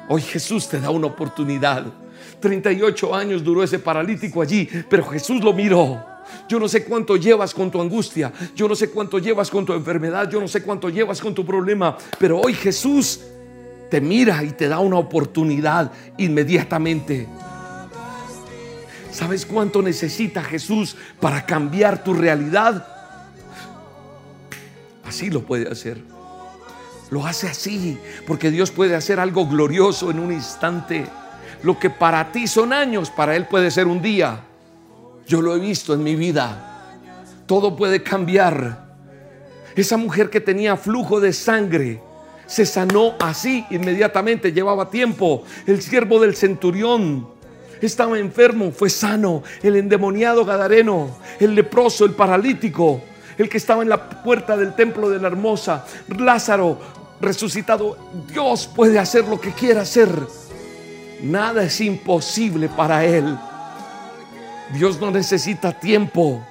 Hoy 0.09 0.21
Jesús 0.21 0.67
te 0.67 0.79
da 0.79 0.91
una 0.91 1.07
oportunidad. 1.07 1.85
38 2.39 3.15
años 3.15 3.43
duró 3.43 3.63
ese 3.63 3.79
paralítico 3.79 4.41
allí, 4.41 4.67
pero 4.89 5.05
Jesús 5.05 5.43
lo 5.43 5.53
miró. 5.53 6.03
Yo 6.47 6.59
no 6.59 6.67
sé 6.67 6.83
cuánto 6.83 7.15
llevas 7.17 7.53
con 7.53 7.71
tu 7.71 7.81
angustia, 7.81 8.31
yo 8.55 8.67
no 8.67 8.75
sé 8.75 8.89
cuánto 8.89 9.19
llevas 9.19 9.49
con 9.49 9.65
tu 9.65 9.73
enfermedad, 9.73 10.29
yo 10.29 10.39
no 10.39 10.47
sé 10.47 10.61
cuánto 10.63 10.89
llevas 10.89 11.19
con 11.19 11.33
tu 11.33 11.45
problema, 11.45 11.97
pero 12.19 12.39
hoy 12.39 12.53
Jesús 12.53 13.21
te 13.91 13.99
mira 13.99 14.41
y 14.41 14.51
te 14.51 14.69
da 14.69 14.79
una 14.79 14.95
oportunidad 14.95 15.91
inmediatamente. 16.17 17.27
¿Sabes 19.11 19.45
cuánto 19.45 19.81
necesita 19.81 20.41
Jesús 20.41 20.95
para 21.19 21.45
cambiar 21.45 22.01
tu 22.01 22.13
realidad? 22.13 22.87
Así 25.03 25.29
lo 25.29 25.45
puede 25.45 25.69
hacer. 25.69 26.01
Lo 27.09 27.27
hace 27.27 27.49
así, 27.49 27.99
porque 28.25 28.49
Dios 28.49 28.71
puede 28.71 28.95
hacer 28.95 29.19
algo 29.19 29.45
glorioso 29.45 30.09
en 30.09 30.19
un 30.19 30.31
instante. 30.31 31.05
Lo 31.61 31.77
que 31.77 31.89
para 31.89 32.31
ti 32.31 32.47
son 32.47 32.71
años, 32.71 33.09
para 33.09 33.35
Él 33.35 33.45
puede 33.45 33.69
ser 33.71 33.87
un 33.87 34.01
día. 34.01 34.45
Yo 35.27 35.41
lo 35.41 35.53
he 35.53 35.59
visto 35.59 35.93
en 35.93 36.01
mi 36.01 36.15
vida. 36.15 36.95
Todo 37.45 37.75
puede 37.75 38.01
cambiar. 38.01 38.95
Esa 39.75 39.97
mujer 39.97 40.29
que 40.29 40.39
tenía 40.39 40.77
flujo 40.77 41.19
de 41.19 41.33
sangre, 41.33 42.01
se 42.51 42.65
sanó 42.65 43.13
así 43.21 43.65
inmediatamente, 43.69 44.51
llevaba 44.51 44.89
tiempo. 44.89 45.45
El 45.65 45.81
siervo 45.81 46.19
del 46.19 46.35
centurión 46.35 47.25
estaba 47.79 48.19
enfermo, 48.19 48.73
fue 48.73 48.89
sano. 48.89 49.41
El 49.63 49.77
endemoniado 49.77 50.43
gadareno, 50.43 51.15
el 51.39 51.55
leproso, 51.55 52.03
el 52.03 52.11
paralítico, 52.11 53.01
el 53.37 53.47
que 53.47 53.55
estaba 53.55 53.83
en 53.83 53.87
la 53.87 54.21
puerta 54.21 54.57
del 54.57 54.75
templo 54.75 55.09
de 55.09 55.19
la 55.19 55.29
hermosa, 55.29 55.85
Lázaro 56.09 56.77
resucitado. 57.21 57.97
Dios 58.27 58.67
puede 58.67 58.99
hacer 58.99 59.25
lo 59.29 59.39
que 59.39 59.53
quiera 59.53 59.83
hacer. 59.83 60.09
Nada 61.23 61.63
es 61.63 61.79
imposible 61.79 62.67
para 62.67 63.05
Él. 63.05 63.33
Dios 64.73 64.99
no 64.99 65.09
necesita 65.09 65.71
tiempo. 65.71 66.45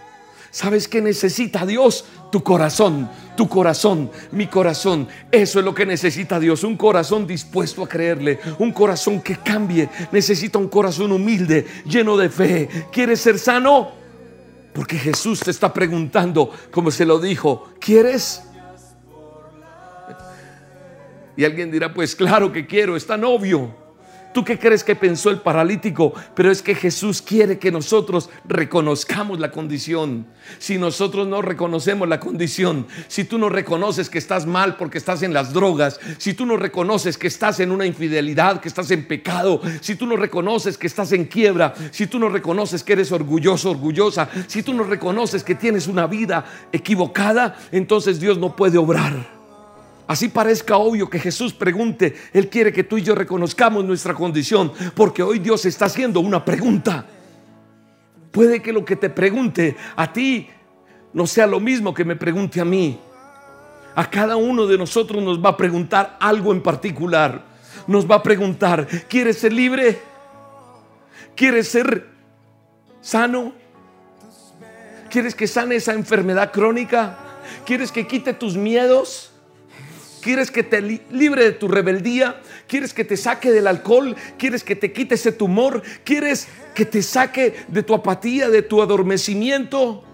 ¿Sabes 0.51 0.89
qué 0.89 1.01
necesita 1.01 1.65
Dios? 1.65 2.05
Tu 2.33 2.43
corazón, 2.43 3.09
tu 3.37 3.49
corazón, 3.49 4.11
mi 4.33 4.49
corazón. 4.49 5.09
Eso 5.31 5.61
es 5.61 5.65
lo 5.65 5.75
que 5.75 5.87
necesita 5.87 6.41
Dios. 6.41 6.65
Un 6.65 6.77
corazón 6.77 7.27
dispuesto 7.27 7.85
a 7.85 7.89
creerle. 7.89 8.41
Un 8.59 8.73
corazón 8.73 9.21
que 9.21 9.37
cambie. 9.37 9.89
Necesita 10.11 10.59
un 10.59 10.69
corazón 10.69 11.13
humilde, 11.13 11.67
lleno 11.87 12.17
de 12.17 12.29
fe. 12.29 12.69
¿Quieres 12.93 13.21
ser 13.21 13.39
sano? 13.39 13.93
Porque 14.73 14.99
Jesús 14.99 15.41
te 15.41 15.51
está 15.51 15.73
preguntando, 15.73 16.53
como 16.71 16.91
se 16.91 17.05
lo 17.05 17.19
dijo, 17.19 17.71
¿quieres? 17.81 18.43
Y 21.37 21.45
alguien 21.45 21.71
dirá, 21.71 21.95
pues 21.95 22.15
claro 22.15 22.53
que 22.53 22.67
quiero, 22.67 22.97
es 22.97 23.07
tan 23.07 23.25
obvio. 23.25 23.80
¿Tú 24.33 24.45
qué 24.45 24.59
crees 24.59 24.85
que 24.85 24.95
pensó 24.95 25.31
el 25.31 25.41
paralítico? 25.41 26.15
Pero 26.35 26.53
es 26.53 26.63
que 26.63 26.75
Jesús 26.75 27.21
quiere 27.21 27.59
que 27.59 27.73
nosotros 27.73 28.31
reconozcamos 28.47 29.41
la 29.41 29.51
condición. 29.51 30.27
Si 30.59 30.79
nosotros 30.79 31.27
no 31.27 31.43
reconocemos 31.43 32.09
la 32.09 32.21
condición, 32.21 32.87
si 33.09 33.25
tú 33.25 33.39
no 33.39 33.49
reconoces 33.49 34.09
que 34.09 34.19
estás 34.19 34.47
mal 34.47 34.77
porque 34.77 34.99
estás 34.99 35.23
en 35.23 35.35
las 35.35 35.53
drogas, 35.53 35.99
si 36.19 36.35
tú 36.35 36.47
no 36.47 36.57
reconoces 36.57 37.19
que 37.19 37.27
estás 37.27 37.59
en 37.59 37.73
una 37.73 37.87
infidelidad, 37.87 38.61
que 38.61 38.69
estás 38.69 38.91
en 38.93 39.07
pecado, 39.09 39.61
si 39.81 39.97
tú 39.97 40.07
no 40.07 40.17
reconoces 40.17 40.79
que 40.79 40.87
estás 40.87 41.11
en 41.13 41.25
quiebra, 41.25 41.75
si 41.91 42.07
tú 42.07 42.19
no 42.19 42.29
reconoces 42.29 42.85
que 42.85 42.93
eres 42.93 43.11
orgulloso, 43.11 43.71
orgullosa, 43.71 44.29
si 44.47 44.63
tú 44.63 44.73
no 44.75 44.85
reconoces 44.85 45.43
que 45.43 45.57
tienes 45.57 45.89
una 45.89 46.07
vida 46.07 46.45
equivocada, 46.71 47.59
entonces 47.73 48.21
Dios 48.21 48.39
no 48.39 48.55
puede 48.55 48.79
obrar. 48.79 49.40
Así 50.11 50.27
parezca 50.27 50.77
obvio 50.77 51.09
que 51.09 51.21
Jesús 51.21 51.53
pregunte, 51.53 52.17
Él 52.33 52.49
quiere 52.49 52.73
que 52.73 52.83
tú 52.83 52.99
y 52.99 53.03
yo 53.03 53.15
reconozcamos 53.15 53.85
nuestra 53.85 54.13
condición, 54.13 54.73
porque 54.97 55.23
hoy 55.23 55.39
Dios 55.39 55.65
está 55.67 55.85
haciendo 55.85 56.19
una 56.19 56.45
pregunta. 56.45 57.07
Puede 58.33 58.61
que 58.61 58.73
lo 58.73 58.85
que 58.85 58.97
te 58.97 59.09
pregunte 59.09 59.77
a 59.95 60.13
ti 60.13 60.49
no 61.13 61.29
sea 61.29 61.47
lo 61.47 61.61
mismo 61.61 61.95
que 61.95 62.05
me 62.05 62.17
pregunte 62.17 62.61
a 62.61 62.65
mí. 62.65 62.99
A 63.95 64.11
cada 64.11 64.35
uno 64.35 64.67
de 64.67 64.77
nosotros 64.77 65.23
nos 65.23 65.41
va 65.41 65.51
a 65.51 65.57
preguntar 65.57 66.17
algo 66.19 66.51
en 66.51 66.61
particular. 66.61 67.45
Nos 67.87 68.11
va 68.11 68.17
a 68.17 68.23
preguntar, 68.25 68.89
¿quieres 69.09 69.39
ser 69.39 69.53
libre? 69.53 69.97
¿Quieres 71.37 71.69
ser 71.69 72.09
sano? 73.01 73.53
¿Quieres 75.09 75.37
que 75.37 75.47
sane 75.47 75.77
esa 75.77 75.93
enfermedad 75.93 76.51
crónica? 76.51 77.17
¿Quieres 77.65 77.93
que 77.93 78.09
quite 78.09 78.33
tus 78.33 78.57
miedos? 78.57 79.30
¿Quieres 80.21 80.51
que 80.51 80.63
te 80.63 80.81
libre 80.81 81.45
de 81.45 81.53
tu 81.53 81.69
rebeldía? 81.69 82.41
¿Quieres 82.67 82.93
que 82.93 83.05
te 83.05 83.17
saque 83.17 83.51
del 83.51 83.67
alcohol? 83.67 84.15
¿Quieres 84.39 84.63
que 84.65 84.77
te 84.77 84.93
quite 84.93 85.15
ese 85.15 85.33
tumor? 85.33 85.83
¿Quieres 86.05 86.49
que 86.75 86.85
te 86.85 87.03
saque 87.03 87.55
de 87.69 87.83
tu 87.83 87.95
apatía, 87.95 88.49
de 88.49 88.63
tu 88.63 88.83
adormecimiento? 88.83 90.05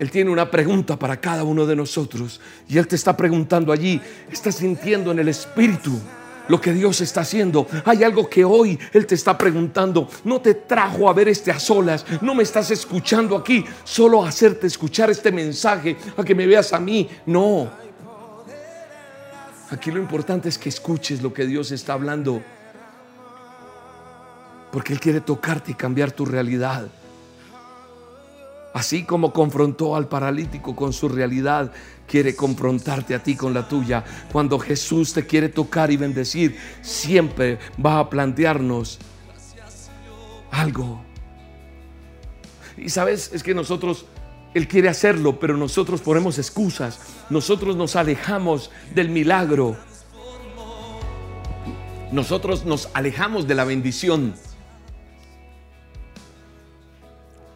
Él 0.00 0.10
tiene 0.10 0.30
una 0.30 0.50
pregunta 0.50 0.98
para 0.98 1.20
cada 1.20 1.44
uno 1.44 1.66
de 1.66 1.76
nosotros. 1.76 2.40
Y 2.68 2.78
Él 2.78 2.88
te 2.88 2.96
está 2.96 3.16
preguntando 3.16 3.72
allí, 3.72 4.00
estás 4.32 4.56
sintiendo 4.56 5.12
en 5.12 5.18
el 5.18 5.28
Espíritu 5.28 6.00
lo 6.48 6.60
que 6.60 6.72
Dios 6.72 7.00
está 7.02 7.20
haciendo. 7.20 7.66
Hay 7.84 8.02
algo 8.02 8.28
que 8.28 8.44
hoy 8.44 8.78
Él 8.92 9.06
te 9.06 9.14
está 9.14 9.36
preguntando. 9.36 10.08
No 10.24 10.40
te 10.40 10.54
trajo 10.54 11.08
a 11.08 11.12
ver 11.12 11.28
este 11.28 11.50
a 11.50 11.60
solas. 11.60 12.04
No 12.22 12.34
me 12.34 12.42
estás 12.42 12.70
escuchando 12.70 13.36
aquí 13.36 13.64
solo 13.84 14.24
a 14.24 14.30
hacerte 14.30 14.66
escuchar 14.66 15.10
este 15.10 15.30
mensaje, 15.30 15.96
a 16.16 16.24
que 16.24 16.34
me 16.34 16.46
veas 16.46 16.72
a 16.72 16.80
mí. 16.80 17.08
No. 17.26 17.70
Aquí 19.70 19.90
lo 19.90 19.98
importante 19.98 20.48
es 20.48 20.58
que 20.58 20.68
escuches 20.68 21.22
lo 21.22 21.32
que 21.32 21.46
Dios 21.46 21.70
está 21.70 21.92
hablando. 21.92 22.42
Porque 24.72 24.92
Él 24.92 25.00
quiere 25.00 25.20
tocarte 25.20 25.72
y 25.72 25.74
cambiar 25.74 26.12
tu 26.12 26.24
realidad. 26.24 26.88
Así 28.72 29.04
como 29.04 29.32
confrontó 29.32 29.96
al 29.96 30.06
paralítico 30.06 30.76
con 30.76 30.92
su 30.92 31.08
realidad, 31.08 31.72
quiere 32.06 32.36
confrontarte 32.36 33.14
a 33.14 33.22
ti 33.22 33.34
con 33.34 33.52
la 33.52 33.66
tuya. 33.66 34.04
Cuando 34.32 34.58
Jesús 34.58 35.12
te 35.12 35.26
quiere 35.26 35.48
tocar 35.48 35.90
y 35.90 35.96
bendecir, 35.96 36.56
siempre 36.80 37.58
va 37.84 37.98
a 37.98 38.08
plantearnos 38.08 38.98
algo. 40.50 41.02
Y 42.76 42.88
sabes, 42.90 43.30
es 43.32 43.42
que 43.42 43.54
nosotros, 43.54 44.06
Él 44.52 44.66
quiere 44.66 44.88
hacerlo, 44.88 45.38
pero 45.38 45.56
nosotros 45.56 46.00
ponemos 46.00 46.38
excusas. 46.38 46.98
Nosotros 47.30 47.76
nos 47.76 47.94
alejamos 47.94 48.70
del 48.94 49.08
milagro. 49.08 49.76
Nosotros 52.10 52.64
nos 52.64 52.88
alejamos 52.92 53.46
de 53.46 53.54
la 53.54 53.64
bendición. 53.64 54.34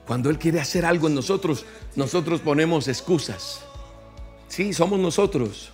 Cuando 0.06 0.30
Él 0.30 0.38
quiere 0.38 0.60
hacer 0.60 0.84
algo 0.84 1.08
en 1.08 1.14
nosotros, 1.14 1.64
nosotros 1.96 2.40
ponemos 2.40 2.86
excusas. 2.86 3.62
Sí, 4.46 4.72
somos 4.72 5.00
nosotros. 5.00 5.72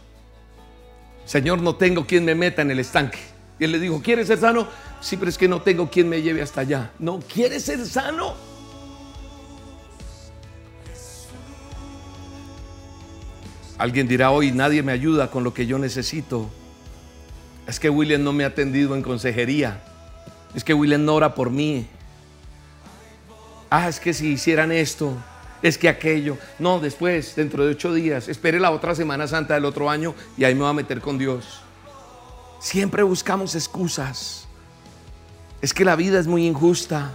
Señor, 1.27 1.61
no 1.61 1.77
tengo 1.77 2.07
quien 2.07 2.25
me 2.25 2.35
meta 2.35 2.63
en 2.63 2.71
el 2.71 2.79
estanque. 2.79 3.19
Y 3.59 3.65
Él 3.65 3.73
le 3.73 3.79
dijo, 3.79 4.01
¿quieres 4.03 4.29
ser 4.29 4.39
sano? 4.39 4.67
Sí, 5.03 5.19
pero 5.19 5.29
es 5.29 5.37
que 5.37 5.49
no 5.49 5.61
tengo 5.61 5.91
quien 5.91 6.09
me 6.09 6.23
lleve 6.23 6.41
hasta 6.41 6.63
allá. 6.63 6.93
No, 6.99 7.21
¿quieres 7.21 7.65
ser 7.65 7.85
sano? 7.85 8.35
Alguien 13.81 14.07
dirá 14.07 14.31
hoy, 14.31 14.53
nadie 14.53 14.85
me 14.85 14.93
ayuda 14.93 15.33
con 15.33 15.43
lo 15.43 15.53
que 15.53 15.67
yo 15.67 15.79
necesito. 15.79 16.49
Es 17.67 17.81
que 17.81 17.91
William 17.91 18.23
no 18.23 18.33
me 18.33 18.45
ha 18.45 18.49
atendido 18.49 18.95
en 18.95 19.03
consejería. 19.03 19.83
Es 20.55 20.63
que 20.63 20.75
William 20.75 21.05
no 21.05 21.15
ora 21.15 21.35
por 21.35 21.51
mí 21.51 21.89
ah, 23.71 23.89
es 23.89 24.01
que 24.01 24.13
si 24.13 24.33
hicieran 24.33 24.73
esto, 24.73 25.17
es 25.63 25.79
que 25.79 25.89
aquello. 25.89 26.37
No, 26.59 26.81
después, 26.81 27.35
dentro 27.37 27.65
de 27.65 27.73
ocho 27.73 27.95
días, 27.95 28.29
espere 28.29 28.61
la 28.61 28.73
otra 28.73 28.95
Semana 28.95 29.27
Santa 29.27 29.55
del 29.55 29.65
otro 29.65 29.89
año 29.89 30.15
y 30.37 30.45
ahí 30.45 30.55
me 30.55 30.63
voy 30.63 30.71
a 30.71 30.75
meter 30.75 31.01
con 31.01 31.17
Dios. 31.17 31.63
Siempre 32.61 33.03
buscamos 33.03 33.55
excusas. 33.55 34.47
Es 35.63 35.73
que 35.73 35.85
la 35.85 35.97
vida 35.97 36.19
es 36.19 36.27
muy 36.27 36.47
injusta. 36.47 37.13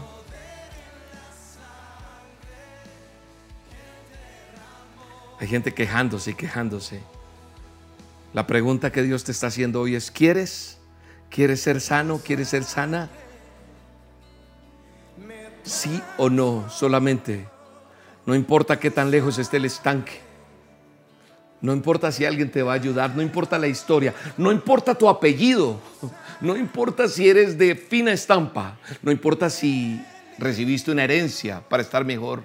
Hay 5.39 5.47
gente 5.47 5.73
quejándose 5.73 6.31
y 6.31 6.35
quejándose. 6.35 7.01
La 8.33 8.47
pregunta 8.47 8.91
que 8.91 9.03
Dios 9.03 9.23
te 9.23 9.31
está 9.31 9.47
haciendo 9.47 9.81
hoy 9.81 9.95
es, 9.95 10.11
¿quieres? 10.11 10.77
¿Quieres 11.29 11.61
ser 11.61 11.81
sano? 11.81 12.19
¿Quieres 12.23 12.49
ser 12.49 12.63
sana? 12.63 13.09
sí 15.65 16.01
o 16.17 16.29
no 16.29 16.69
solamente. 16.69 17.45
No 18.25 18.35
importa 18.35 18.79
qué 18.79 18.91
tan 18.91 19.11
lejos 19.11 19.37
esté 19.37 19.57
el 19.57 19.65
estanque. 19.65 20.21
No 21.61 21.73
importa 21.73 22.11
si 22.11 22.25
alguien 22.25 22.51
te 22.51 22.61
va 22.61 22.73
a 22.73 22.75
ayudar, 22.75 23.15
no 23.15 23.21
importa 23.21 23.57
la 23.57 23.67
historia, 23.67 24.13
no 24.37 24.51
importa 24.51 24.93
tu 24.93 25.09
apellido, 25.09 25.79
no 26.41 26.55
importa 26.55 27.07
si 27.07 27.27
eres 27.27 27.57
de 27.57 27.75
fina 27.75 28.11
estampa, 28.13 28.77
no 29.01 29.11
importa 29.11 29.49
si 29.49 29.99
recibiste 30.37 30.91
una 30.91 31.05
herencia 31.05 31.61
para 31.67 31.81
estar 31.81 32.05
mejor. 32.05 32.43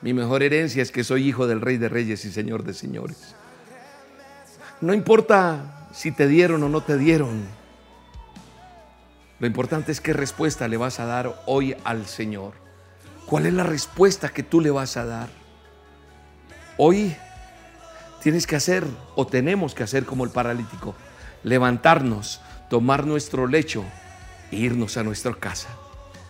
Mi 0.00 0.14
mejor 0.14 0.42
herencia 0.42 0.82
es 0.82 0.92
que 0.92 1.02
soy 1.02 1.28
hijo 1.28 1.46
del 1.46 1.60
Rey 1.60 1.76
de 1.76 1.88
Reyes 1.88 2.24
y 2.24 2.30
Señor 2.30 2.62
de 2.62 2.72
Señores. 2.72 3.34
No 4.80 4.94
importa 4.94 5.88
si 5.92 6.12
te 6.12 6.28
dieron 6.28 6.62
o 6.62 6.68
no 6.68 6.82
te 6.82 6.96
dieron. 6.96 7.42
Lo 9.40 9.46
importante 9.46 9.90
es 9.90 10.00
qué 10.00 10.12
respuesta 10.12 10.68
le 10.68 10.76
vas 10.76 11.00
a 11.00 11.06
dar 11.06 11.42
hoy 11.46 11.76
al 11.84 12.06
Señor. 12.06 12.52
¿Cuál 13.26 13.46
es 13.46 13.54
la 13.54 13.64
respuesta 13.64 14.28
que 14.28 14.42
tú 14.42 14.60
le 14.60 14.70
vas 14.70 14.96
a 14.96 15.04
dar? 15.04 15.28
Hoy 16.76 17.14
tienes 18.22 18.46
que 18.46 18.56
hacer 18.56 18.84
o 19.16 19.26
tenemos 19.26 19.74
que 19.74 19.82
hacer 19.82 20.04
como 20.04 20.24
el 20.24 20.30
paralítico, 20.30 20.94
levantarnos, 21.42 22.40
tomar 22.70 23.04
nuestro 23.04 23.48
lecho 23.48 23.84
e 24.52 24.56
irnos 24.56 24.96
a 24.96 25.02
nuestra 25.02 25.34
casa. 25.34 25.68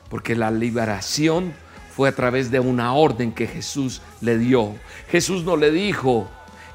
Porque 0.09 0.35
la 0.35 0.51
liberación 0.51 1.53
fue 1.99 2.09
a 2.09 2.15
través 2.15 2.53
de 2.53 2.61
una 2.61 2.95
orden 2.95 3.33
que 3.33 3.49
Jesús 3.49 4.03
le 4.21 4.39
dio. 4.39 4.77
Jesús 5.11 5.43
no 5.43 5.57
le 5.57 5.73
dijo, 5.73 6.29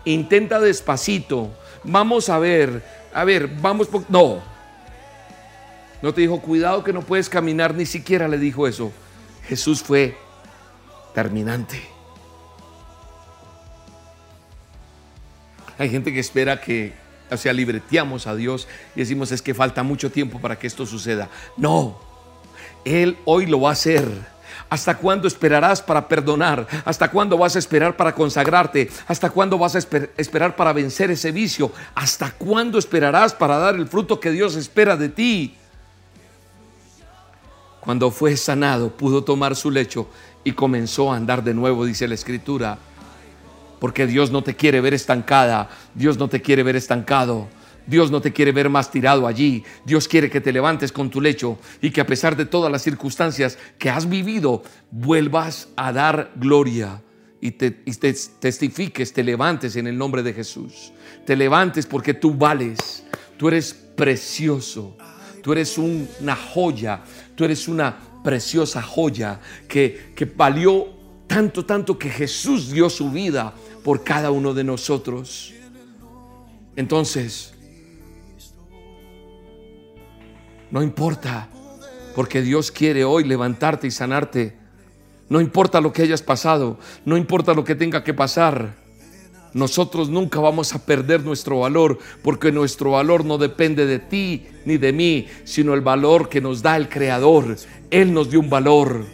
intenta 0.03 0.59
despacito, 0.59 1.49
vamos 1.85 2.27
a 2.27 2.39
ver, 2.39 2.83
a 3.13 3.23
ver, 3.23 3.47
vamos, 3.61 3.87
no, 4.09 4.41
no 6.01 6.13
te 6.13 6.19
dijo, 6.19 6.41
cuidado 6.41 6.83
que 6.83 6.91
no 6.91 7.03
puedes 7.03 7.29
caminar, 7.29 7.73
ni 7.73 7.85
siquiera 7.85 8.27
le 8.27 8.37
dijo 8.37 8.67
eso. 8.67 8.91
Jesús 9.47 9.81
fue 9.81 10.17
terminante. 11.13 11.81
Hay 15.77 15.89
gente 15.89 16.11
que 16.11 16.19
espera 16.19 16.59
que, 16.59 16.91
sea, 17.37 17.53
libreteamos 17.53 18.27
a 18.27 18.35
Dios 18.35 18.67
y 18.93 18.99
decimos 18.99 19.31
es 19.31 19.41
que 19.41 19.53
falta 19.53 19.83
mucho 19.83 20.11
tiempo 20.11 20.41
para 20.41 20.59
que 20.59 20.67
esto 20.67 20.85
suceda. 20.85 21.29
No, 21.55 21.97
Él 22.83 23.17
hoy 23.23 23.45
lo 23.45 23.61
va 23.61 23.69
a 23.69 23.71
hacer. 23.71 24.32
¿Hasta 24.73 24.97
cuándo 24.97 25.27
esperarás 25.27 25.83
para 25.83 26.07
perdonar? 26.07 26.65
¿Hasta 26.83 27.11
cuándo 27.11 27.37
vas 27.37 27.55
a 27.55 27.59
esperar 27.59 27.95
para 27.95 28.15
consagrarte? 28.15 28.89
¿Hasta 29.05 29.29
cuándo 29.29 29.55
vas 29.59 29.75
a 29.75 29.77
esperar 29.77 30.55
para 30.55 30.73
vencer 30.73 31.11
ese 31.11 31.31
vicio? 31.31 31.71
¿Hasta 31.93 32.31
cuándo 32.31 32.79
esperarás 32.79 33.35
para 33.35 33.59
dar 33.59 33.75
el 33.75 33.87
fruto 33.87 34.19
que 34.19 34.31
Dios 34.31 34.55
espera 34.55 34.97
de 34.97 35.09
ti? 35.09 35.55
Cuando 37.81 38.09
fue 38.09 38.35
sanado, 38.35 38.89
pudo 38.89 39.23
tomar 39.23 39.55
su 39.55 39.69
lecho 39.69 40.07
y 40.43 40.53
comenzó 40.53 41.13
a 41.13 41.17
andar 41.17 41.43
de 41.43 41.53
nuevo, 41.53 41.85
dice 41.85 42.07
la 42.07 42.15
escritura. 42.15 42.79
Porque 43.79 44.07
Dios 44.07 44.31
no 44.31 44.41
te 44.43 44.55
quiere 44.55 44.81
ver 44.81 44.95
estancada, 44.95 45.69
Dios 45.93 46.17
no 46.17 46.29
te 46.29 46.41
quiere 46.41 46.63
ver 46.63 46.77
estancado. 46.77 47.47
Dios 47.85 48.11
no 48.11 48.21
te 48.21 48.33
quiere 48.33 48.51
ver 48.51 48.69
más 48.69 48.91
tirado 48.91 49.27
allí. 49.27 49.63
Dios 49.85 50.07
quiere 50.07 50.29
que 50.29 50.41
te 50.41 50.51
levantes 50.51 50.91
con 50.91 51.09
tu 51.09 51.21
lecho 51.21 51.57
y 51.81 51.91
que 51.91 52.01
a 52.01 52.05
pesar 52.05 52.35
de 52.35 52.45
todas 52.45 52.71
las 52.71 52.81
circunstancias 52.81 53.57
que 53.77 53.89
has 53.89 54.07
vivido, 54.09 54.63
vuelvas 54.91 55.69
a 55.75 55.91
dar 55.91 56.31
gloria 56.35 57.01
y 57.41 57.51
te, 57.51 57.71
te, 57.71 58.13
testifiques, 58.39 59.11
te 59.11 59.23
levantes 59.23 59.75
en 59.75 59.87
el 59.87 59.97
nombre 59.97 60.23
de 60.23 60.33
Jesús. 60.33 60.93
Te 61.25 61.35
levantes 61.35 61.85
porque 61.85 62.13
tú 62.13 62.33
vales, 62.33 63.03
tú 63.37 63.47
eres 63.47 63.73
precioso, 63.73 64.97
tú 65.41 65.51
eres 65.51 65.77
una 65.77 66.35
joya, 66.35 67.03
Tú 67.35 67.45
eres 67.45 67.67
una 67.67 67.97
preciosa 68.23 68.81
joya 68.81 69.39
que, 69.67 70.13
que 70.15 70.25
valió 70.25 70.87
tanto, 71.27 71.65
tanto 71.65 71.97
que 71.97 72.09
Jesús 72.09 72.71
dio 72.71 72.89
su 72.89 73.09
vida 73.11 73.53
por 73.83 74.03
cada 74.03 74.31
uno 74.31 74.53
de 74.53 74.63
nosotros. 74.63 75.53
Entonces, 76.75 77.52
no 80.73 80.83
importa, 80.83 81.47
porque 82.13 82.41
Dios 82.41 82.69
quiere 82.69 83.05
hoy 83.05 83.23
levantarte 83.23 83.87
y 83.87 83.91
sanarte. 83.91 84.57
No 85.29 85.39
importa 85.39 85.79
lo 85.79 85.93
que 85.93 86.01
hayas 86.01 86.21
pasado, 86.21 86.77
no 87.05 87.15
importa 87.15 87.53
lo 87.53 87.63
que 87.63 87.75
tenga 87.75 88.03
que 88.03 88.13
pasar 88.13 88.83
nosotros 89.53 90.09
nunca 90.09 90.39
vamos 90.39 90.73
a 90.73 90.83
perder 90.83 91.23
nuestro 91.23 91.59
valor, 91.59 91.99
porque 92.23 92.51
nuestro 92.51 92.91
valor 92.91 93.23
no 93.23 93.37
depende 93.37 93.85
de 93.85 93.99
ti 93.99 94.47
ni 94.65 94.77
de 94.77 94.91
mí, 94.91 95.27
sino 95.43 95.75
el 95.75 95.81
valor 95.81 96.27
que 96.27 96.41
nos 96.41 96.63
da 96.63 96.75
el 96.75 96.89
Creador. 96.89 97.55
Él 97.91 98.13
nos 98.13 98.31
dio 98.31 98.39
un 98.39 98.49
valor. 98.49 99.05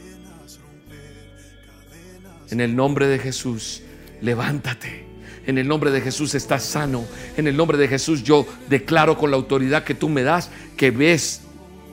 En 2.49 2.61
el 2.61 2.75
nombre 2.75 3.07
de 3.07 3.19
Jesús, 3.19 3.83
levántate. 4.21 5.05
En 5.45 5.57
el 5.57 5.67
nombre 5.67 5.91
de 5.91 5.99
Jesús 5.99 6.33
estás 6.35 6.63
sano. 6.63 7.03
En 7.35 7.47
el 7.47 7.57
nombre 7.57 7.77
de 7.77 7.89
Jesús 7.89 8.23
yo 8.23 8.45
declaro 8.69 9.17
con 9.17 9.31
la 9.31 9.37
autoridad 9.37 9.83
que 9.83 9.95
tú 9.95 10.07
me 10.07 10.23
das 10.23 10.49
que 10.77 10.91
ves 10.91 11.41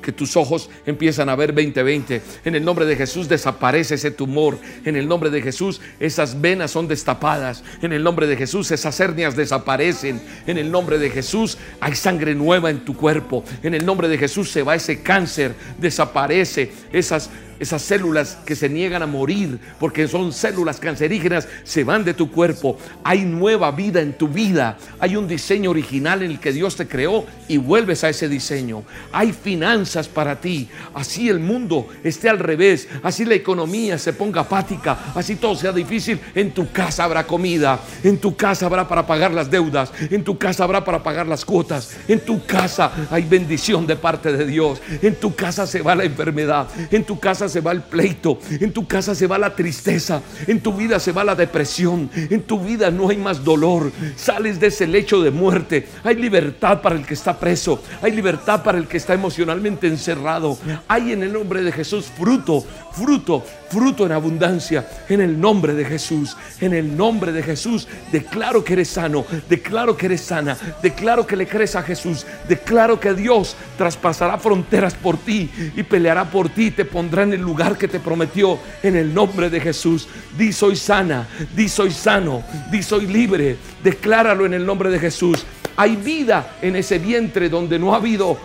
que 0.07 0.13
tus 0.13 0.37
ojos 0.37 0.71
empiezan 0.87 1.29
a 1.29 1.35
ver 1.35 1.53
2020. 1.53 2.23
En 2.45 2.55
el 2.55 2.65
nombre 2.65 2.87
de 2.87 2.95
Jesús 2.95 3.29
desaparece 3.29 3.97
ese 3.97 4.13
tumor. 4.13 4.57
En 4.85 4.95
el 4.95 5.09
nombre 5.09 5.31
de 5.31 5.43
Jesús 5.43 5.81
esas 5.99 6.41
venas 6.41 6.71
son 6.71 6.87
destapadas. 6.87 7.65
En 7.83 7.93
el 7.93 8.05
nombre 8.05 8.29
de 8.29 8.37
Jesús 8.37 8.71
esas 8.71 9.01
hernias 9.01 9.35
desaparecen. 9.35 10.23
En 10.47 10.59
el 10.59 10.71
nombre 10.71 10.99
de 10.99 11.11
Jesús 11.11 11.59
hay 11.81 11.97
sangre 11.97 12.37
nueva 12.37 12.71
en 12.71 12.85
tu 12.85 12.97
cuerpo. 12.97 13.43
En 13.65 13.75
el 13.75 13.85
nombre 13.85 14.07
de 14.07 14.17
Jesús 14.17 14.49
se 14.49 14.63
va 14.63 14.77
ese 14.77 15.03
cáncer, 15.03 15.57
desaparece 15.81 16.71
esas 16.93 17.29
esas 17.59 17.83
células 17.83 18.39
que 18.45 18.57
se 18.57 18.69
niegan 18.69 19.03
a 19.03 19.07
morir 19.07 19.59
porque 19.79 20.09
son 20.09 20.33
células 20.33 20.79
cancerígenas, 20.79 21.49
se 21.65 21.85
van 21.85 22.05
de 22.05 22.15
tu 22.15 22.31
cuerpo. 22.31 22.79
Hay 23.05 23.25
nueva 23.25 23.71
vida 23.71 24.01
en 24.01 24.13
tu 24.13 24.29
vida. 24.29 24.77
Hay 24.99 25.17
un 25.17 25.29
diseño 25.29 25.71
original 25.71 26.23
en 26.23 26.33
el 26.33 26.41
que 26.41 26.53
Dios 26.53 26.77
te 26.77 26.87
creó 26.87 27.25
y 27.49 27.57
vuelves 27.57 28.05
a 28.05 28.09
ese 28.09 28.29
diseño. 28.29 28.83
Hay 29.13 29.33
finanzas 29.33 30.09
para 30.09 30.41
ti. 30.41 30.69
Así 30.95 31.29
el 31.29 31.41
mundo 31.41 31.89
esté 32.05 32.29
al 32.29 32.39
revés. 32.39 32.89
Así 33.03 33.25
la 33.25 33.35
economía 33.35 33.99
se 33.99 34.13
ponga 34.13 34.43
apática. 34.43 35.13
Así 35.15 35.37
todo 35.37 35.55
sea 35.55 35.73
difícil. 35.73 36.21
En 36.35 36.53
tu 36.53 36.71
casa 36.71 37.05
habrá 37.05 37.27
comida. 37.27 37.81
En 38.03 38.19
tu 38.19 38.37
casa 38.37 38.67
habrá 38.67 38.87
para 38.89 39.07
pagar 39.07 39.33
las 39.33 39.51
deudas. 39.51 39.93
En 40.11 40.25
tu 40.25 40.39
casa 40.39 40.65
habrá 40.65 40.85
para 40.85 41.03
pagar 41.03 41.27
las 41.27 41.45
cuotas. 41.45 41.97
En 42.09 42.21
tu 42.21 42.45
casa 42.45 42.93
hay 43.11 43.23
bendición 43.23 43.87
de 43.87 43.97
parte 43.97 44.33
de 44.33 44.47
Dios. 44.47 44.81
En 45.03 45.15
tu 45.17 45.35
casa 45.35 45.67
se 45.67 45.83
va 45.83 45.95
la 45.95 46.05
enfermedad. 46.05 46.69
En 46.91 47.05
tu 47.05 47.19
casa 47.19 47.46
casa 47.47 47.53
se 47.53 47.61
va 47.61 47.73
el 47.73 47.83
pleito, 47.83 48.39
en 48.61 48.73
tu 48.73 48.87
casa 48.89 49.15
se 49.15 49.27
va 49.27 49.39
la 49.39 49.55
tristeza, 49.55 50.21
en 50.49 50.61
tu 50.61 50.73
vida 50.73 50.99
se 50.99 51.13
va 51.13 51.23
la 51.23 51.37
depresión, 51.37 52.11
en 52.15 52.43
tu 52.43 52.59
vida 52.59 52.91
no 52.91 53.09
hay 53.09 53.19
más 53.19 53.45
dolor. 53.45 53.93
Sales 54.17 54.59
de 54.59 54.67
ese 54.67 54.87
lecho 54.87 55.23
de 55.23 55.31
muerte. 55.31 55.87
Hay 56.03 56.17
libertad 56.17 56.83
para 56.83 56.97
el 56.97 57.07
que 57.07 57.15
está 57.15 57.39
preso, 57.39 57.81
hay 58.03 58.13
libertad 58.13 58.65
para 58.65 58.79
el 58.79 58.89
que 58.89 58.97
está 58.97 59.15
emocionalmente 59.15 59.87
encerrado. 59.87 60.59
Hay 60.89 61.13
en 61.13 61.23
el 61.23 61.33
nombre 61.33 61.63
de 61.63 61.71
Jesús 61.71 62.07
fruto, 62.07 62.65
fruto, 62.97 63.45
fruto 63.69 64.07
en 64.07 64.13
abundancia. 64.13 64.89
En 65.09 65.21
el 65.21 65.39
nombre 65.39 65.75
de 65.75 65.85
Jesús, 65.85 66.37
en 66.61 66.73
el 66.73 66.97
nombre 66.97 67.33
de 67.33 67.43
Jesús, 67.43 67.87
declaro 68.11 68.65
que 68.65 68.73
eres 68.73 68.89
sano, 68.89 69.25
declaro 69.49 69.97
que 69.97 70.07
eres 70.07 70.23
sana, 70.23 70.57
declaro 70.83 71.27
que 71.27 71.37
le 71.37 71.47
crees 71.47 71.77
a 71.77 71.83
Jesús, 71.83 72.27
declaro 72.49 72.99
que 72.99 73.13
Dios 73.13 73.57
traspasará 73.77 74.39
fronteras 74.39 74.95
por 74.95 75.19
ti 75.19 75.51
y 75.77 75.83
peleará 75.83 76.31
por 76.31 76.49
ti, 76.49 76.71
te 76.71 76.85
pondrá 76.85 77.25
en 77.25 77.35
el 77.35 77.41
lugar 77.41 77.77
que 77.77 77.89
te 77.89 78.01
prometió 78.01 78.59
en 78.83 78.97
el 78.97 79.13
nombre 79.13 79.51
de 79.51 79.61
Jesús. 79.61 80.09
Di 80.39 80.53
soy 80.53 80.77
sana, 80.77 81.29
di 81.55 81.69
soy 81.69 81.91
sano, 81.91 82.43
di 82.71 82.83
soy 82.83 83.07
libre. 83.07 83.57
Decláralo 83.85 84.47
en 84.47 84.55
el 84.55 84.65
nombre 84.65 84.91
de 84.91 84.99
Jesús. 84.99 85.45
Hay 85.77 85.97
vida 85.97 86.57
en 86.63 86.77
ese 86.77 86.99
vientre 86.99 87.51
donde 87.51 87.79
no 87.79 87.93
ha 87.93 87.99
habido 87.99 88.39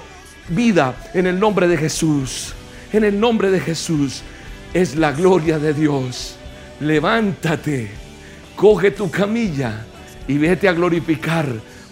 vida 0.49 0.93
en 1.13 1.27
el 1.27 1.39
nombre 1.39 1.67
de 1.67 1.77
Jesús. 1.77 2.53
En 2.91 3.05
el 3.05 3.17
nombre 3.17 3.49
de 3.51 3.61
Jesús 3.61 4.21
es 4.73 4.95
la 4.95 5.11
gloria 5.11 5.59
de 5.59 5.73
Dios. 5.73 6.35
Levántate, 6.79 7.91
coge 8.55 8.91
tu 8.91 9.09
camilla 9.11 9.85
y 10.27 10.37
vete 10.37 10.67
a 10.67 10.73
glorificar 10.73 11.47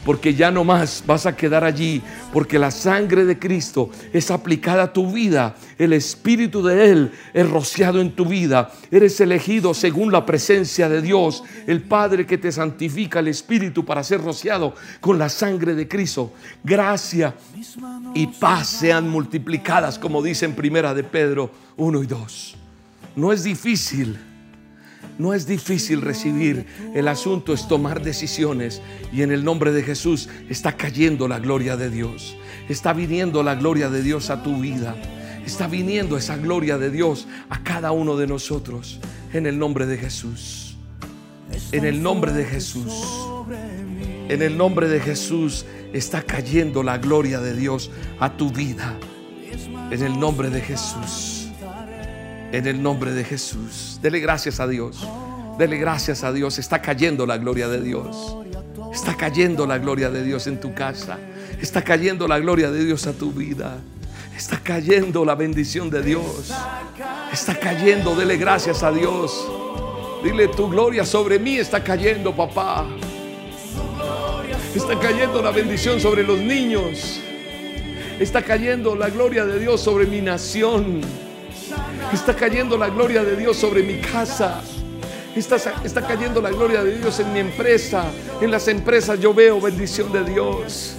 porque 0.06 0.34
ya 0.34 0.50
no 0.50 0.64
más 0.64 1.04
vas 1.06 1.26
a 1.26 1.36
quedar 1.36 1.64
allí, 1.64 2.02
porque 2.32 2.58
la 2.58 2.72
sangre 2.72 3.26
de 3.26 3.38
Cristo 3.38 3.90
es 4.14 4.32
aplicada 4.32 4.84
a 4.84 4.94
tu 4.94 5.12
vida, 5.12 5.56
el 5.78 5.94
Espíritu 5.94 6.64
de 6.64 6.90
Él 6.90 7.12
es 7.34 7.50
rociado 7.50 8.02
en 8.02 8.16
tu 8.16 8.26
vida, 8.26 8.72
eres 8.92 9.20
elegido 9.20 9.74
según 9.74 10.12
la 10.12 10.26
presencia 10.26 10.90
de 10.90 11.02
Dios, 11.02 11.44
el 11.68 11.84
Padre 11.84 12.26
que 12.26 12.38
te 12.38 12.52
santifica 12.52 13.20
el 13.20 13.28
Espíritu 13.28 13.86
para 13.86 14.04
ser 14.04 14.22
rociado 14.22 14.74
con 15.00 15.20
la 15.20 15.30
sangre 15.30 15.76
de 15.76 15.88
Cristo. 15.88 16.34
Gracia 16.64 17.36
y 18.16 18.28
paz 18.28 18.68
sean 18.68 19.10
multiplicadas, 19.10 20.00
como 20.00 20.24
dice 20.24 20.46
en 20.46 20.56
primera 20.56 20.94
de 20.94 21.04
Pedro 21.04 21.52
1 21.78 22.04
y 22.04 22.08
2. 22.08 22.59
No 23.20 23.34
es 23.34 23.44
difícil. 23.44 24.18
No 25.18 25.34
es 25.34 25.46
difícil 25.46 26.02
recibir, 26.02 26.66
el 26.96 27.10
asunto 27.10 27.52
es 27.52 27.68
tomar 27.68 28.02
decisiones 28.02 28.82
y 29.12 29.22
en 29.22 29.34
el 29.34 29.44
nombre 29.44 29.74
de 29.74 29.84
Jesús 29.84 30.30
está 30.48 30.78
cayendo 30.78 31.28
la 31.28 31.40
gloria 31.40 31.76
de 31.76 31.90
Dios. 31.90 32.38
Está 32.70 32.94
viniendo 32.94 33.44
la 33.44 33.56
gloria 33.56 33.90
de 33.90 34.02
Dios 34.02 34.30
a 34.30 34.42
tu 34.42 34.62
vida. 34.62 34.96
Está 35.46 35.68
viniendo 35.68 36.16
esa 36.16 36.38
gloria 36.38 36.78
de 36.78 36.90
Dios 36.90 37.28
a 37.50 37.62
cada 37.62 37.92
uno 37.92 38.16
de 38.16 38.28
nosotros 38.28 39.02
en 39.34 39.46
el 39.46 39.60
nombre 39.60 39.86
de 39.86 39.98
Jesús. 39.98 40.78
En 41.74 41.84
el 41.84 42.02
nombre 42.02 42.32
de 42.32 42.46
Jesús. 42.46 42.94
En 44.30 44.42
el 44.42 44.58
nombre 44.58 44.88
de 44.88 45.02
Jesús 45.02 45.66
está 45.92 46.22
cayendo 46.22 46.84
la 46.84 46.98
gloria 46.98 47.42
de 47.42 47.54
Dios 47.54 47.92
a 48.22 48.38
tu 48.38 48.52
vida. 48.52 48.98
En 49.92 50.02
el 50.02 50.18
nombre 50.18 50.50
de 50.50 50.62
Jesús. 50.62 51.39
En 52.52 52.68
el 52.68 52.82
nombre 52.82 53.12
de 53.12 53.24
Jesús. 53.24 54.00
Dele 54.02 54.20
gracias 54.20 54.60
a 54.60 54.68
Dios. 54.68 55.08
Dele 55.58 55.78
gracias 55.78 56.24
a 56.24 56.32
Dios. 56.32 56.58
Está 56.58 56.82
cayendo 56.82 57.26
la 57.26 57.38
gloria 57.38 57.68
de 57.68 57.82
Dios. 57.82 58.36
Está 58.94 59.16
cayendo 59.16 59.68
la 59.68 59.78
gloria 59.78 60.10
de 60.10 60.24
Dios 60.24 60.48
en 60.48 60.60
tu 60.60 60.74
casa. 60.74 61.18
Está 61.62 61.84
cayendo 61.84 62.28
la 62.28 62.40
gloria 62.40 62.72
de 62.72 62.84
Dios 62.84 63.06
a 63.08 63.14
tu 63.14 63.32
vida. 63.32 63.78
Está 64.36 64.60
cayendo 64.64 65.26
la 65.26 65.36
bendición 65.36 65.90
de 65.90 66.02
Dios. 66.02 66.52
Está 67.32 67.60
cayendo. 67.60 68.16
Dele 68.16 68.38
gracias 68.38 68.82
a 68.84 68.92
Dios. 68.92 69.46
Dile 70.24 70.50
tu 70.50 70.70
gloria 70.70 71.06
sobre 71.06 71.40
mí 71.40 71.58
está 71.58 71.82
cayendo, 71.82 72.36
papá. 72.36 72.86
Está 74.76 75.00
cayendo 75.00 75.42
la 75.42 75.52
bendición 75.52 76.00
sobre 76.00 76.24
los 76.24 76.40
niños. 76.40 77.22
Está 78.20 78.42
cayendo 78.42 78.96
la 78.96 79.10
gloria 79.10 79.46
de 79.46 79.60
Dios 79.60 79.80
sobre 79.80 80.06
mi 80.06 80.22
nación. 80.22 81.02
Está 82.14 82.36
cayendo 82.36 82.76
la 82.78 82.90
gloria 82.90 83.24
de 83.24 83.36
Dios 83.36 83.58
sobre 83.58 83.84
mi 83.84 84.00
casa. 84.00 84.62
Está, 85.36 85.58
está, 85.84 86.02
cayendo 86.02 86.42
la 86.42 86.50
gloria 86.50 86.84
de 86.84 86.98
Dios 86.98 87.20
en 87.20 87.32
mi 87.32 87.40
empresa. 87.40 88.06
En 88.42 88.50
las 88.50 88.68
empresas 88.68 89.20
yo 89.20 89.34
veo 89.34 89.62
bendición 89.62 90.12
de 90.12 90.24
Dios. 90.24 90.96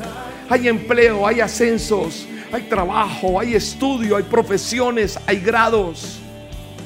Hay 0.48 0.68
empleo, 0.68 1.26
hay 1.26 1.40
ascensos, 1.40 2.26
hay 2.52 2.62
trabajo, 2.62 3.40
hay 3.40 3.54
estudio, 3.54 4.16
hay 4.16 4.22
profesiones, 4.22 5.18
hay 5.26 5.40
grados 5.40 6.20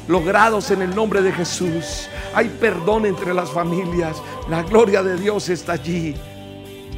logrados 0.09 0.70
en 0.70 0.83
el 0.83 0.95
nombre 0.95 1.20
de 1.22 1.33
Jesús. 1.33 2.09
Hay 2.35 2.49
perdón 2.49 3.07
entre 3.07 3.35
las 3.35 3.51
familias. 3.51 4.16
La 4.49 4.62
gloria 4.62 5.03
de 5.03 5.18
Dios 5.18 5.49
está 5.51 5.75
allí. 5.75 6.14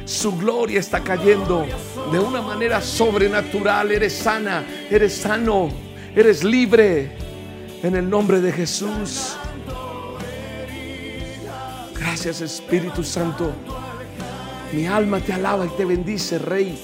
Su 0.05 0.37
gloria 0.37 0.79
está 0.79 1.01
cayendo 1.01 1.65
de 2.09 2.19
una 2.19 2.41
manera 2.41 2.81
sobrenatural. 2.81 3.91
Eres 3.91 4.13
sana, 4.13 4.65
eres 4.89 5.13
sano. 5.13 5.86
Eres 6.17 6.43
libre 6.43 7.11
en 7.83 7.95
el 7.95 8.09
nombre 8.09 8.41
de 8.41 8.51
Jesús. 8.51 9.37
Gracias 11.93 12.41
Espíritu 12.41 13.03
Santo. 13.03 13.53
Mi 14.73 14.87
alma 14.87 15.19
te 15.19 15.33
alaba 15.33 15.67
y 15.67 15.69
te 15.77 15.85
bendice, 15.85 16.39
Rey. 16.39 16.75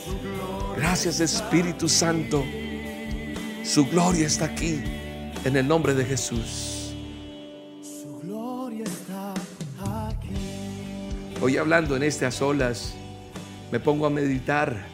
Gracias 0.78 1.20
Espíritu 1.20 1.90
Santo. 1.90 2.44
Su 3.64 3.88
gloria 3.88 4.28
está 4.28 4.46
aquí 4.46 4.84
en 5.44 5.58
el 5.58 5.68
nombre 5.68 5.96
de 5.96 6.06
Jesús. 6.06 6.94
Su 7.82 8.20
gloria 8.20 8.84
está 8.84 9.34
aquí. 10.10 11.40
Hoy 11.42 11.58
hablando 11.58 11.96
en 11.96 12.04
a 12.04 12.30
solas, 12.30 12.94
me 13.72 13.80
pongo 13.80 14.06
a 14.06 14.12
meditar 14.12 14.86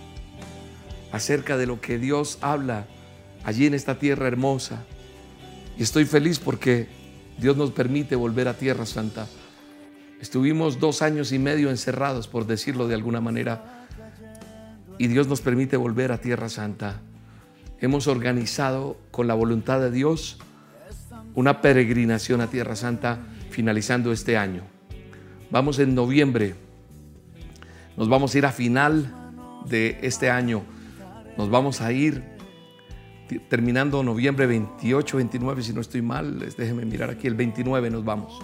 acerca 1.12 1.58
de 1.58 1.66
lo 1.66 1.82
que 1.82 1.98
Dios 1.98 2.38
habla 2.40 2.86
allí 3.50 3.66
en 3.66 3.74
esta 3.74 4.00
tierra 4.00 4.28
hermosa. 4.28 4.84
Y 5.78 5.84
estoy 5.84 6.06
feliz 6.06 6.40
porque 6.40 6.88
Dios 7.38 7.58
nos 7.58 7.72
permite 7.72 8.16
volver 8.16 8.48
a 8.48 8.54
Tierra 8.54 8.86
Santa. 8.86 9.28
Estuvimos 10.22 10.80
dos 10.80 11.02
años 11.02 11.32
y 11.32 11.40
medio 11.40 11.70
encerrados, 11.70 12.28
por 12.28 12.46
decirlo 12.46 12.88
de 12.88 12.96
alguna 12.96 13.22
manera, 13.22 13.88
y 14.98 15.08
Dios 15.08 15.28
nos 15.28 15.42
permite 15.42 15.78
volver 15.78 16.12
a 16.12 16.20
Tierra 16.20 16.50
Santa. 16.50 17.02
Hemos 17.80 18.08
organizado 18.08 18.98
con 19.12 19.28
la 19.28 19.34
voluntad 19.34 19.80
de 19.80 19.92
Dios 19.92 20.38
una 21.34 21.62
peregrinación 21.62 22.42
a 22.42 22.48
Tierra 22.48 22.76
Santa 22.76 23.20
finalizando 23.50 24.12
este 24.12 24.38
año. 24.38 24.64
Vamos 25.50 25.80
en 25.80 25.96
noviembre, 25.96 26.56
nos 27.98 28.10
vamos 28.10 28.36
a 28.36 28.38
ir 28.38 28.46
a 28.46 28.52
final 28.52 29.14
de 29.66 29.98
este 30.02 30.30
año, 30.30 30.64
nos 31.38 31.50
vamos 31.50 31.82
a 31.82 31.92
ir 31.94 32.39
terminando 33.38 34.04
noviembre 34.04 34.48
28, 34.48 35.18
29, 35.18 35.64
si 35.64 35.74
no 35.74 35.82
estoy 35.82 36.02
mal, 36.02 36.40
déjenme 36.58 36.86
mirar 36.86 37.10
aquí, 37.10 37.28
el 37.28 37.36
29 37.36 37.90
nos 37.90 38.04
vamos. 38.04 38.40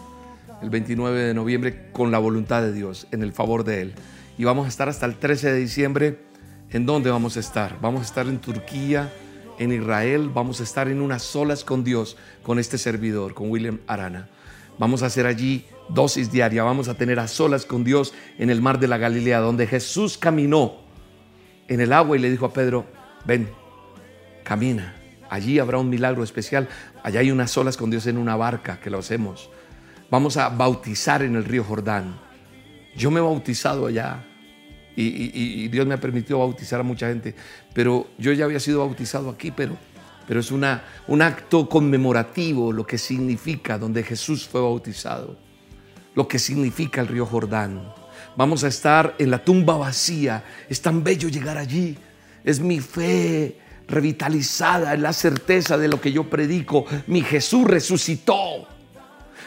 El 0.62 0.70
29 0.70 1.20
de 1.20 1.34
noviembre 1.34 1.90
con 1.92 2.12
la 2.12 2.20
voluntad 2.20 2.62
de 2.62 2.72
Dios, 2.72 3.08
en 3.12 3.24
el 3.24 3.34
favor 3.34 3.64
de 3.64 3.82
Él. 3.82 3.94
Y 4.38 4.44
vamos 4.44 4.66
a 4.66 4.70
estar 4.70 4.88
hasta 4.88 5.06
el 5.06 5.16
13 5.16 5.52
de 5.52 5.60
diciembre. 5.60 6.20
¿En 6.72 6.86
dónde 6.86 7.10
vamos 7.10 7.38
a 7.38 7.40
estar? 7.40 7.80
Vamos 7.82 8.02
a 8.02 8.04
estar 8.06 8.28
en 8.28 8.40
Turquía, 8.40 9.12
en 9.60 9.72
Israel, 9.72 10.30
vamos 10.34 10.60
a 10.60 10.64
estar 10.64 10.88
en 10.88 11.02
unas 11.02 11.24
solas 11.24 11.64
con 11.64 11.84
Dios, 11.84 12.18
con 12.44 12.60
este 12.60 12.78
servidor, 12.78 13.34
con 13.34 13.50
William 13.50 13.80
Arana. 13.88 14.30
Vamos 14.78 15.04
a 15.04 15.06
hacer 15.06 15.26
allí 15.26 15.66
dosis 15.90 16.32
diaria, 16.32 16.64
vamos 16.64 16.88
a 16.88 16.96
tener 16.96 17.20
a 17.20 17.28
solas 17.28 17.66
con 17.66 17.84
Dios 17.84 18.14
en 18.38 18.50
el 18.50 18.62
mar 18.62 18.80
de 18.80 18.88
la 18.88 18.98
Galilea, 18.98 19.40
donde 19.40 19.68
Jesús 19.68 20.18
caminó 20.18 20.78
en 21.68 21.80
el 21.80 21.94
agua 21.94 22.18
y 22.18 22.20
le 22.20 22.30
dijo 22.30 22.46
a 22.46 22.54
Pedro, 22.54 22.86
ven, 23.26 23.50
camina. 24.46 24.96
Allí 25.30 25.60
habrá 25.60 25.80
un 25.80 25.90
milagro 25.90 26.24
especial. 26.24 26.70
Allá 27.04 27.20
hay 27.20 27.32
unas 27.32 27.58
olas 27.58 27.76
con 27.76 27.90
Dios 27.90 28.08
en 28.08 28.18
una 28.18 28.38
barca 28.38 28.80
que 28.80 28.90
lo 28.90 29.00
hacemos. 29.00 29.50
Vamos 30.10 30.38
a 30.38 30.48
bautizar 30.48 31.24
en 31.24 31.36
el 31.36 31.44
río 31.44 31.66
Jordán. 31.66 32.18
Yo 32.96 33.12
me 33.12 33.20
he 33.20 33.24
bautizado 33.24 33.88
allá 33.88 34.24
y, 34.96 35.68
Dios 35.68 35.86
me 35.86 35.96
ha 35.96 36.00
permitido 36.00 36.40
bautizar 36.40 36.80
a 36.80 36.84
mucha 36.84 37.10
gente, 37.10 37.36
pero 37.74 38.08
yo 38.18 38.32
ya 38.32 38.46
había 38.46 38.62
sido 38.62 38.80
bautizado 38.80 39.30
aquí, 39.30 39.52
pero, 39.52 39.76
pero 40.26 40.40
es 40.40 40.52
una, 40.52 40.86
un 41.08 41.22
acto 41.22 41.68
conmemorativo, 41.68 42.72
lo 42.72 42.88
que 42.88 42.98
significa 42.98 43.78
donde 43.78 44.04
Jesús 44.04 44.48
fue 44.48 44.62
bautizado, 44.62 45.38
lo 46.14 46.30
que 46.30 46.40
significa 46.40 47.02
el 47.02 47.08
río 47.08 47.26
Jordán. 47.26 47.82
Vamos 48.38 48.64
a 48.64 48.70
estar 48.70 49.16
en 49.18 49.32
la 49.32 49.44
tumba 49.44 49.76
vacía. 49.78 50.44
Es 50.70 50.82
tan 50.82 51.04
bello 51.04 51.30
llegar 51.30 51.58
allí. 51.58 51.98
Es 52.44 52.60
mi 52.60 52.80
fe 52.80 53.58
revitalizada 53.88 54.94
en 54.94 55.02
la 55.02 55.14
certeza 55.14 55.78
de 55.78 55.88
lo 55.88 56.02
que 56.02 56.12
yo 56.12 56.30
predico. 56.30 56.86
Mi 57.08 57.22
Jesús 57.22 57.66
resucitó. 57.66 58.68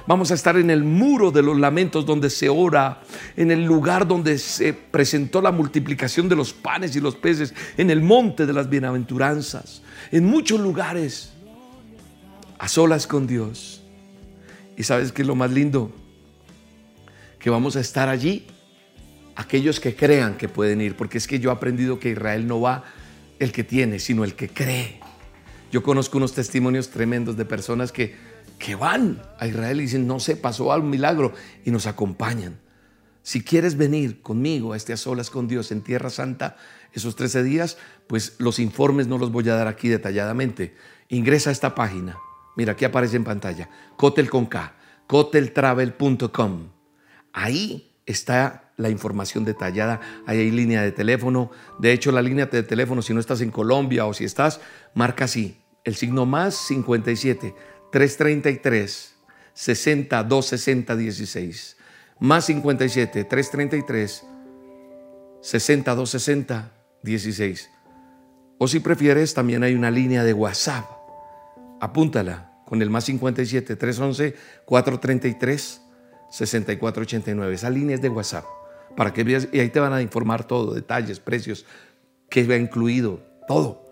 Vamos 0.07 0.30
a 0.30 0.34
estar 0.34 0.57
en 0.57 0.70
el 0.70 0.84
muro 0.84 1.30
de 1.30 1.43
los 1.43 1.59
lamentos 1.59 2.07
donde 2.07 2.30
se 2.30 2.49
ora, 2.49 3.03
en 3.36 3.51
el 3.51 3.64
lugar 3.64 4.07
donde 4.07 4.39
se 4.39 4.72
presentó 4.72 5.43
la 5.43 5.53
multiplicación 5.53 6.28
de 6.30 6.36
los 6.36 6.55
panes 6.55 6.97
y 6.97 7.01
los 7.01 7.14
peces, 7.14 7.53
en 7.76 7.91
el 7.91 8.01
monte 8.01 8.47
de 8.47 8.55
las 8.55 8.70
bienaventuranzas, 8.70 9.82
en 10.11 10.24
muchos 10.24 10.61
lugares. 10.61 11.32
a 12.59 12.66
solas 12.66 13.07
con 13.07 13.26
Dios. 13.28 13.84
¿Y 14.76 14.82
sabes 14.82 15.12
qué 15.12 15.22
es 15.22 15.28
lo 15.28 15.36
más 15.36 15.53
lindo? 15.53 15.93
Que 17.39 17.51
vamos 17.51 17.76
a 17.76 17.80
estar 17.80 18.09
allí 18.09 18.47
aquellos 19.36 19.78
que 19.78 19.95
crean 19.95 20.36
que 20.36 20.49
pueden 20.49 20.80
ir, 20.80 20.97
porque 20.97 21.18
es 21.18 21.28
que 21.28 21.39
yo 21.39 21.51
he 21.51 21.53
aprendido 21.53 22.01
que 22.01 22.11
Israel 22.11 22.49
no 22.49 22.61
va 22.61 22.82
el 23.39 23.53
que 23.53 23.64
tiene, 23.64 23.99
sino 23.99 24.24
el 24.24 24.34
que 24.34 24.49
cree. 24.49 25.01
Yo 25.70 25.82
conozco 25.82 26.18
unos 26.18 26.34
testimonios 26.34 26.91
tremendos 26.91 27.36
de 27.36 27.45
personas 27.45 27.93
que, 27.93 28.14
que 28.59 28.74
van 28.74 29.22
a 29.39 29.47
Israel 29.47 29.80
y 29.80 29.82
dicen, 29.82 30.07
no 30.07 30.18
sé, 30.20 30.36
pasó 30.36 30.72
algo, 30.72 30.86
milagro, 30.86 31.32
y 31.64 31.70
nos 31.70 31.86
acompañan. 31.86 32.59
Si 33.22 33.43
quieres 33.43 33.76
venir 33.76 34.22
conmigo 34.22 34.72
a 34.72 34.76
este 34.76 34.95
a 34.95 34.97
solas 34.97 35.28
con 35.28 35.49
Dios 35.49 35.70
en 35.70 35.82
Tierra 35.82 36.09
Santa 36.09 36.57
esos 36.95 37.14
13 37.14 37.43
días, 37.43 37.76
pues 38.07 38.36
los 38.39 38.59
informes 38.59 39.07
no 39.07 39.18
los 39.18 39.30
voy 39.30 39.47
a 39.51 39.55
dar 39.55 39.68
aquí 39.68 39.89
detalladamente. 39.89 40.74
Ingresa 41.11 41.51
a 41.51 41.53
esta 41.53 41.74
página. 41.74 42.16
Mira, 42.57 42.72
aquí 42.72 42.86
aparece 42.86 43.16
en 43.16 43.24
pantalla. 43.24 43.68
Cotel 43.97 44.30
con 44.30 44.47
K. 44.47 44.74
Coteltravel.com. 45.07 46.68
Ahí 47.34 47.93
está 48.07 48.67
la 48.79 48.89
información 48.89 49.45
detallada. 49.45 50.01
Ahí 50.26 50.39
hay 50.39 50.51
línea 50.51 50.83
de 50.83 50.93
teléfono. 50.93 51.51
De 51.79 51.93
hecho, 51.93 52.11
la 52.11 52.22
línea 52.22 52.47
de 52.47 52.62
teléfono, 52.62 53.03
si 53.03 53.12
no 53.12 53.20
estás 53.20 53.43
en 53.43 53.51
Colombia 53.51 54.07
o 54.07 54.14
si 54.14 54.24
estás, 54.24 54.61
marca 54.95 55.26
así. 55.26 55.61
El 55.85 55.97
signo 55.97 56.24
más 56.24 56.55
57 56.55 57.55
333 57.93 59.14
60 59.53 60.22
260 60.24 60.97
16 60.97 61.79
más 62.20 62.47
57 62.47 63.24
333 63.24 64.24
60 65.41 65.95
260 65.95 66.72
16. 67.03 67.70
O 68.59 68.66
si 68.66 68.81
prefieres, 68.81 69.35
también 69.35 69.62
hay 69.62 69.74
una 69.74 69.91
línea 69.91 70.24
de 70.24 70.33
WhatsApp. 70.33 70.85
Apúntala 71.81 72.61
con 72.64 72.83
el 72.83 72.91
más 72.91 73.05
57 73.05 73.76
311 73.76 74.35
433 74.64 75.81
6489. 76.31 77.55
Esa 77.55 77.70
línea 77.70 77.95
es 77.95 78.03
de 78.03 78.09
WhatsApp. 78.09 78.45
Para 78.99 79.12
que 79.12 79.22
veas, 79.22 79.46
y 79.53 79.61
ahí 79.61 79.68
te 79.68 79.78
van 79.78 79.92
a 79.92 80.03
informar 80.03 80.42
todo, 80.42 80.74
detalles, 80.74 81.20
precios, 81.20 81.64
qué 82.28 82.42
va 82.42 82.57
incluido, 82.57 83.20
todo. 83.46 83.84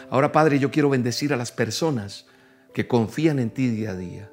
Ahora, 0.10 0.32
Padre, 0.32 0.60
yo 0.60 0.72
quiero 0.72 0.90
bendecir 0.90 1.34
a 1.34 1.38
las 1.38 1.52
personas 1.52 2.26
que 2.74 2.88
confían 2.88 3.40
en 3.40 3.50
ti 3.50 3.68
día 3.68 3.92
a 3.92 3.96
día 3.96 4.32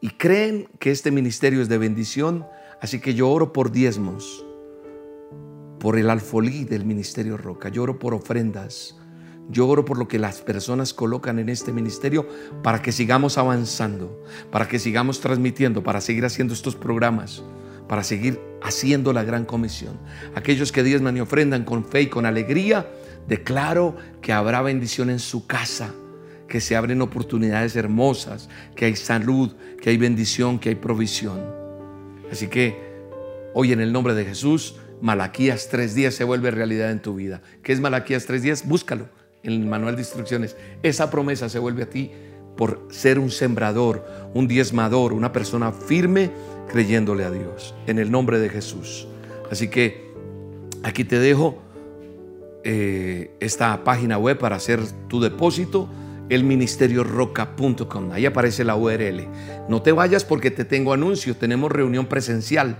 y 0.00 0.10
creen 0.10 0.68
que 0.78 0.92
este 0.92 1.10
ministerio 1.10 1.60
es 1.60 1.68
de 1.68 1.78
bendición 1.78 2.46
Así 2.80 3.00
que 3.00 3.14
yo 3.14 3.30
oro 3.30 3.52
por 3.52 3.72
diezmos, 3.72 4.44
por 5.80 5.98
el 5.98 6.10
alfolí 6.10 6.64
del 6.64 6.84
Ministerio 6.84 7.36
Roca, 7.36 7.68
yo 7.68 7.82
oro 7.82 7.98
por 7.98 8.12
ofrendas, 8.12 8.96
yo 9.48 9.66
oro 9.66 9.84
por 9.84 9.96
lo 9.96 10.08
que 10.08 10.18
las 10.18 10.40
personas 10.42 10.92
colocan 10.92 11.38
en 11.38 11.48
este 11.48 11.72
ministerio 11.72 12.28
para 12.62 12.82
que 12.82 12.92
sigamos 12.92 13.38
avanzando, 13.38 14.22
para 14.50 14.68
que 14.68 14.78
sigamos 14.78 15.20
transmitiendo, 15.20 15.82
para 15.82 16.00
seguir 16.00 16.24
haciendo 16.26 16.52
estos 16.52 16.76
programas, 16.76 17.42
para 17.88 18.02
seguir 18.02 18.40
haciendo 18.62 19.12
la 19.12 19.24
gran 19.24 19.44
comisión. 19.44 19.98
Aquellos 20.34 20.72
que 20.72 20.82
diezman 20.82 21.16
y 21.16 21.20
ofrendan 21.20 21.64
con 21.64 21.84
fe 21.84 22.02
y 22.02 22.06
con 22.06 22.26
alegría, 22.26 22.88
declaro 23.28 23.96
que 24.20 24.32
habrá 24.32 24.62
bendición 24.62 25.10
en 25.10 25.18
su 25.18 25.46
casa, 25.46 25.92
que 26.48 26.60
se 26.60 26.76
abren 26.76 27.02
oportunidades 27.02 27.76
hermosas, 27.76 28.48
que 28.74 28.86
hay 28.86 28.96
salud, 28.96 29.54
que 29.80 29.90
hay 29.90 29.96
bendición, 29.96 30.58
que 30.58 30.70
hay 30.70 30.74
provisión. 30.74 31.40
Así 32.30 32.48
que 32.48 32.76
hoy 33.54 33.72
en 33.72 33.80
el 33.80 33.92
nombre 33.92 34.14
de 34.14 34.24
Jesús, 34.24 34.76
Malaquías 35.00 35.68
tres 35.70 35.94
días 35.94 36.14
se 36.14 36.24
vuelve 36.24 36.50
realidad 36.50 36.90
en 36.90 37.00
tu 37.00 37.14
vida. 37.14 37.42
¿Qué 37.62 37.72
es 37.72 37.80
Malaquías 37.80 38.26
tres 38.26 38.42
días? 38.42 38.66
Búscalo 38.66 39.08
en 39.42 39.52
el 39.52 39.66
manual 39.66 39.94
de 39.94 40.02
instrucciones. 40.02 40.56
Esa 40.82 41.10
promesa 41.10 41.48
se 41.48 41.58
vuelve 41.58 41.82
a 41.82 41.90
ti 41.90 42.10
por 42.56 42.88
ser 42.90 43.18
un 43.18 43.30
sembrador, 43.30 44.06
un 44.32 44.48
diezmador, 44.48 45.12
una 45.12 45.32
persona 45.32 45.72
firme 45.72 46.30
creyéndole 46.70 47.24
a 47.24 47.30
Dios. 47.30 47.74
En 47.86 47.98
el 47.98 48.10
nombre 48.10 48.38
de 48.38 48.48
Jesús. 48.48 49.08
Así 49.50 49.68
que 49.68 50.10
aquí 50.82 51.04
te 51.04 51.18
dejo 51.18 51.58
eh, 52.64 53.30
esta 53.40 53.84
página 53.84 54.18
web 54.18 54.38
para 54.38 54.56
hacer 54.56 54.80
tu 55.08 55.20
depósito 55.20 55.88
elministerioroca.com. 56.28 58.12
Ahí 58.12 58.26
aparece 58.26 58.64
la 58.64 58.76
URL. 58.76 59.28
No 59.68 59.82
te 59.82 59.92
vayas 59.92 60.24
porque 60.24 60.50
te 60.50 60.64
tengo 60.64 60.92
anuncio. 60.92 61.36
Tenemos 61.36 61.70
reunión 61.70 62.06
presencial 62.06 62.76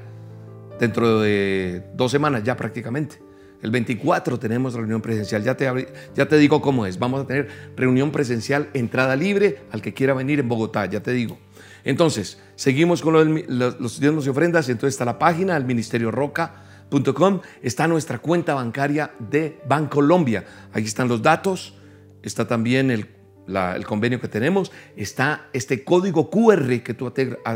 dentro 0.80 1.20
de 1.20 1.84
dos 1.95 2.11
semanas 2.11 2.43
ya 2.43 2.57
prácticamente. 2.57 3.22
El 3.62 3.70
24 3.70 4.39
tenemos 4.39 4.74
reunión 4.74 5.01
presencial. 5.01 5.43
Ya 5.43 5.57
te, 5.57 5.89
ya 6.14 6.26
te 6.26 6.37
digo 6.37 6.61
cómo 6.61 6.87
es. 6.87 6.99
Vamos 6.99 7.22
a 7.22 7.26
tener 7.26 7.49
reunión 7.76 8.11
presencial, 8.11 8.68
entrada 8.74 9.16
libre 9.16 9.61
al 9.70 9.82
que 9.82 9.95
quiera 9.95 10.14
venir 10.14 10.41
en 10.41 10.49
Bogotá. 10.49 10.87
Ya 10.87 11.01
te 11.01 11.12
digo. 11.12 11.39
Entonces, 11.87 12.39
seguimos 12.57 13.01
con 13.01 13.14
los, 13.49 13.80
los 13.80 14.26
y 14.26 14.28
ofrendas. 14.28 14.68
Entonces 14.68 14.95
está 14.95 15.07
la 15.07 15.18
página, 15.18 15.57
elministerioroca.com. 15.57 17.41
Está 17.62 17.89
nuestra 17.89 18.18
cuenta 18.18 18.55
bancaria 18.55 19.12
de 19.18 19.61
Bancolombia. 19.66 20.45
Ahí 20.72 20.84
están 20.84 21.09
los 21.09 21.22
datos. 21.22 21.74
Está 22.22 22.47
también 22.47 22.91
el 22.91 23.16
el 23.49 23.87
convenio 23.87 24.20
que 24.20 24.28
tenemos, 24.28 24.72
está 24.97 25.49
este 25.53 25.84
código 25.84 26.30
QR 26.30 26.82
que 26.82 26.95
tú 26.95 27.12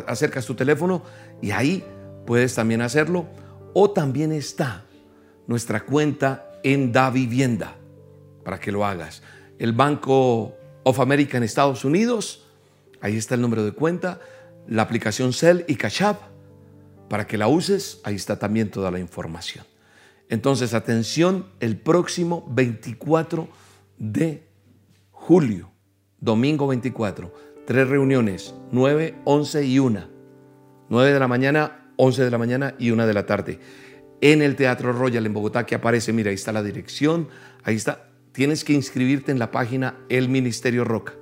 acercas 0.06 0.46
tu 0.46 0.54
teléfono 0.54 1.02
y 1.42 1.50
ahí 1.50 1.84
puedes 2.26 2.54
también 2.54 2.80
hacerlo. 2.80 3.26
O 3.74 3.90
también 3.90 4.32
está 4.32 4.84
nuestra 5.46 5.80
cuenta 5.80 6.52
en 6.62 6.92
Da 6.92 7.10
Vivienda 7.10 7.76
para 8.44 8.58
que 8.58 8.72
lo 8.72 8.84
hagas. 8.84 9.22
El 9.58 9.72
Banco 9.72 10.54
of 10.84 11.00
America 11.00 11.36
en 11.36 11.42
Estados 11.42 11.84
Unidos, 11.84 12.39
ahí 13.00 13.16
está 13.16 13.34
el 13.34 13.40
número 13.40 13.64
de 13.64 13.72
cuenta, 13.72 14.20
la 14.68 14.82
aplicación 14.82 15.32
Cell 15.32 15.62
y 15.66 15.76
Cash 15.76 16.02
App 16.02 16.22
para 17.08 17.26
que 17.26 17.38
la 17.38 17.48
uses, 17.48 18.00
ahí 18.04 18.14
está 18.14 18.38
también 18.38 18.70
toda 18.70 18.90
la 18.90 19.00
información. 19.00 19.64
Entonces, 20.28 20.74
atención, 20.74 21.46
el 21.58 21.76
próximo 21.76 22.46
24 22.50 23.48
de 23.98 24.46
julio 25.10 25.70
domingo 26.20 26.66
24, 26.66 27.34
tres 27.66 27.88
reuniones, 27.88 28.54
9, 28.72 29.16
11 29.24 29.64
y 29.64 29.78
1. 29.78 30.08
9 30.88 31.12
de 31.12 31.18
la 31.18 31.28
mañana, 31.28 31.92
11 31.96 32.24
de 32.24 32.30
la 32.30 32.38
mañana 32.38 32.74
y 32.78 32.90
1 32.90 33.06
de 33.06 33.14
la 33.14 33.26
tarde. 33.26 33.58
En 34.20 34.42
el 34.42 34.54
Teatro 34.54 34.92
Royal 34.92 35.24
en 35.24 35.32
Bogotá, 35.32 35.64
que 35.64 35.74
aparece, 35.74 36.12
mira, 36.12 36.28
ahí 36.28 36.34
está 36.34 36.52
la 36.52 36.62
dirección, 36.62 37.28
ahí 37.64 37.76
está. 37.76 38.08
Tienes 38.32 38.64
que 38.64 38.74
inscribirte 38.74 39.32
en 39.32 39.38
la 39.38 39.50
página 39.50 39.96
El 40.08 40.28
Ministerio 40.28 40.84
Roca. 40.84 41.14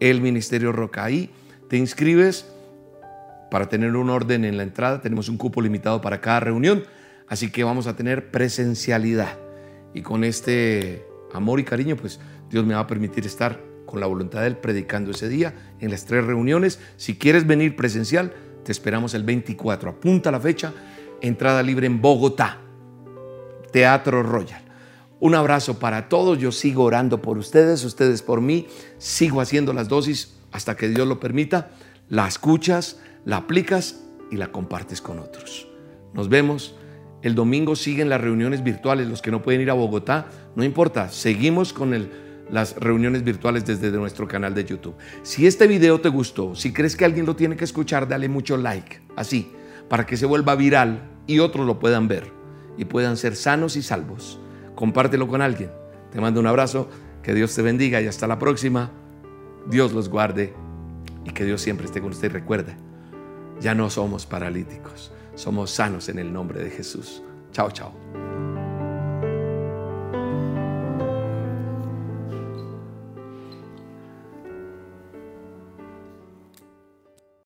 El 0.00 0.20
Ministerio 0.20 0.72
Roca. 0.72 1.06
Te 1.68 1.76
inscribes 1.76 2.46
para 3.50 3.68
tener 3.68 3.96
un 3.96 4.10
orden 4.10 4.44
en 4.44 4.56
la 4.56 4.62
entrada. 4.62 5.00
Tenemos 5.00 5.28
un 5.28 5.36
cupo 5.36 5.60
limitado 5.60 6.00
para 6.00 6.20
cada 6.20 6.40
reunión, 6.40 6.84
así 7.28 7.50
que 7.50 7.64
vamos 7.64 7.86
a 7.86 7.96
tener 7.96 8.30
presencialidad. 8.30 9.38
Y 9.94 10.02
con 10.02 10.24
este 10.24 11.04
amor 11.32 11.60
y 11.60 11.64
cariño, 11.64 11.96
pues 11.96 12.20
Dios 12.50 12.64
me 12.64 12.74
va 12.74 12.80
a 12.80 12.86
permitir 12.86 13.26
estar 13.26 13.60
con 13.86 14.00
la 14.00 14.06
voluntad 14.06 14.42
de 14.42 14.48
Él 14.48 14.56
predicando 14.56 15.10
ese 15.10 15.28
día 15.28 15.54
en 15.80 15.90
las 15.90 16.04
tres 16.04 16.24
reuniones. 16.24 16.78
Si 16.96 17.16
quieres 17.16 17.46
venir 17.46 17.74
presencial, 17.74 18.32
te 18.64 18.72
esperamos 18.72 19.14
el 19.14 19.24
24. 19.24 19.90
Apunta 19.90 20.30
la 20.30 20.40
fecha, 20.40 20.72
entrada 21.22 21.62
libre 21.62 21.86
en 21.86 22.00
Bogotá, 22.00 22.58
Teatro 23.72 24.22
Royal. 24.22 24.67
Un 25.20 25.34
abrazo 25.34 25.78
para 25.80 26.08
todos, 26.08 26.38
yo 26.38 26.52
sigo 26.52 26.84
orando 26.84 27.20
por 27.20 27.38
ustedes, 27.38 27.84
ustedes 27.84 28.22
por 28.22 28.40
mí, 28.40 28.68
sigo 28.98 29.40
haciendo 29.40 29.72
las 29.72 29.88
dosis 29.88 30.34
hasta 30.52 30.76
que 30.76 30.88
Dios 30.88 31.08
lo 31.08 31.18
permita, 31.18 31.70
la 32.08 32.28
escuchas, 32.28 33.00
la 33.24 33.38
aplicas 33.38 34.00
y 34.30 34.36
la 34.36 34.52
compartes 34.52 35.00
con 35.00 35.18
otros. 35.18 35.68
Nos 36.14 36.28
vemos. 36.28 36.74
El 37.20 37.34
domingo 37.34 37.74
siguen 37.74 38.08
las 38.08 38.20
reuniones 38.20 38.62
virtuales, 38.62 39.08
los 39.08 39.22
que 39.22 39.32
no 39.32 39.42
pueden 39.42 39.60
ir 39.60 39.70
a 39.70 39.74
Bogotá, 39.74 40.28
no 40.54 40.62
importa, 40.62 41.08
seguimos 41.08 41.72
con 41.72 42.08
las 42.48 42.76
reuniones 42.76 43.24
virtuales 43.24 43.66
desde 43.66 43.90
nuestro 43.90 44.28
canal 44.28 44.54
de 44.54 44.64
YouTube. 44.64 44.94
Si 45.24 45.44
este 45.44 45.66
video 45.66 46.00
te 46.00 46.10
gustó, 46.10 46.54
si 46.54 46.72
crees 46.72 46.94
que 46.94 47.04
alguien 47.04 47.26
lo 47.26 47.34
tiene 47.34 47.56
que 47.56 47.64
escuchar, 47.64 48.06
dale 48.06 48.28
mucho 48.28 48.56
like, 48.56 49.00
así, 49.16 49.50
para 49.88 50.06
que 50.06 50.16
se 50.16 50.26
vuelva 50.26 50.54
viral 50.54 51.10
y 51.26 51.40
otros 51.40 51.66
lo 51.66 51.80
puedan 51.80 52.06
ver 52.06 52.30
y 52.76 52.84
puedan 52.84 53.16
ser 53.16 53.34
sanos 53.34 53.74
y 53.74 53.82
salvos. 53.82 54.38
Compártelo 54.78 55.26
con 55.26 55.42
alguien. 55.42 55.72
Te 56.12 56.20
mando 56.20 56.38
un 56.38 56.46
abrazo, 56.46 56.88
que 57.20 57.34
Dios 57.34 57.52
te 57.52 57.62
bendiga 57.62 58.00
y 58.00 58.06
hasta 58.06 58.28
la 58.28 58.38
próxima. 58.38 58.92
Dios 59.68 59.92
los 59.92 60.08
guarde 60.08 60.54
y 61.24 61.30
que 61.32 61.44
Dios 61.44 61.60
siempre 61.62 61.86
esté 61.86 62.00
con 62.00 62.10
usted. 62.10 62.30
Recuerda, 62.30 62.76
ya 63.60 63.74
no 63.74 63.90
somos 63.90 64.24
paralíticos, 64.24 65.10
somos 65.34 65.72
sanos 65.72 66.08
en 66.08 66.20
el 66.20 66.32
nombre 66.32 66.62
de 66.62 66.70
Jesús. 66.70 67.24
Chao, 67.50 67.72
chao. 67.72 67.92